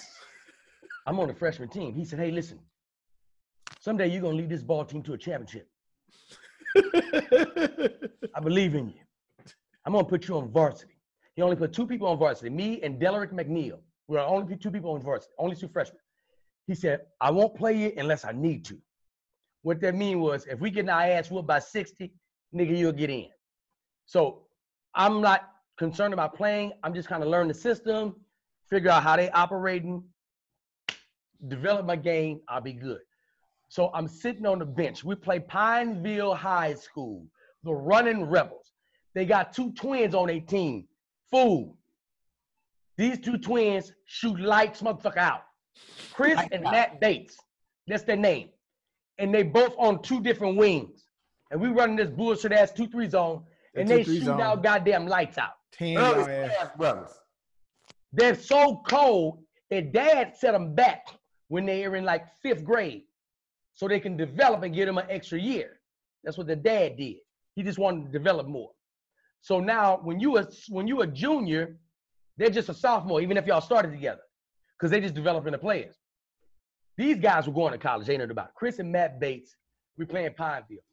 I'm 1.06 1.20
on 1.20 1.28
the 1.28 1.36
freshman 1.36 1.70
team. 1.70 1.94
He 1.94 2.06
said, 2.06 2.20
Hey, 2.20 2.32
listen, 2.32 2.60
someday 3.80 4.08
you're 4.08 4.22
gonna 4.22 4.38
lead 4.38 4.50
this 4.50 4.64
ball 4.64 4.86
team 4.86 5.02
to 5.04 5.14
a 5.14 5.18
championship. 5.18 5.68
I 6.76 8.40
believe 8.42 8.76
in 8.76 8.90
you. 8.90 9.02
I'm 9.86 9.94
gonna 9.94 10.06
put 10.06 10.28
you 10.28 10.38
on 10.38 10.52
varsity. 10.52 10.94
He 11.36 11.42
only 11.42 11.56
put 11.56 11.74
two 11.74 11.88
people 11.88 12.08
on 12.08 12.18
varsity, 12.18 12.50
me 12.50 12.82
and 12.84 13.02
Delaric 13.02 13.32
McNeil. 13.32 13.80
We 14.08 14.18
are 14.18 14.26
only 14.26 14.56
two 14.56 14.72
people 14.72 14.92
on 14.92 15.02
varsity, 15.02 15.34
only 15.38 15.56
two 15.56 15.68
freshmen. 15.68 16.02
He 16.68 16.76
said, 16.76 17.02
I 17.20 17.32
won't 17.32 17.56
play 17.56 17.76
you 17.76 17.94
unless 17.98 18.26
I 18.26 18.32
need 18.32 18.66
to. 18.66 18.78
What 19.64 19.82
that 19.82 19.96
mean 19.96 20.20
was 20.20 20.46
if 20.46 20.60
we 20.60 20.70
get 20.70 20.88
our 20.90 21.02
ass 21.02 21.32
whooped 21.32 21.48
by 21.48 21.60
60, 21.60 22.12
nigga, 22.54 22.78
you'll 22.78 22.92
get 22.92 23.10
in. 23.10 23.28
So 24.06 24.44
I'm 24.94 25.22
not 25.22 25.50
concerned 25.78 26.14
about 26.14 26.36
playing. 26.36 26.74
I'm 26.84 26.94
just 26.94 27.08
kind 27.08 27.24
of 27.24 27.30
learn 27.30 27.48
the 27.48 27.54
system, 27.54 28.16
figure 28.70 28.92
out 28.92 29.04
how 29.04 29.16
they 29.16 29.30
operating, 29.32 30.04
develop 31.48 31.86
my 31.86 31.96
game, 31.96 32.42
I'll 32.48 32.62
be 32.62 32.74
good. 32.74 33.02
So 33.70 33.92
I'm 33.94 34.08
sitting 34.08 34.48
on 34.48 34.60
the 34.60 34.66
bench. 34.66 35.04
We 35.04 35.14
play 35.16 35.40
Pineville 35.40 36.34
High 36.34 36.74
School, 36.74 37.26
the 37.64 37.74
running 37.74 38.26
rebels. 38.26 38.72
They 39.14 39.26
got 39.26 39.54
two 39.54 39.72
twins 39.74 40.16
on 40.16 40.28
their 40.28 40.40
team. 40.42 40.88
Fool. 41.30 41.78
These 42.98 43.20
two 43.20 43.38
twins 43.38 43.94
shoot 44.06 44.40
lights 44.40 44.82
motherfucker 44.82 45.18
out. 45.18 45.44
Chris 46.14 46.40
and 46.52 46.64
Matt 46.64 47.00
Bates. 47.00 47.38
That's 47.88 48.04
their 48.04 48.18
name. 48.18 48.50
And 49.20 49.34
they 49.34 49.44
both 49.44 49.76
on 49.78 50.02
two 50.02 50.20
different 50.20 50.58
wings. 50.58 51.06
And 51.52 51.62
we 51.62 51.70
running 51.70 51.96
this 51.96 52.10
bullshit 52.10 52.52
ass 52.52 52.72
2-3 52.72 53.10
zone. 53.10 53.44
And 53.76 53.88
The 53.88 53.98
they 53.98 54.04
shoot 54.04 54.24
zone. 54.24 54.42
out 54.42 54.64
goddamn 54.64 55.08
lights 55.08 55.38
out. 55.38 55.54
Ten 55.72 55.98
ass. 55.98 56.70
Brothers. 56.76 57.12
They're 58.14 58.36
so 58.36 58.82
cold 58.88 59.44
that 59.70 59.92
dad 59.94 60.36
set 60.36 60.54
them 60.54 60.74
back 60.74 61.06
when 61.50 61.66
they 61.68 61.88
were 61.88 61.96
in 61.96 62.04
like 62.04 62.26
fifth 62.42 62.64
grade 62.64 63.04
so 63.80 63.88
they 63.88 64.02
can 64.02 64.18
develop 64.18 64.64
and 64.64 64.76
give 64.76 64.88
them 64.88 64.98
an 64.98 65.06
extra 65.10 65.40
year. 65.40 65.80
That's 66.26 66.38
what 66.38 66.48
the 66.48 66.56
dad 66.58 66.98
did. 66.98 67.16
He 67.56 67.64
just 67.64 67.80
wanted 67.80 68.08
to 68.08 68.12
develop 68.12 68.46
more. 68.46 68.72
So 69.40 69.62
now 69.62 70.02
when 70.04 70.20
you 70.20 70.38
a 70.38 70.46
when 70.68 70.86
you 70.86 71.00
a 71.00 71.08
junior, 71.08 71.78
they're 72.36 72.50
just 72.50 72.68
a 72.68 72.74
sophomore, 72.74 73.22
even 73.22 73.38
if 73.38 73.48
y'all 73.48 73.62
started 73.62 73.92
together, 73.92 74.20
because 74.78 74.92
they 74.92 75.00
just 75.00 75.14
developing 75.14 75.54
the 75.54 75.58
players. 75.58 75.96
These 76.98 77.20
guys 77.20 77.48
were 77.48 77.54
going 77.54 77.72
to 77.72 77.78
college, 77.78 78.10
ain't 78.10 78.22
it 78.22 78.30
about 78.30 78.48
it. 78.48 78.54
Chris 78.54 78.80
and 78.80 78.92
Matt 78.92 79.18
Bates, 79.18 79.56
we 79.98 80.04
playing 80.04 80.34
Pineville. 80.34 80.84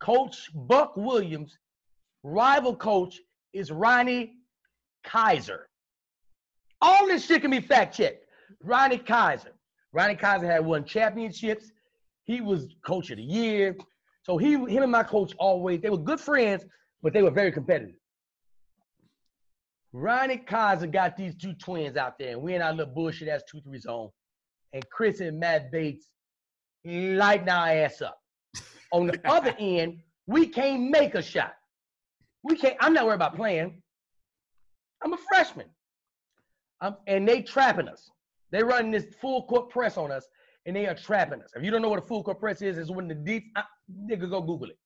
Coach 0.00 0.50
Buck 0.52 0.96
Williams, 0.96 1.56
rival 2.24 2.74
coach 2.74 3.20
is 3.52 3.70
Ronnie 3.70 4.32
Kaiser. 5.04 5.68
All 6.82 7.06
this 7.06 7.26
shit 7.26 7.42
can 7.42 7.52
be 7.52 7.60
fact 7.60 7.96
checked. 7.96 8.24
Ronnie 8.60 8.98
Kaiser. 8.98 9.52
Ronnie 9.92 10.16
Kaiser 10.16 10.46
had 10.46 10.66
won 10.66 10.84
championships. 10.84 11.70
He 12.28 12.42
was 12.42 12.68
coach 12.84 13.10
of 13.10 13.16
the 13.16 13.22
year. 13.22 13.74
So 14.22 14.36
he, 14.36 14.52
him 14.52 14.82
and 14.82 14.92
my 14.92 15.02
coach 15.02 15.32
always, 15.38 15.80
they 15.80 15.88
were 15.88 15.96
good 15.96 16.20
friends, 16.20 16.62
but 17.02 17.14
they 17.14 17.22
were 17.22 17.30
very 17.30 17.50
competitive. 17.50 17.96
Ronnie 19.94 20.36
Kaiser 20.36 20.86
got 20.86 21.16
these 21.16 21.34
two 21.34 21.54
twins 21.54 21.96
out 21.96 22.18
there, 22.18 22.32
and 22.32 22.42
we 22.42 22.54
in 22.54 22.60
our 22.60 22.74
little 22.74 22.92
bullshit 22.92 23.28
ass 23.28 23.42
2 23.50 23.62
3 23.62 23.78
zone. 23.78 24.10
And 24.74 24.86
Chris 24.90 25.20
and 25.20 25.40
Matt 25.40 25.72
Bates 25.72 26.10
lighting 26.84 27.48
our 27.48 27.68
ass 27.68 28.02
up. 28.02 28.20
On 28.92 29.06
the 29.06 29.18
other 29.24 29.56
end, 29.58 30.00
we 30.26 30.46
can't 30.46 30.90
make 30.90 31.14
a 31.14 31.22
shot. 31.22 31.54
We 32.42 32.56
can't, 32.56 32.76
I'm 32.80 32.92
not 32.92 33.06
worried 33.06 33.14
about 33.14 33.36
playing. 33.36 33.80
I'm 35.02 35.14
a 35.14 35.18
freshman. 35.32 35.66
Um, 36.82 36.98
and 37.06 37.26
they 37.26 37.40
trapping 37.40 37.88
us. 37.88 38.10
They 38.52 38.62
running 38.62 38.90
this 38.90 39.06
full 39.18 39.46
court 39.46 39.70
press 39.70 39.96
on 39.96 40.12
us, 40.12 40.26
and 40.66 40.76
they 40.76 40.86
are 40.86 40.94
trapping 40.94 41.42
us. 41.42 41.50
If 41.56 41.62
you 41.62 41.70
don't 41.70 41.82
know 41.82 41.88
what 41.88 41.98
a 41.98 42.02
full 42.06 42.22
court 42.22 42.40
press 42.40 42.62
is, 42.62 42.78
it's 42.78 42.90
when 42.90 43.08
the 43.08 43.14
deep 43.14 43.44
uh, 43.56 43.62
nigga 44.08 44.28
go 44.30 44.40
Google 44.40 44.70
it. 44.70 44.78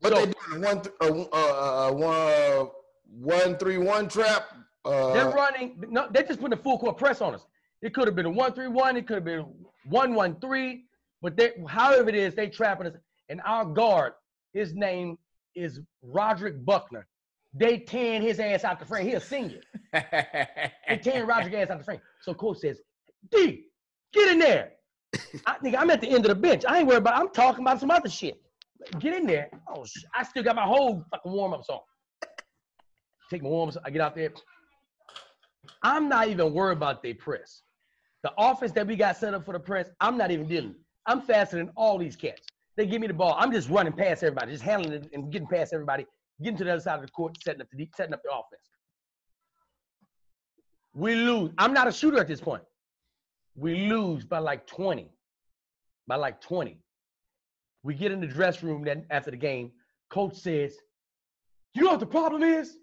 What 0.00 0.12
So- 0.12 0.26
they 0.26 0.32
doing? 0.50 0.62
One, 0.62 0.80
th- 0.82 0.94
uh, 1.00 1.24
uh, 1.32 1.88
uh, 1.88 1.92
one, 1.92 2.70
one, 3.20 3.56
three, 3.58 3.78
one 3.78 4.08
trap. 4.08 4.44
They're 4.84 5.28
Uh, 5.28 5.32
running. 5.32 5.82
No, 5.88 6.08
they 6.10 6.22
just 6.24 6.40
putting 6.40 6.58
a 6.58 6.62
full 6.62 6.78
court 6.78 6.96
press 6.98 7.20
on 7.20 7.34
us. 7.34 7.46
It 7.82 7.94
could 7.94 8.06
have 8.06 8.16
been 8.16 8.26
a 8.26 8.30
one-three-one. 8.30 8.96
It 8.96 9.06
could 9.06 9.14
have 9.16 9.24
been 9.24 9.46
one-one-three. 9.84 10.84
But 11.20 11.36
they, 11.36 11.52
however 11.68 12.08
it 12.08 12.14
is, 12.16 12.34
they 12.34 12.48
trapping 12.48 12.88
us. 12.88 12.94
And 13.28 13.40
our 13.44 13.64
guard, 13.64 14.12
his 14.52 14.74
name 14.74 15.18
is 15.54 15.80
Roderick 16.02 16.64
Buckner. 16.64 17.06
They 17.54 17.78
tearing 17.78 18.22
his 18.22 18.40
ass 18.40 18.64
out 18.64 18.80
the 18.80 18.86
frame. 18.86 19.06
He 19.06 19.12
a 19.14 19.20
senior. 19.20 19.60
They 19.92 20.96
tearing 21.02 21.26
Roderick 21.26 21.54
ass 21.54 21.70
out 21.70 21.78
the 21.78 21.84
frame. 21.84 22.00
So 22.22 22.34
coach 22.34 22.58
says, 22.58 22.80
D, 23.30 23.66
get 24.12 24.30
in 24.30 24.38
there. 24.38 24.72
I 25.46 25.54
think 25.62 25.76
I'm 25.76 25.90
at 25.90 26.00
the 26.00 26.08
end 26.08 26.24
of 26.24 26.28
the 26.28 26.34
bench. 26.34 26.64
I 26.66 26.78
ain't 26.78 26.86
worried 26.86 26.98
about. 26.98 27.20
I'm 27.20 27.28
talking 27.30 27.62
about 27.62 27.80
some 27.80 27.90
other 27.90 28.08
shit. 28.08 28.40
Get 28.98 29.14
in 29.14 29.26
there. 29.26 29.50
Oh, 29.68 29.84
sh- 29.84 30.04
I 30.14 30.22
still 30.22 30.42
got 30.42 30.56
my 30.56 30.64
whole 30.64 31.04
fucking 31.10 31.32
warm-ups 31.32 31.68
on. 31.68 31.80
Take 33.30 33.42
my 33.42 33.48
warm-ups. 33.48 33.78
I 33.84 33.90
get 33.90 34.00
out 34.00 34.14
there. 34.14 34.30
I'm 35.82 36.08
not 36.08 36.28
even 36.28 36.52
worried 36.52 36.76
about 36.76 37.02
the 37.02 37.14
press. 37.14 37.62
The 38.22 38.32
offense 38.38 38.72
that 38.72 38.86
we 38.86 38.96
got 38.96 39.16
set 39.16 39.34
up 39.34 39.44
for 39.44 39.52
the 39.52 39.60
press, 39.60 39.90
I'm 40.00 40.16
not 40.16 40.30
even 40.30 40.46
dealing. 40.46 40.74
I'm 41.06 41.20
faster 41.20 41.56
than 41.56 41.70
all 41.76 41.98
these 41.98 42.16
cats. 42.16 42.46
They 42.76 42.86
give 42.86 43.00
me 43.00 43.06
the 43.06 43.14
ball. 43.14 43.34
I'm 43.38 43.52
just 43.52 43.68
running 43.68 43.92
past 43.92 44.22
everybody, 44.22 44.52
just 44.52 44.64
handling 44.64 44.92
it 44.92 45.10
and 45.12 45.30
getting 45.30 45.48
past 45.48 45.74
everybody, 45.74 46.06
getting 46.42 46.56
to 46.58 46.64
the 46.64 46.72
other 46.72 46.80
side 46.80 46.96
of 46.96 47.02
the 47.02 47.10
court, 47.10 47.36
setting 47.42 47.60
up 47.60 47.68
the 47.70 47.88
setting 47.96 48.14
up 48.14 48.22
the 48.22 48.30
offense. 48.30 48.62
We 50.94 51.14
lose. 51.14 51.50
I'm 51.58 51.72
not 51.72 51.88
a 51.88 51.92
shooter 51.92 52.18
at 52.18 52.28
this 52.28 52.40
point. 52.40 52.62
We 53.54 53.86
lose 53.88 54.24
by 54.24 54.38
like 54.38 54.66
20. 54.66 55.10
By 56.06 56.16
like 56.16 56.40
20. 56.40 56.78
We 57.82 57.94
get 57.94 58.12
in 58.12 58.20
the 58.20 58.26
dress 58.26 58.62
room 58.62 58.84
then 58.84 59.04
after 59.10 59.30
the 59.30 59.36
game. 59.36 59.72
Coach 60.10 60.34
says, 60.36 60.76
You 61.74 61.84
know 61.84 61.90
what 61.90 62.00
the 62.00 62.06
problem 62.06 62.42
is? 62.42 62.78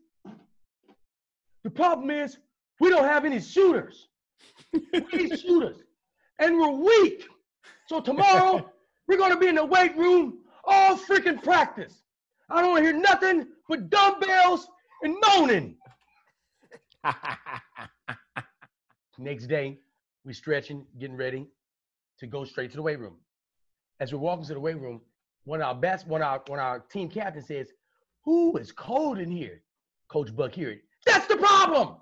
The 1.64 1.70
problem 1.70 2.10
is 2.10 2.38
we 2.80 2.90
don't 2.90 3.04
have 3.06 3.26
any 3.26 3.40
shooters. 3.40 4.08
We 4.74 4.82
need 5.14 5.40
shooters. 5.46 5.78
And 6.40 6.58
we're 6.58 6.70
weak. 6.70 7.28
So 7.88 8.00
tomorrow 8.00 8.70
we're 9.08 9.18
gonna 9.18 9.38
be 9.38 9.48
in 9.48 9.56
the 9.56 9.66
weight 9.66 9.98
room 9.98 10.40
all 10.66 10.96
freaking 10.98 11.42
practice. 11.44 12.04
I 12.50 12.62
don't 12.62 12.72
wanna 12.72 12.86
hear 12.86 12.94
nothing 12.94 13.48
but 13.68 13.90
dumbbells 13.90 14.68
and 15.04 15.16
moaning. 15.28 15.76
Next 19.18 19.48
day, 19.48 19.80
we 20.26 20.34
stretching, 20.34 20.86
getting 21.00 21.18
ready 21.18 21.48
to 22.20 22.28
go 22.28 22.44
straight 22.44 22.72
to 22.72 22.78
the 22.78 22.84
weight 22.84 23.00
room. 23.00 23.16
As 24.00 24.14
we're 24.14 24.20
walking 24.20 24.46
to 24.46 24.54
the 24.54 24.60
weight 24.60 24.80
room, 24.80 25.02
one 25.46 25.62
of 25.62 25.68
our 25.68 25.76
best, 25.76 26.08
one 26.08 26.22
of 26.22 26.28
our, 26.28 26.42
one 26.48 26.60
of 26.60 26.66
our 26.66 26.80
team 26.80 27.10
captain 27.10 27.42
says, 27.42 27.72
"Who 28.26 28.58
is 28.58 28.72
cold 28.72 29.20
in 29.20 29.32
here?" 29.32 29.62
Coach 30.10 30.36
Buck 30.36 30.54
hear 30.54 30.72
it. 30.72 30.82
That's 31.06 31.28
the 31.28 31.38
problem. 31.38 31.98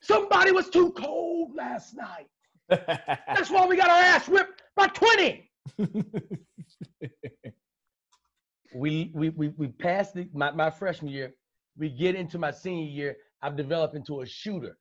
Somebody 0.00 0.52
was 0.52 0.70
too 0.70 0.92
cold 0.92 1.54
last 1.54 1.94
night. 1.96 2.28
That's 2.68 3.50
why 3.50 3.66
we 3.66 3.76
got 3.76 3.90
our 3.90 4.00
ass 4.00 4.28
whipped 4.28 4.62
by 4.76 4.86
20. 4.88 5.50
we 8.74 9.10
we 9.14 9.28
we 9.30 9.48
we 9.48 9.68
passed 9.68 10.14
the, 10.14 10.28
my, 10.32 10.50
my 10.52 10.70
freshman 10.70 11.10
year. 11.12 11.34
We 11.76 11.90
get 11.90 12.14
into 12.14 12.38
my 12.38 12.50
senior 12.50 12.88
year. 12.88 13.16
I've 13.42 13.56
developed 13.56 13.94
into 13.94 14.20
a 14.20 14.26
shooter. 14.26 14.78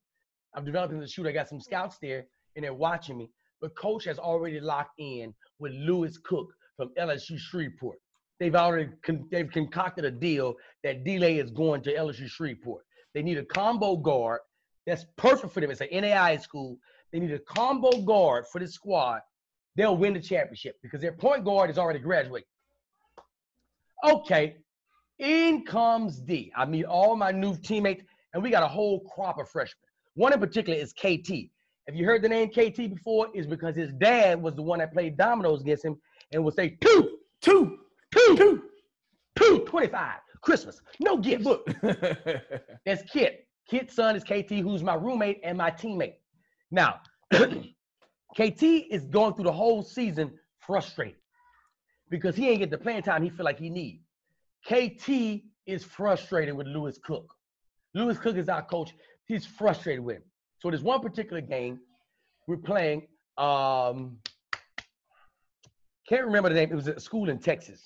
I've 0.53 0.65
developed 0.65 0.93
into 0.93 1.05
a 1.05 1.07
shooter. 1.07 1.30
I 1.30 1.34
got 1.34 1.49
some 1.49 1.59
scouts 1.61 1.97
there 2.01 2.25
and 2.55 2.63
they're 2.63 2.73
watching 2.73 3.17
me. 3.17 3.29
But 3.61 3.75
coach 3.75 4.05
has 4.05 4.19
already 4.19 4.59
locked 4.59 4.99
in 4.99 5.33
with 5.59 5.73
Lewis 5.73 6.17
Cook 6.17 6.47
from 6.77 6.91
LSU 6.97 7.37
Shreveport. 7.37 7.97
They've 8.39 8.55
already 8.55 8.89
con- 9.03 9.27
they've 9.31 9.51
concocted 9.51 10.05
a 10.05 10.11
deal 10.11 10.55
that 10.83 11.03
Delay 11.03 11.39
is 11.39 11.51
going 11.51 11.81
to 11.83 11.93
LSU 11.93 12.27
Shreveport. 12.27 12.85
They 13.13 13.21
need 13.21 13.37
a 13.37 13.45
combo 13.45 13.97
guard 13.97 14.39
that's 14.85 15.05
perfect 15.17 15.53
for 15.53 15.59
them. 15.59 15.71
It's 15.71 15.81
an 15.81 15.89
NAI 15.91 16.37
school. 16.37 16.77
They 17.11 17.19
need 17.19 17.31
a 17.31 17.39
combo 17.39 18.01
guard 18.01 18.45
for 18.51 18.59
this 18.59 18.73
squad. 18.73 19.21
They'll 19.75 19.97
win 19.97 20.13
the 20.13 20.21
championship 20.21 20.75
because 20.81 21.01
their 21.01 21.11
point 21.11 21.43
guard 21.43 21.69
is 21.69 21.77
already 21.77 21.99
graduating. 21.99 22.47
Okay, 24.03 24.55
in 25.19 25.65
comes 25.65 26.19
D. 26.19 26.51
I 26.55 26.65
meet 26.65 26.85
all 26.85 27.15
my 27.15 27.31
new 27.31 27.55
teammates, 27.57 28.03
and 28.33 28.41
we 28.41 28.49
got 28.49 28.63
a 28.63 28.67
whole 28.67 29.01
crop 29.01 29.37
of 29.37 29.49
freshmen. 29.49 29.83
One 30.15 30.33
in 30.33 30.39
particular 30.39 30.77
is 30.79 30.93
KT. 30.93 31.49
If 31.89 31.95
you 31.95 32.05
heard 32.05 32.21
the 32.21 32.29
name 32.29 32.49
KT 32.49 32.93
before, 32.93 33.29
is 33.33 33.47
because 33.47 33.75
his 33.75 33.91
dad 33.93 34.39
was 34.39 34.53
the 34.53 34.61
one 34.61 34.77
that 34.77 34.93
played 34.93 35.17
dominoes 35.17 35.61
against 35.61 35.83
him 35.83 35.99
and 36.31 36.45
would 36.45 36.53
say 36.53 36.77
two, 36.81 37.17
two, 37.41 37.79
two, 38.11 38.35
two, 38.37 38.63
two, 39.35 39.59
25. 39.65 40.17
Christmas, 40.41 40.81
no 40.99 41.17
gifts. 41.17 41.47
That's 42.85 43.01
Kit. 43.11 43.47
Kit's 43.67 43.95
son 43.95 44.15
is 44.15 44.23
KT, 44.23 44.51
who's 44.61 44.83
my 44.83 44.93
roommate 44.93 45.39
and 45.43 45.57
my 45.57 45.71
teammate. 45.71 46.17
Now, 46.69 46.99
KT 47.33 48.63
is 48.91 49.05
going 49.05 49.33
through 49.33 49.45
the 49.45 49.51
whole 49.51 49.81
season 49.81 50.31
frustrated 50.59 51.15
because 52.11 52.35
he 52.35 52.49
ain't 52.49 52.59
get 52.59 52.69
the 52.69 52.77
playing 52.77 53.01
time 53.01 53.23
he 53.23 53.31
feel 53.31 53.45
like 53.45 53.57
he 53.57 53.71
need. 53.71 54.03
KT 54.63 55.41
is 55.65 55.83
frustrated 55.83 56.55
with 56.55 56.67
Lewis 56.67 56.99
Cook. 57.03 57.33
Lewis 57.95 58.19
Cook 58.19 58.35
is 58.37 58.47
our 58.47 58.61
coach. 58.61 58.93
He's 59.25 59.47
frustrated 59.47 60.03
with 60.03 60.17
him. 60.17 60.23
So 60.60 60.70
there's 60.70 60.84
one 60.84 60.99
particular 60.99 61.41
game 61.41 61.80
we're 62.47 62.57
playing. 62.57 63.07
Um, 63.38 64.18
can't 66.07 66.26
remember 66.26 66.49
the 66.49 66.55
name. 66.55 66.72
It 66.72 66.76
was 66.76 66.88
a 66.88 66.99
school 66.99 67.30
in 67.30 67.39
Texas. 67.39 67.82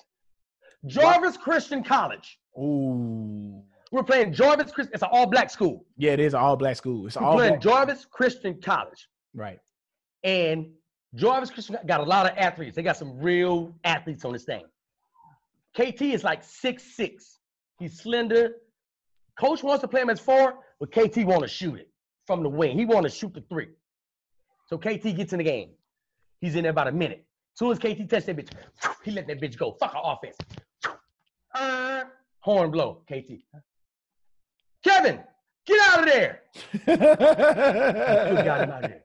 Jarvis 0.85 1.37
Christian 1.37 1.83
College. 1.83 2.39
Ooh. 2.57 3.61
We're 3.91 4.03
playing 4.03 4.33
Jarvis 4.33 4.71
Christian. 4.71 4.93
It's 4.93 5.03
an 5.03 5.09
all-black 5.11 5.51
school. 5.51 5.85
Yeah, 5.97 6.13
it 6.13 6.19
is 6.19 6.33
an 6.33 6.39
all 6.39 6.55
black 6.55 6.75
school. 6.75 7.05
It's 7.05 7.15
We're 7.15 7.25
all 7.25 7.35
playing. 7.35 7.59
Jarvis 7.59 8.05
Christian 8.09 8.59
College. 8.59 9.07
Right. 9.35 9.59
And 10.23 10.71
Jarvis 11.13 11.51
Christian 11.51 11.77
got 11.85 11.99
a 11.99 12.03
lot 12.03 12.25
of 12.25 12.35
athletes. 12.37 12.75
They 12.75 12.81
got 12.81 12.97
some 12.97 13.19
real 13.19 13.75
athletes 13.83 14.25
on 14.25 14.33
this 14.33 14.45
thing. 14.45 14.63
KT 15.77 16.01
is 16.01 16.23
like 16.23 16.43
six 16.43 16.95
six. 16.95 17.39
He's 17.77 17.99
slender. 17.99 18.53
Coach 19.39 19.61
wants 19.63 19.81
to 19.81 19.87
play 19.87 20.01
him 20.01 20.09
as 20.09 20.19
four, 20.19 20.55
but 20.79 20.91
KT 20.91 21.25
want 21.25 21.41
to 21.41 21.47
shoot 21.47 21.75
it 21.75 21.89
from 22.25 22.43
the 22.43 22.49
wing. 22.49 22.77
He 22.77 22.85
want 22.85 23.03
to 23.03 23.09
shoot 23.09 23.33
the 23.33 23.41
three. 23.41 23.69
So 24.67 24.77
KT 24.77 25.15
gets 25.15 25.33
in 25.33 25.39
the 25.39 25.43
game. 25.43 25.69
He's 26.39 26.55
in 26.55 26.63
there 26.63 26.71
about 26.71 26.87
a 26.87 26.91
minute. 26.91 27.25
Soon 27.55 27.71
as 27.71 27.77
KT 27.77 28.09
touched 28.09 28.25
that 28.25 28.37
bitch, 28.37 28.49
he 29.03 29.11
let 29.11 29.27
that 29.27 29.39
bitch 29.39 29.57
go. 29.57 29.73
Fuck 29.79 29.93
our 29.95 30.15
offense. 30.15 30.37
Uh, 31.53 32.03
horn 32.39 32.71
blow. 32.71 33.03
KT. 33.05 33.43
Kevin, 34.83 35.19
get 35.65 35.79
out 35.87 35.99
of 35.99 36.05
there. 36.05 36.41
Got 36.85 38.61
him 38.61 38.71
out 38.71 38.83
of 38.83 38.91
there. 38.91 39.03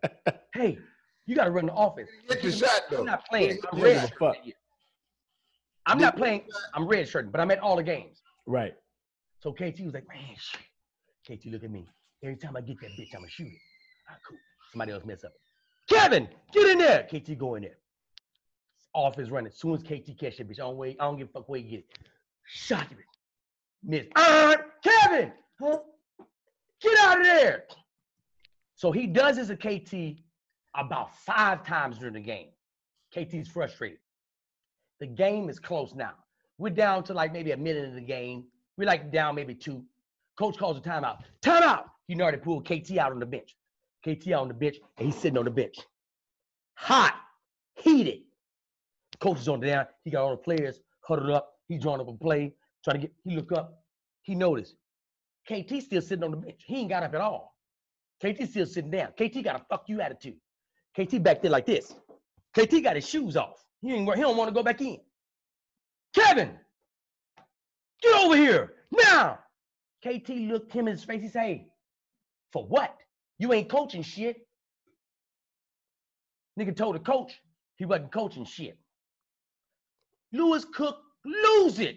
Hey, 0.54 0.78
you 1.26 1.36
got 1.36 1.44
to 1.44 1.50
run 1.50 1.66
the 1.66 1.74
offense. 1.74 2.08
Get 2.28 2.42
the 2.42 2.50
shot 2.50 2.82
though. 2.90 3.00
I'm 3.00 3.06
not 3.06 3.26
playing. 3.28 3.58
I'm 3.70 3.80
red. 3.80 3.94
doesn't 3.94 4.10
give 4.10 4.16
a 4.22 4.32
fuck. 4.32 4.36
I'm 5.86 5.98
not 5.98 6.16
playing. 6.16 6.42
I'm 6.74 6.86
red 6.86 7.08
shirting, 7.08 7.30
but 7.30 7.40
I'm 7.40 7.50
at 7.50 7.58
all 7.60 7.76
the 7.76 7.82
games. 7.82 8.22
Right. 8.46 8.74
So 9.40 9.52
KT 9.52 9.80
was 9.84 9.94
like, 9.94 10.08
man, 10.08 10.34
shit. 10.36 10.60
KT, 11.40 11.46
look 11.46 11.64
at 11.64 11.70
me. 11.70 11.86
Every 12.22 12.36
time 12.36 12.56
I 12.56 12.60
get 12.60 12.80
that 12.80 12.90
bitch, 12.98 13.14
I'ma 13.14 13.26
shoot 13.28 13.46
it. 13.46 13.60
Ah, 14.08 14.16
cool. 14.28 14.38
Somebody 14.72 14.92
else 14.92 15.04
mess 15.04 15.24
up. 15.24 15.32
Kevin, 15.88 16.28
get 16.52 16.68
in 16.68 16.78
there. 16.78 17.04
KT 17.04 17.38
go 17.38 17.54
in 17.54 17.62
there. 17.62 17.78
Off 18.94 19.18
is 19.18 19.30
running. 19.30 19.48
As 19.48 19.58
soon 19.58 19.74
as 19.74 19.82
KT 19.82 20.18
catch 20.18 20.38
that 20.38 20.48
bitch, 20.48 20.58
I 20.58 20.64
don't 20.64 20.76
wait. 20.76 20.96
I 20.98 21.04
don't 21.04 21.18
give 21.18 21.28
a 21.28 21.32
fuck 21.32 21.48
where 21.48 21.60
you 21.60 21.70
get 21.70 21.78
it. 21.80 21.86
Shot 22.44 22.86
it. 22.90 22.98
Miss. 23.82 24.06
Uh, 24.16 24.56
Kevin, 24.82 25.32
huh? 25.60 25.78
Get 26.82 26.98
out 26.98 27.18
of 27.20 27.24
there. 27.24 27.64
So 28.74 28.92
he 28.92 29.06
does 29.06 29.36
this 29.36 29.48
to 29.48 29.56
KT 29.56 30.20
about 30.74 31.16
five 31.18 31.64
times 31.64 31.98
during 31.98 32.14
the 32.14 32.20
game. 32.20 32.48
KT's 33.14 33.48
frustrated. 33.48 33.98
The 35.00 35.06
game 35.06 35.48
is 35.48 35.58
close 35.58 35.94
now. 35.94 36.12
We're 36.58 36.70
down 36.70 37.04
to 37.04 37.14
like 37.14 37.32
maybe 37.32 37.52
a 37.52 37.56
minute 37.56 37.88
of 37.88 37.94
the 37.94 38.00
game. 38.00 38.44
We're 38.76 38.86
like 38.86 39.12
down 39.12 39.34
maybe 39.34 39.54
two. 39.54 39.84
Coach 40.38 40.58
calls 40.58 40.76
a 40.76 40.80
timeout. 40.80 41.18
Timeout. 41.42 41.84
He 42.08 42.18
already 42.20 42.38
pulled 42.38 42.64
KT 42.64 42.96
out 42.98 43.12
on 43.12 43.20
the 43.20 43.26
bench. 43.26 43.54
KT 44.02 44.28
out 44.28 44.42
on 44.42 44.48
the 44.48 44.54
bench, 44.54 44.76
and 44.96 45.06
he's 45.06 45.16
sitting 45.16 45.38
on 45.38 45.44
the 45.44 45.50
bench. 45.50 45.78
Hot, 46.74 47.14
heated. 47.74 48.22
Coach 49.20 49.40
is 49.40 49.48
on 49.48 49.60
the 49.60 49.66
down. 49.66 49.86
He 50.04 50.10
got 50.10 50.22
all 50.22 50.30
the 50.30 50.36
players 50.38 50.80
huddled 51.02 51.30
up. 51.30 51.52
He 51.68 51.76
drawing 51.76 52.00
up 52.00 52.08
a 52.08 52.12
play, 52.12 52.54
trying 52.82 52.96
to 52.96 53.00
get. 53.02 53.12
He 53.24 53.36
look 53.36 53.52
up. 53.52 53.82
he 54.22 54.34
noticed 54.34 54.74
KT 55.46 55.82
still 55.82 56.00
sitting 56.00 56.24
on 56.24 56.30
the 56.30 56.36
bench. 56.38 56.62
He 56.64 56.76
ain't 56.76 56.88
got 56.88 57.02
up 57.02 57.14
at 57.14 57.20
all. 57.20 57.56
KT 58.24 58.48
still 58.48 58.66
sitting 58.66 58.90
down. 58.90 59.08
KT 59.12 59.42
got 59.44 59.56
a 59.56 59.64
fuck 59.68 59.84
you 59.88 60.00
attitude. 60.00 60.36
KT 60.98 61.22
back 61.22 61.42
there 61.42 61.50
like 61.50 61.66
this. 61.66 61.94
KT 62.58 62.82
got 62.82 62.96
his 62.96 63.06
shoes 63.06 63.36
off. 63.36 63.64
He 63.82 63.92
ain't. 63.92 64.14
He 64.14 64.20
don't 64.22 64.36
want 64.36 64.48
to 64.48 64.54
go 64.54 64.62
back 64.62 64.80
in. 64.80 64.98
Kevin, 66.14 66.52
get 68.02 68.24
over 68.24 68.36
here 68.36 68.74
now. 68.90 69.38
KT 70.06 70.30
looked 70.30 70.72
him 70.72 70.88
in 70.88 70.94
his 70.94 71.04
face. 71.04 71.22
He 71.22 71.28
said, 71.28 71.42
hey, 71.42 71.68
"For 72.52 72.64
what? 72.64 72.96
You 73.38 73.52
ain't 73.52 73.68
coaching 73.68 74.02
shit." 74.02 74.46
Nigga 76.58 76.76
told 76.76 76.96
the 76.96 77.00
coach 77.00 77.40
he 77.76 77.84
wasn't 77.84 78.12
coaching 78.12 78.44
shit. 78.44 78.78
Lewis 80.32 80.64
Cook, 80.64 81.00
lose 81.24 81.78
it. 81.78 81.96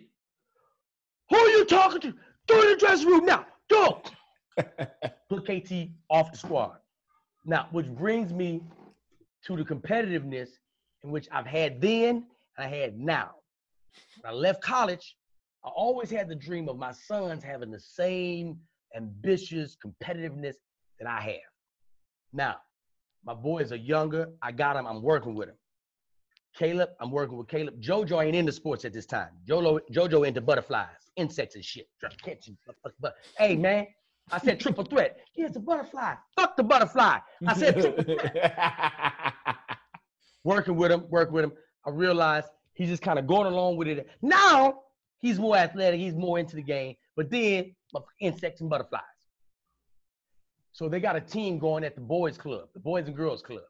Who 1.30 1.38
are 1.38 1.49
you 1.49 1.66
talking 1.66 2.02
to? 2.02 2.14
Go 2.47 2.62
in 2.62 2.70
the 2.70 2.78
dressing 2.78 3.08
room 3.08 3.26
now. 3.26 3.45
Go. 3.70 4.02
Put 5.30 5.45
KT 5.45 5.89
off 6.10 6.32
the 6.32 6.38
squad. 6.38 6.78
Now, 7.45 7.68
which 7.72 7.88
brings 7.88 8.32
me 8.32 8.62
to 9.45 9.56
the 9.56 9.64
competitiveness 9.64 10.49
in 11.04 11.12
which 11.12 11.28
I've 11.32 11.47
had 11.47 11.82
then 11.82 12.28
and 12.58 12.66
I 12.66 12.68
had 12.68 12.99
now. 12.99 13.32
When 14.22 14.32
I 14.32 14.36
left 14.36 14.62
college, 14.62 15.16
I 15.64 15.70
always 15.70 16.10
had 16.10 16.28
the 16.28 16.36
dream 16.36 16.70
of 16.70 16.78
my 16.78 16.91
sons 16.91 17.43
having 17.43 17.72
the 17.72 17.80
same 17.80 18.60
ambitious 18.96 19.78
competitiveness 19.84 20.56
that 21.00 21.08
I 21.08 21.22
have. 21.22 21.52
Now, 22.34 22.58
my 23.26 23.34
boys 23.34 23.72
are 23.72 23.78
younger. 23.78 24.28
I 24.42 24.52
got 24.52 24.74
them. 24.76 24.88
I'm 24.88 25.02
working 25.02 25.36
with 25.36 25.48
them. 25.50 25.58
Caleb, 26.58 26.89
I'm 27.00 27.12
working 27.12 27.38
with 27.38 27.48
Caleb. 27.48 27.82
JoJo 27.82 28.26
ain't 28.26 28.36
into 28.36 28.52
sports 28.52 28.84
at 28.84 28.94
this 28.94 29.06
time. 29.06 29.30
JoJo, 29.48 29.80
JoJo 29.92 30.28
into 30.28 30.42
butterflies, 30.42 30.89
insects 31.16 31.56
and 31.56 31.64
shit. 31.64 31.88
Catching, 32.24 32.58
but 33.00 33.16
hey 33.38 33.56
man, 33.56 33.88
I 34.32 34.39
said 34.39 34.60
triple 34.60 34.84
threat. 34.84 35.18
Yeah, 35.36 35.48
it's 35.48 35.56
a 35.56 35.60
butterfly. 35.60 36.16
Fuck 36.36 36.58
the 36.58 36.64
butterfly. 36.64 37.20
I 37.48 37.54
said 37.54 37.80
triple 37.80 38.04
threat. 38.04 39.34
working 40.44 40.76
with 40.76 40.92
him, 40.92 41.06
working 41.10 41.34
with 41.34 41.46
him. 41.46 41.54
I 41.86 41.89
realized 41.89 42.48
he's 42.74 42.89
just 42.89 43.02
kind 43.02 43.18
of 43.18 43.28
going 43.28 43.48
along 43.48 43.78
with 43.78 43.88
it. 43.88 44.08
Now 44.22 44.82
he's 45.20 45.39
more 45.39 45.56
athletic. 45.56 46.00
He's 46.00 46.16
more 46.16 46.38
into 46.38 46.56
the 46.56 46.64
game. 46.64 46.96
But 47.16 47.30
then 47.30 47.76
insects 48.20 48.62
and 48.62 48.70
butterflies. 48.70 49.02
So 50.74 50.88
they 50.88 51.00
got 51.00 51.16
a 51.16 51.22
team 51.22 51.60
going 51.60 51.84
at 51.84 51.96
the 51.96 52.02
boys 52.02 52.38
club, 52.38 52.70
the 52.74 52.80
boys 52.80 53.08
and 53.08 53.16
girls 53.16 53.42
club. 53.42 53.64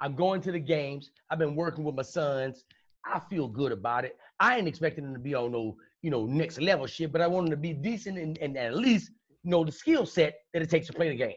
I'm 0.00 0.14
going 0.14 0.40
to 0.42 0.52
the 0.52 0.60
games. 0.60 1.10
I've 1.30 1.38
been 1.38 1.56
working 1.56 1.84
with 1.84 1.94
my 1.94 2.02
sons. 2.02 2.64
I 3.04 3.20
feel 3.30 3.48
good 3.48 3.72
about 3.72 4.04
it. 4.04 4.16
I 4.40 4.56
ain't 4.56 4.68
expecting 4.68 5.04
them 5.04 5.14
to 5.14 5.20
be 5.20 5.34
on 5.34 5.52
no, 5.52 5.76
you 6.02 6.10
know, 6.10 6.26
next 6.26 6.60
level 6.60 6.86
shit, 6.86 7.12
but 7.12 7.20
I 7.20 7.26
want 7.26 7.46
them 7.46 7.50
to 7.50 7.56
be 7.56 7.72
decent 7.72 8.18
and, 8.18 8.38
and 8.38 8.56
at 8.56 8.76
least 8.76 9.10
know 9.44 9.64
the 9.64 9.72
skill 9.72 10.06
set 10.06 10.34
that 10.52 10.62
it 10.62 10.70
takes 10.70 10.86
to 10.88 10.92
play 10.92 11.10
the 11.10 11.16
game. 11.16 11.36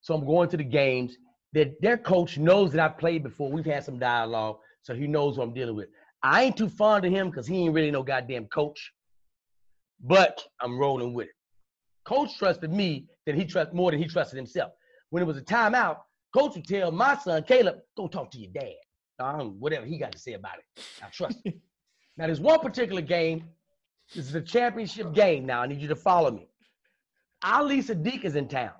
So 0.00 0.14
I'm 0.14 0.26
going 0.26 0.48
to 0.50 0.56
the 0.56 0.64
games. 0.64 1.16
That 1.54 1.80
their 1.80 1.96
coach 1.96 2.36
knows 2.36 2.72
that 2.72 2.80
I've 2.80 2.98
played 2.98 3.22
before. 3.22 3.50
We've 3.50 3.64
had 3.64 3.84
some 3.84 3.98
dialogue, 3.98 4.56
so 4.82 4.92
he 4.92 5.06
knows 5.06 5.38
what 5.38 5.44
I'm 5.44 5.54
dealing 5.54 5.76
with. 5.76 5.88
I 6.20 6.42
ain't 6.42 6.56
too 6.56 6.68
fond 6.68 7.04
of 7.04 7.12
him 7.12 7.30
because 7.30 7.46
he 7.46 7.58
ain't 7.58 7.74
really 7.74 7.92
no 7.92 8.02
goddamn 8.02 8.46
coach. 8.46 8.92
But 10.00 10.42
I'm 10.60 10.78
rolling 10.78 11.14
with 11.14 11.28
it. 11.28 11.34
Coach 12.04 12.36
trusted 12.38 12.72
me 12.72 13.08
that 13.26 13.34
he 13.34 13.44
trust 13.44 13.72
more 13.72 13.90
than 13.90 14.00
he 14.00 14.06
trusted 14.06 14.36
himself. 14.36 14.72
When 15.10 15.22
it 15.22 15.26
was 15.26 15.38
a 15.38 15.42
timeout, 15.42 15.98
coach 16.34 16.54
would 16.54 16.66
tell 16.66 16.90
my 16.90 17.16
son 17.16 17.42
Caleb, 17.44 17.78
"Go 17.96 18.08
talk 18.08 18.30
to 18.32 18.38
your 18.38 18.52
dad." 18.52 18.74
Um, 19.18 19.60
whatever 19.60 19.86
he 19.86 19.96
got 19.98 20.12
to 20.12 20.18
say 20.18 20.32
about 20.32 20.58
it. 20.58 20.84
I 21.02 21.08
trust 21.08 21.38
him. 21.44 21.54
now, 22.16 22.26
there's 22.26 22.40
one 22.40 22.60
particular 22.60 23.00
game. 23.00 23.48
This 24.14 24.26
is 24.26 24.34
a 24.34 24.40
championship 24.40 25.14
game. 25.14 25.46
Now, 25.46 25.62
I 25.62 25.66
need 25.66 25.80
you 25.80 25.88
to 25.88 25.96
follow 25.96 26.30
me. 26.30 26.48
Ali 27.42 27.78
Siddiq 27.78 28.24
is 28.24 28.36
in 28.36 28.48
town. 28.48 28.72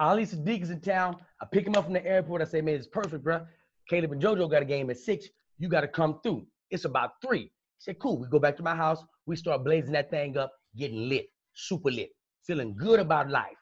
Ali 0.00 0.26
Siddiq 0.26 0.62
is 0.62 0.70
in 0.70 0.80
town. 0.80 1.16
I 1.40 1.46
pick 1.46 1.66
him 1.66 1.76
up 1.76 1.84
from 1.84 1.92
the 1.94 2.04
airport. 2.04 2.42
I 2.42 2.44
say, 2.44 2.60
"Man, 2.60 2.74
it's 2.74 2.88
perfect, 2.88 3.22
bro. 3.22 3.46
Caleb 3.88 4.12
and 4.12 4.22
JoJo 4.22 4.50
got 4.50 4.62
a 4.62 4.66
game 4.66 4.90
at 4.90 4.98
six. 4.98 5.28
You 5.58 5.68
got 5.68 5.80
to 5.80 5.88
come 5.88 6.20
through. 6.22 6.46
It's 6.70 6.84
about 6.84 7.12
three. 7.24 7.50
Said, 7.78 7.98
"Cool." 7.98 8.18
We 8.18 8.28
go 8.28 8.38
back 8.38 8.56
to 8.56 8.62
my 8.62 8.74
house. 8.74 9.04
We 9.26 9.36
start 9.36 9.64
blazing 9.64 9.92
that 9.92 10.10
thing 10.10 10.36
up, 10.36 10.52
getting 10.76 11.08
lit, 11.08 11.26
super 11.54 11.90
lit 11.90 12.10
feeling 12.48 12.74
good 12.74 12.98
about 12.98 13.30
life. 13.30 13.58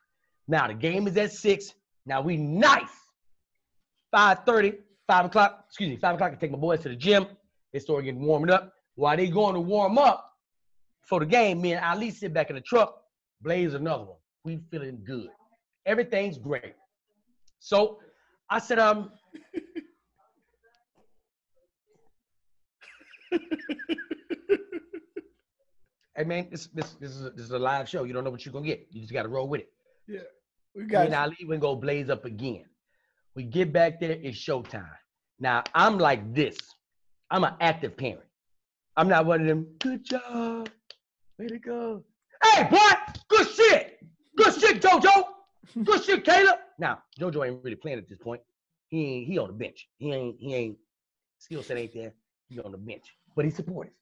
Now 0.48 0.68
the 0.68 0.74
game 0.74 1.06
is 1.08 1.16
at 1.18 1.32
six. 1.32 1.74
Now 2.06 2.22
we 2.22 2.36
nice. 2.38 2.88
5:30, 4.14 4.78
5 5.08 5.24
o'clock, 5.26 5.64
excuse 5.66 5.90
me, 5.90 5.96
5 5.96 6.14
o'clock. 6.14 6.32
I 6.32 6.36
take 6.36 6.52
my 6.52 6.56
boys 6.56 6.80
to 6.80 6.88
the 6.88 6.96
gym. 6.96 7.26
They 7.72 7.80
start 7.80 8.04
getting 8.04 8.24
warming 8.24 8.50
up. 8.50 8.72
While 8.94 9.16
they 9.16 9.28
going 9.28 9.54
to 9.54 9.60
warm 9.60 9.98
up 9.98 10.32
for 11.02 11.20
the 11.20 11.26
game, 11.26 11.60
me 11.60 11.72
and 11.72 11.84
Ali 11.84 12.10
sit 12.10 12.32
back 12.32 12.48
in 12.48 12.56
the 12.56 12.62
truck, 12.62 12.94
blaze 13.42 13.74
another 13.74 14.04
one. 14.04 14.16
We 14.44 14.60
feeling 14.70 15.02
good. 15.04 15.28
Everything's 15.84 16.38
great. 16.38 16.74
So 17.58 17.98
I 18.48 18.60
said, 18.60 18.78
um, 18.78 19.10
hey 26.16 26.24
man, 26.24 26.48
this 26.50 26.68
this 26.68 26.92
this 26.94 27.10
is 27.10 27.24
a, 27.24 27.30
this 27.30 27.44
is 27.44 27.50
a 27.50 27.58
live 27.58 27.88
show. 27.88 28.04
You 28.04 28.12
don't 28.12 28.24
know 28.24 28.30
what 28.30 28.44
you're 28.44 28.52
gonna 28.52 28.66
get. 28.66 28.86
You 28.90 29.02
just 29.02 29.12
gotta 29.12 29.28
roll 29.28 29.48
with 29.48 29.60
it. 29.60 29.72
Yeah, 30.08 30.20
we 30.74 30.84
got. 30.84 31.06
And 31.06 31.14
Ali 31.14 31.36
and 31.40 31.60
go 31.60 31.76
blaze 31.76 32.10
up 32.10 32.24
again. 32.24 32.64
We 33.34 33.44
get 33.44 33.72
back 33.72 34.00
there. 34.00 34.12
It's 34.22 34.38
showtime. 34.38 34.88
Now 35.38 35.62
I'm 35.74 35.98
like 35.98 36.34
this. 36.34 36.56
I'm 37.30 37.44
an 37.44 37.54
active 37.60 37.96
parent. 37.96 38.20
I'm 38.96 39.08
not 39.08 39.26
one 39.26 39.42
of 39.42 39.46
them. 39.46 39.66
Good 39.78 40.04
job. 40.04 40.70
Way 41.38 41.48
to 41.48 41.58
go. 41.58 42.02
Hey, 42.42 42.66
boy. 42.70 42.78
Good 43.28 43.48
shit. 43.48 43.98
Good 44.36 44.54
shit, 44.58 44.80
JoJo. 44.80 45.24
Good 45.84 46.04
shit, 46.04 46.24
Caleb. 46.24 46.56
Now 46.78 47.02
JoJo 47.20 47.46
ain't 47.46 47.62
really 47.62 47.76
playing 47.76 47.98
at 47.98 48.08
this 48.08 48.18
point. 48.18 48.40
He 48.88 49.04
ain't. 49.04 49.26
He 49.26 49.38
on 49.38 49.48
the 49.48 49.54
bench. 49.54 49.88
He 49.98 50.12
ain't. 50.12 50.36
He 50.38 50.54
ain't. 50.54 50.78
Skill 51.38 51.62
set 51.62 51.76
ain't 51.76 51.92
there. 51.92 52.14
He 52.48 52.58
on 52.60 52.72
the 52.72 52.78
bench, 52.78 53.14
but 53.34 53.44
he's 53.44 53.56
supportive. 53.56 53.92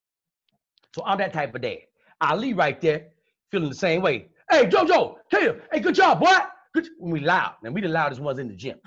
So 0.94 1.02
I'm 1.04 1.18
that 1.18 1.32
type 1.32 1.54
of 1.54 1.62
dad. 1.62 1.78
Ali 2.20 2.52
right 2.54 2.80
there 2.80 3.08
feeling 3.50 3.68
the 3.68 3.74
same 3.74 4.02
way. 4.02 4.28
Hey, 4.50 4.66
JoJo, 4.66 5.16
Taylor, 5.30 5.62
hey, 5.72 5.80
good 5.80 5.94
job, 5.94 6.20
boy. 6.20 6.36
Good. 6.74 6.88
When 6.98 7.12
we 7.12 7.20
loud, 7.20 7.54
and 7.62 7.72
we 7.72 7.80
the 7.80 7.88
loudest 7.88 8.20
ones 8.20 8.38
in 8.38 8.48
the 8.48 8.54
gym. 8.54 8.78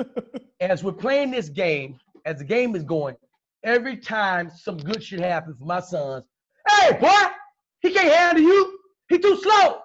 as 0.60 0.82
we're 0.82 0.92
playing 0.92 1.30
this 1.30 1.48
game, 1.50 1.98
as 2.24 2.38
the 2.38 2.44
game 2.44 2.74
is 2.74 2.82
going, 2.82 3.14
every 3.62 3.96
time 3.98 4.50
some 4.50 4.78
good 4.78 5.02
shit 5.02 5.20
happens 5.20 5.58
for 5.58 5.66
my 5.66 5.80
sons, 5.80 6.24
hey, 6.66 6.98
boy, 6.98 7.10
he 7.80 7.92
can't 7.92 8.12
handle 8.12 8.42
you. 8.42 8.78
He 9.08 9.18
too 9.18 9.36
slow. 9.36 9.80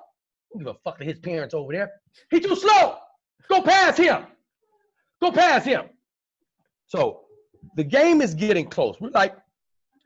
Give 0.57 0.67
a 0.67 0.73
fuck 0.83 0.97
to 0.99 1.05
his 1.05 1.19
parents 1.19 1.53
over 1.53 1.73
there. 1.73 1.91
He 2.29 2.39
too 2.39 2.55
slow. 2.55 2.97
Go 3.49 3.61
past 3.61 3.97
him. 3.97 4.25
Go 5.21 5.31
past 5.31 5.65
him. 5.65 5.85
So 6.87 7.21
the 7.75 7.83
game 7.83 8.21
is 8.21 8.33
getting 8.33 8.67
close. 8.67 8.95
We're 8.99 9.09
like 9.09 9.35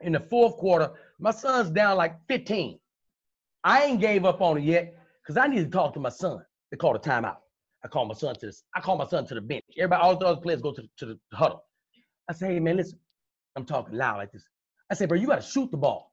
in 0.02 0.14
the 0.14 0.20
fourth 0.20 0.58
quarter. 0.58 0.92
My 1.20 1.32
son's 1.32 1.70
down 1.70 1.98
like 1.98 2.16
15. 2.28 2.80
I 3.64 3.84
ain't 3.86 4.02
gave 4.02 4.26
up 4.26 4.42
on 4.42 4.58
it 4.58 4.64
yet 4.64 4.96
because 5.24 5.38
I 5.38 5.48
need 5.48 5.64
to 5.64 5.70
talk 5.70 5.94
to 5.94 6.00
my 6.00 6.10
son. 6.10 6.44
They 6.72 6.78
call 6.78 6.96
a 6.96 7.00
timeout. 7.00 7.38
I 7.84 7.88
call 7.88 8.06
my 8.06 8.14
son 8.14 8.36
to 8.36 8.46
this. 8.48 8.64
I 8.76 8.82
call 8.82 8.98
my 8.98 9.08
son 9.08 9.26
to 9.28 9.36
the 9.36 9.42
bench. 9.42 9.64
Everybody, 9.78 10.02
all 10.02 10.18
the 10.18 10.26
other 10.26 10.42
players 10.42 10.62
go 10.62 10.74
to, 10.74 10.84
to 10.98 11.06
the 11.06 11.20
huddle. 11.34 11.64
I 12.30 12.34
say, 12.34 12.54
hey 12.54 12.60
man, 12.60 12.78
listen. 12.78 13.00
I'm 13.56 13.66
talking 13.66 13.96
loud 13.96 14.18
like 14.18 14.32
this. 14.32 14.44
I 14.92 14.96
say, 14.96 15.06
bro, 15.06 15.18
you 15.18 15.28
gotta 15.28 15.42
shoot 15.42 15.72
the 15.72 15.78
ball. 15.78 16.12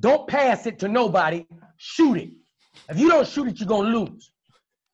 Don't 0.00 0.28
pass 0.28 0.66
it 0.66 0.78
to 0.80 0.88
nobody. 0.88 1.46
Shoot 1.76 2.18
it. 2.18 2.30
If 2.88 2.98
you 2.98 3.08
don't 3.08 3.26
shoot 3.26 3.48
it, 3.48 3.60
you're 3.60 3.68
gonna 3.68 3.88
lose. 3.88 4.32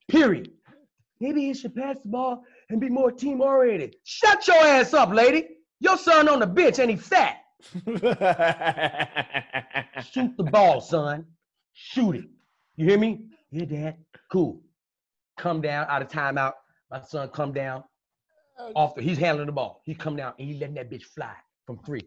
Period. 0.09 0.51
Maybe 1.21 1.47
he 1.47 1.55
should 1.55 1.75
pass 1.75 1.97
the 2.03 2.09
ball 2.09 2.45
and 2.69 2.81
be 2.81 2.89
more 2.89 3.11
team 3.11 3.41
oriented. 3.41 3.97
Shut 4.05 4.47
your 4.47 4.57
ass 4.57 4.95
up, 4.95 5.13
lady. 5.13 5.49
Your 5.81 5.97
son 5.97 6.29
on 6.29 6.41
the 6.41 6.47
bench 6.47 6.79
and 6.79 6.91
he 6.91 6.97
fat. 6.97 7.40
Shoot 10.13 10.37
the 10.37 10.45
ball, 10.51 10.81
son. 10.81 11.27
Shoot 11.73 12.17
it. 12.17 12.25
You 12.77 12.87
hear 12.87 12.99
me? 12.99 13.27
Yeah, 13.51 13.65
dad. 13.65 13.97
Cool. 14.31 14.63
Come 15.37 15.61
down 15.61 15.87
out 15.89 16.03
of 16.03 16.09
timeout. 16.09 16.55
My 16.91 17.03
son 17.03 17.29
come 17.29 17.53
down. 17.53 17.85
Off 18.75 18.95
the, 18.95 19.03
he's 19.03 19.19
handling 19.19 19.47
the 19.47 19.53
ball. 19.53 19.83
He 19.85 19.95
come 19.95 20.17
down 20.17 20.35
and 20.39 20.49
he 20.49 20.59
letting 20.59 20.75
that 20.75 20.91
bitch 20.91 21.05
fly 21.05 21.33
from 21.67 21.79
three. 21.79 22.07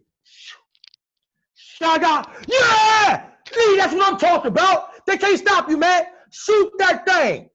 Shaga, 1.56 2.28
yeah! 2.46 3.26
Lee, 3.56 3.76
that's 3.76 3.92
what 3.92 4.12
I'm 4.12 4.18
talking 4.18 4.48
about. 4.48 5.04
They 5.06 5.16
can't 5.18 5.38
stop 5.38 5.68
you, 5.68 5.76
man. 5.76 6.04
Shoot 6.30 6.72
that 6.78 7.04
thing. 7.04 7.50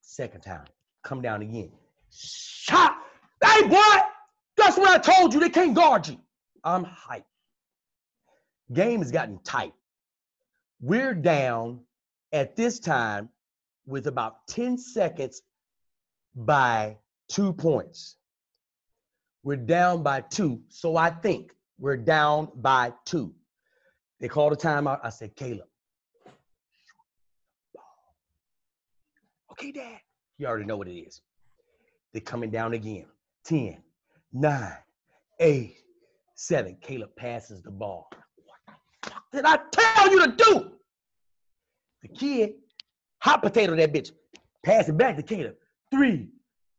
Second 0.00 0.40
time, 0.40 0.64
come 1.04 1.22
down 1.22 1.42
again. 1.42 1.70
Shot. 2.10 2.96
Hey, 3.44 3.68
boy, 3.68 3.76
that's 4.56 4.76
what 4.76 4.88
I 4.88 4.98
told 4.98 5.34
you. 5.34 5.40
They 5.40 5.50
can't 5.50 5.74
guard 5.74 6.08
you. 6.08 6.18
I'm 6.66 6.84
hyped. 6.84 7.22
Game 8.72 8.98
has 8.98 9.12
gotten 9.12 9.38
tight. 9.44 9.72
We're 10.80 11.14
down 11.14 11.80
at 12.32 12.56
this 12.56 12.80
time 12.80 13.28
with 13.86 14.08
about 14.08 14.48
10 14.48 14.76
seconds 14.76 15.42
by 16.34 16.96
two 17.28 17.52
points. 17.52 18.16
We're 19.44 19.56
down 19.56 20.02
by 20.02 20.22
two. 20.22 20.60
So 20.68 20.96
I 20.96 21.10
think 21.10 21.52
we're 21.78 21.96
down 21.96 22.48
by 22.56 22.92
two. 23.04 23.32
They 24.18 24.26
called 24.26 24.52
a 24.52 24.56
timeout. 24.56 24.98
I 25.04 25.10
said, 25.10 25.36
Caleb. 25.36 25.68
Okay, 29.52 29.70
Dad. 29.70 30.00
You 30.36 30.48
already 30.48 30.64
know 30.64 30.76
what 30.76 30.88
it 30.88 30.98
is. 30.98 31.22
They're 32.12 32.20
coming 32.20 32.50
down 32.50 32.72
again. 32.72 33.06
10, 33.44 33.78
9, 34.32 34.72
8, 35.38 35.76
7. 36.36 36.76
Caleb 36.80 37.10
passes 37.16 37.62
the 37.62 37.70
ball. 37.70 38.08
What 38.44 38.58
the 38.66 39.10
fuck 39.10 39.22
did 39.32 39.44
I 39.44 39.58
tell 39.72 40.10
you 40.10 40.26
to 40.26 40.36
do? 40.36 40.70
The 42.02 42.08
kid, 42.08 42.52
hot 43.18 43.42
potato 43.42 43.74
that 43.74 43.92
bitch. 43.92 44.12
Pass 44.64 44.88
it 44.88 44.96
back 44.96 45.16
to 45.16 45.22
Caleb. 45.22 45.56
Three, 45.90 46.28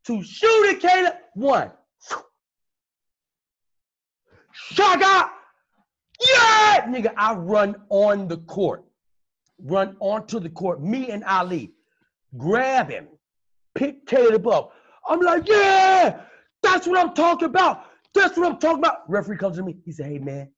two, 0.06 0.24
shoot 0.24 0.70
it, 0.70 0.80
Caleb. 0.80 1.14
One. 1.34 1.72
Shaka! 4.54 5.32
Yeah! 6.20 6.86
Nigga, 6.88 7.14
I 7.18 7.34
run 7.34 7.76
on 7.90 8.28
the 8.28 8.38
court. 8.38 8.86
Run 9.60 9.98
onto 10.00 10.40
the 10.40 10.50
court. 10.50 10.82
Me 10.82 11.10
and 11.10 11.24
Ali 11.24 11.74
grab 12.38 12.90
him, 12.90 13.08
pick 13.76 14.06
Caleb 14.06 14.48
up. 14.48 14.74
I'm 15.08 15.20
like, 15.20 15.48
yeah, 15.48 16.22
that's 16.62 16.88
what 16.88 17.00
I'm 17.00 17.14
talking 17.14 17.48
about. 17.48 17.86
That's 18.18 18.38
what 18.38 18.52
I'm 18.52 18.60
talking 18.60 18.80
about. 18.80 19.10
Referee 19.10 19.38
comes 19.38 19.58
to 19.58 19.64
me. 19.64 19.78
He 19.86 19.92
said, 19.92 20.08
hey, 20.08 20.20
man, 20.20 20.50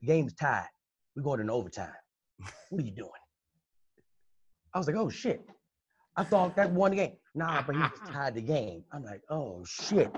the 0.00 0.06
game's 0.06 0.34
tied. 0.34 0.68
We're 1.16 1.22
going 1.22 1.40
into 1.40 1.52
overtime. 1.52 1.90
What 2.70 2.82
are 2.82 2.84
you 2.84 2.92
doing? 2.92 3.10
I 4.74 4.78
was 4.78 4.86
like, 4.86 4.96
oh, 4.96 5.08
shit. 5.10 5.44
I 6.16 6.24
thought 6.24 6.56
that 6.56 6.70
won 6.70 6.92
the 6.92 6.96
game. 6.98 7.16
Nah, 7.34 7.62
but 7.62 7.76
he 7.76 7.82
just 7.82 8.06
tied 8.12 8.34
the 8.34 8.40
game. 8.40 8.84
I'm 8.92 9.04
like, 9.04 9.22
oh, 9.30 9.64
shit. 9.64 10.10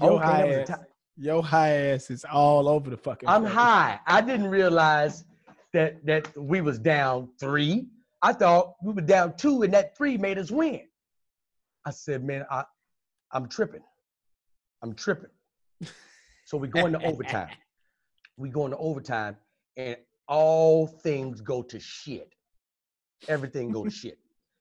Yo, 0.00 0.16
Okay, 0.16 0.24
high 0.24 0.38
that 0.38 0.46
was 0.46 0.56
a 0.56 0.72
ass, 0.72 0.80
yo 1.16 1.42
high 1.42 1.70
ass 1.70 2.10
is 2.10 2.24
all 2.30 2.68
over 2.68 2.90
the 2.90 2.96
fucking. 2.96 3.28
I'm 3.28 3.42
place. 3.42 3.54
high. 3.54 4.00
I 4.06 4.20
didn't 4.20 4.48
realize 4.48 5.24
that 5.72 6.04
that 6.06 6.36
we 6.36 6.60
was 6.60 6.78
down 6.78 7.30
three. 7.40 7.88
I 8.22 8.32
thought 8.32 8.74
we 8.82 8.92
were 8.92 9.00
down 9.00 9.36
two, 9.36 9.62
and 9.62 9.72
that 9.74 9.96
three 9.96 10.16
made 10.18 10.38
us 10.38 10.50
win. 10.50 10.82
I 11.84 11.90
said, 11.90 12.24
man, 12.24 12.44
I, 12.50 12.64
I'm 13.32 13.48
tripping. 13.48 13.82
I'm 14.82 14.94
tripping. 14.94 15.30
So 16.44 16.56
we 16.56 16.68
go 16.68 16.86
into 16.86 17.00
overtime. 17.02 17.48
We 18.36 18.50
go 18.50 18.66
into 18.66 18.76
overtime, 18.76 19.36
and 19.76 19.96
all 20.28 20.86
things 20.86 21.40
go 21.40 21.62
to 21.62 21.80
shit. 21.80 22.32
Everything 23.28 23.72
go 23.72 23.84
to 23.84 23.90
shit. 24.02 24.18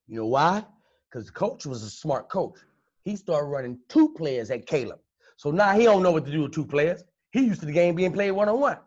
You 0.07 0.17
know 0.17 0.27
why? 0.27 0.65
Because 1.09 1.27
the 1.27 1.33
coach 1.33 1.65
was 1.65 1.83
a 1.83 1.89
smart 1.89 2.29
coach. 2.29 2.59
He 3.03 3.15
started 3.15 3.47
running 3.47 3.79
two 3.87 4.09
players 4.09 4.49
at 4.49 4.65
Caleb. 4.65 4.99
So 5.37 5.51
now 5.51 5.73
he 5.77 5.83
don't 5.83 6.01
know 6.01 6.11
what 6.11 6.25
to 6.25 6.31
do 6.31 6.43
with 6.43 6.53
two 6.53 6.65
players. 6.65 7.03
He 7.31 7.41
used 7.41 7.59
to 7.59 7.65
the 7.65 7.71
game 7.71 7.95
being 7.95 8.13
played 8.13 8.31
one 8.31 8.49
on 8.49 8.59
one. 8.59 8.77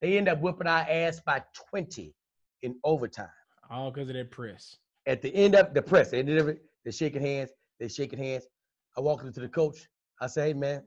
They 0.00 0.16
end 0.16 0.28
up 0.28 0.40
whipping 0.40 0.66
our 0.66 0.86
ass 0.88 1.20
by 1.24 1.42
20 1.70 2.14
in 2.62 2.76
overtime. 2.84 3.28
All 3.70 3.90
because 3.90 4.08
of 4.08 4.14
that 4.14 4.30
press. 4.30 4.76
At 5.06 5.22
the 5.22 5.34
end 5.34 5.54
of 5.54 5.74
the 5.74 5.82
press, 5.82 6.10
they 6.10 6.22
did 6.22 6.46
it. 6.46 6.62
They're 6.84 6.92
shaking 6.92 7.22
hands. 7.22 7.50
They're 7.78 7.88
shaking 7.88 8.18
hands. 8.18 8.44
I 8.96 9.00
walk 9.00 9.22
into 9.24 9.40
the 9.40 9.48
coach. 9.48 9.88
I 10.20 10.26
say, 10.26 10.48
hey, 10.48 10.52
man, 10.54 10.82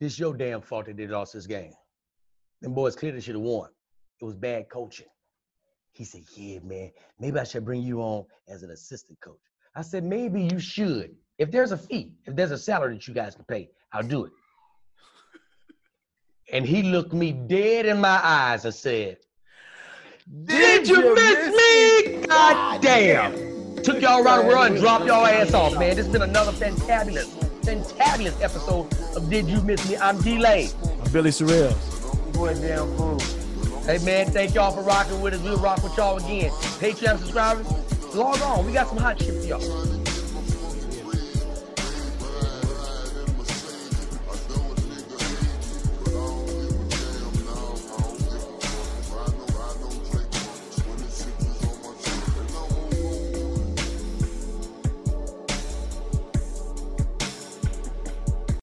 this 0.00 0.18
your 0.18 0.34
damn 0.34 0.60
fault 0.60 0.86
that 0.86 0.96
they 0.96 1.06
lost 1.06 1.32
this 1.32 1.46
game. 1.46 1.72
Them 2.60 2.74
boys 2.74 2.96
clearly 2.96 3.20
should 3.20 3.34
have 3.34 3.42
won. 3.42 3.70
It 4.20 4.24
was 4.24 4.34
bad 4.34 4.68
coaching. 4.68 5.06
He 5.92 6.04
said, 6.04 6.22
yeah, 6.34 6.58
man, 6.62 6.90
maybe 7.18 7.38
I 7.38 7.44
should 7.44 7.64
bring 7.64 7.82
you 7.82 8.00
on 8.00 8.24
as 8.48 8.62
an 8.62 8.70
assistant 8.70 9.18
coach. 9.20 9.40
I 9.74 9.82
said, 9.82 10.04
maybe 10.04 10.42
you 10.42 10.58
should. 10.58 11.14
If 11.38 11.50
there's 11.50 11.72
a 11.72 11.78
fee, 11.78 12.12
if 12.26 12.34
there's 12.34 12.50
a 12.50 12.58
salary 12.58 12.94
that 12.94 13.08
you 13.08 13.14
guys 13.14 13.34
can 13.34 13.44
pay, 13.44 13.70
I'll 13.92 14.02
do 14.02 14.24
it. 14.24 14.32
And 16.52 16.64
he 16.64 16.82
looked 16.82 17.12
me 17.12 17.32
dead 17.32 17.86
in 17.86 18.00
my 18.00 18.20
eyes 18.22 18.64
and 18.64 18.74
said, 18.74 19.18
Did 20.44 20.88
you 20.88 21.14
miss 21.14 21.48
me? 21.48 22.26
God 22.26 22.80
damn. 22.80 23.76
Took 23.82 24.00
y'all 24.00 24.24
around 24.24 24.44
the 24.44 24.48
world 24.48 24.66
and 24.66 24.76
dropped 24.78 25.06
y'all 25.06 25.26
ass 25.26 25.54
off, 25.54 25.78
man. 25.78 25.96
This 25.96 26.06
has 26.06 26.12
been 26.12 26.22
another 26.22 26.52
fantabulous, 26.52 27.26
fantabulous 27.66 28.40
episode 28.40 28.86
of 29.16 29.28
Did 29.28 29.48
You 29.48 29.60
Miss 29.62 29.88
Me? 29.90 29.96
I'm 29.96 30.20
D-Lay. 30.20 30.70
I'm 31.02 31.12
Billy 31.12 31.30
Sorrells. 31.30 32.32
Boy, 32.32 32.54
damn 32.54 32.86
fool. 32.96 33.18
Hey, 33.80 33.98
man, 34.04 34.30
thank 34.30 34.54
y'all 34.54 34.70
for 34.70 34.82
rocking 34.82 35.20
with 35.20 35.34
us. 35.34 35.42
We'll 35.42 35.58
rock 35.58 35.82
with 35.82 35.96
y'all 35.96 36.16
again. 36.16 36.50
Patreon 36.78 37.18
subscribers, 37.18 37.66
log 38.14 38.40
on. 38.42 38.64
We 38.64 38.72
got 38.72 38.86
some 38.86 38.98
hot 38.98 39.20
shit 39.20 39.34
for 39.34 39.46
y'all. 39.48 40.05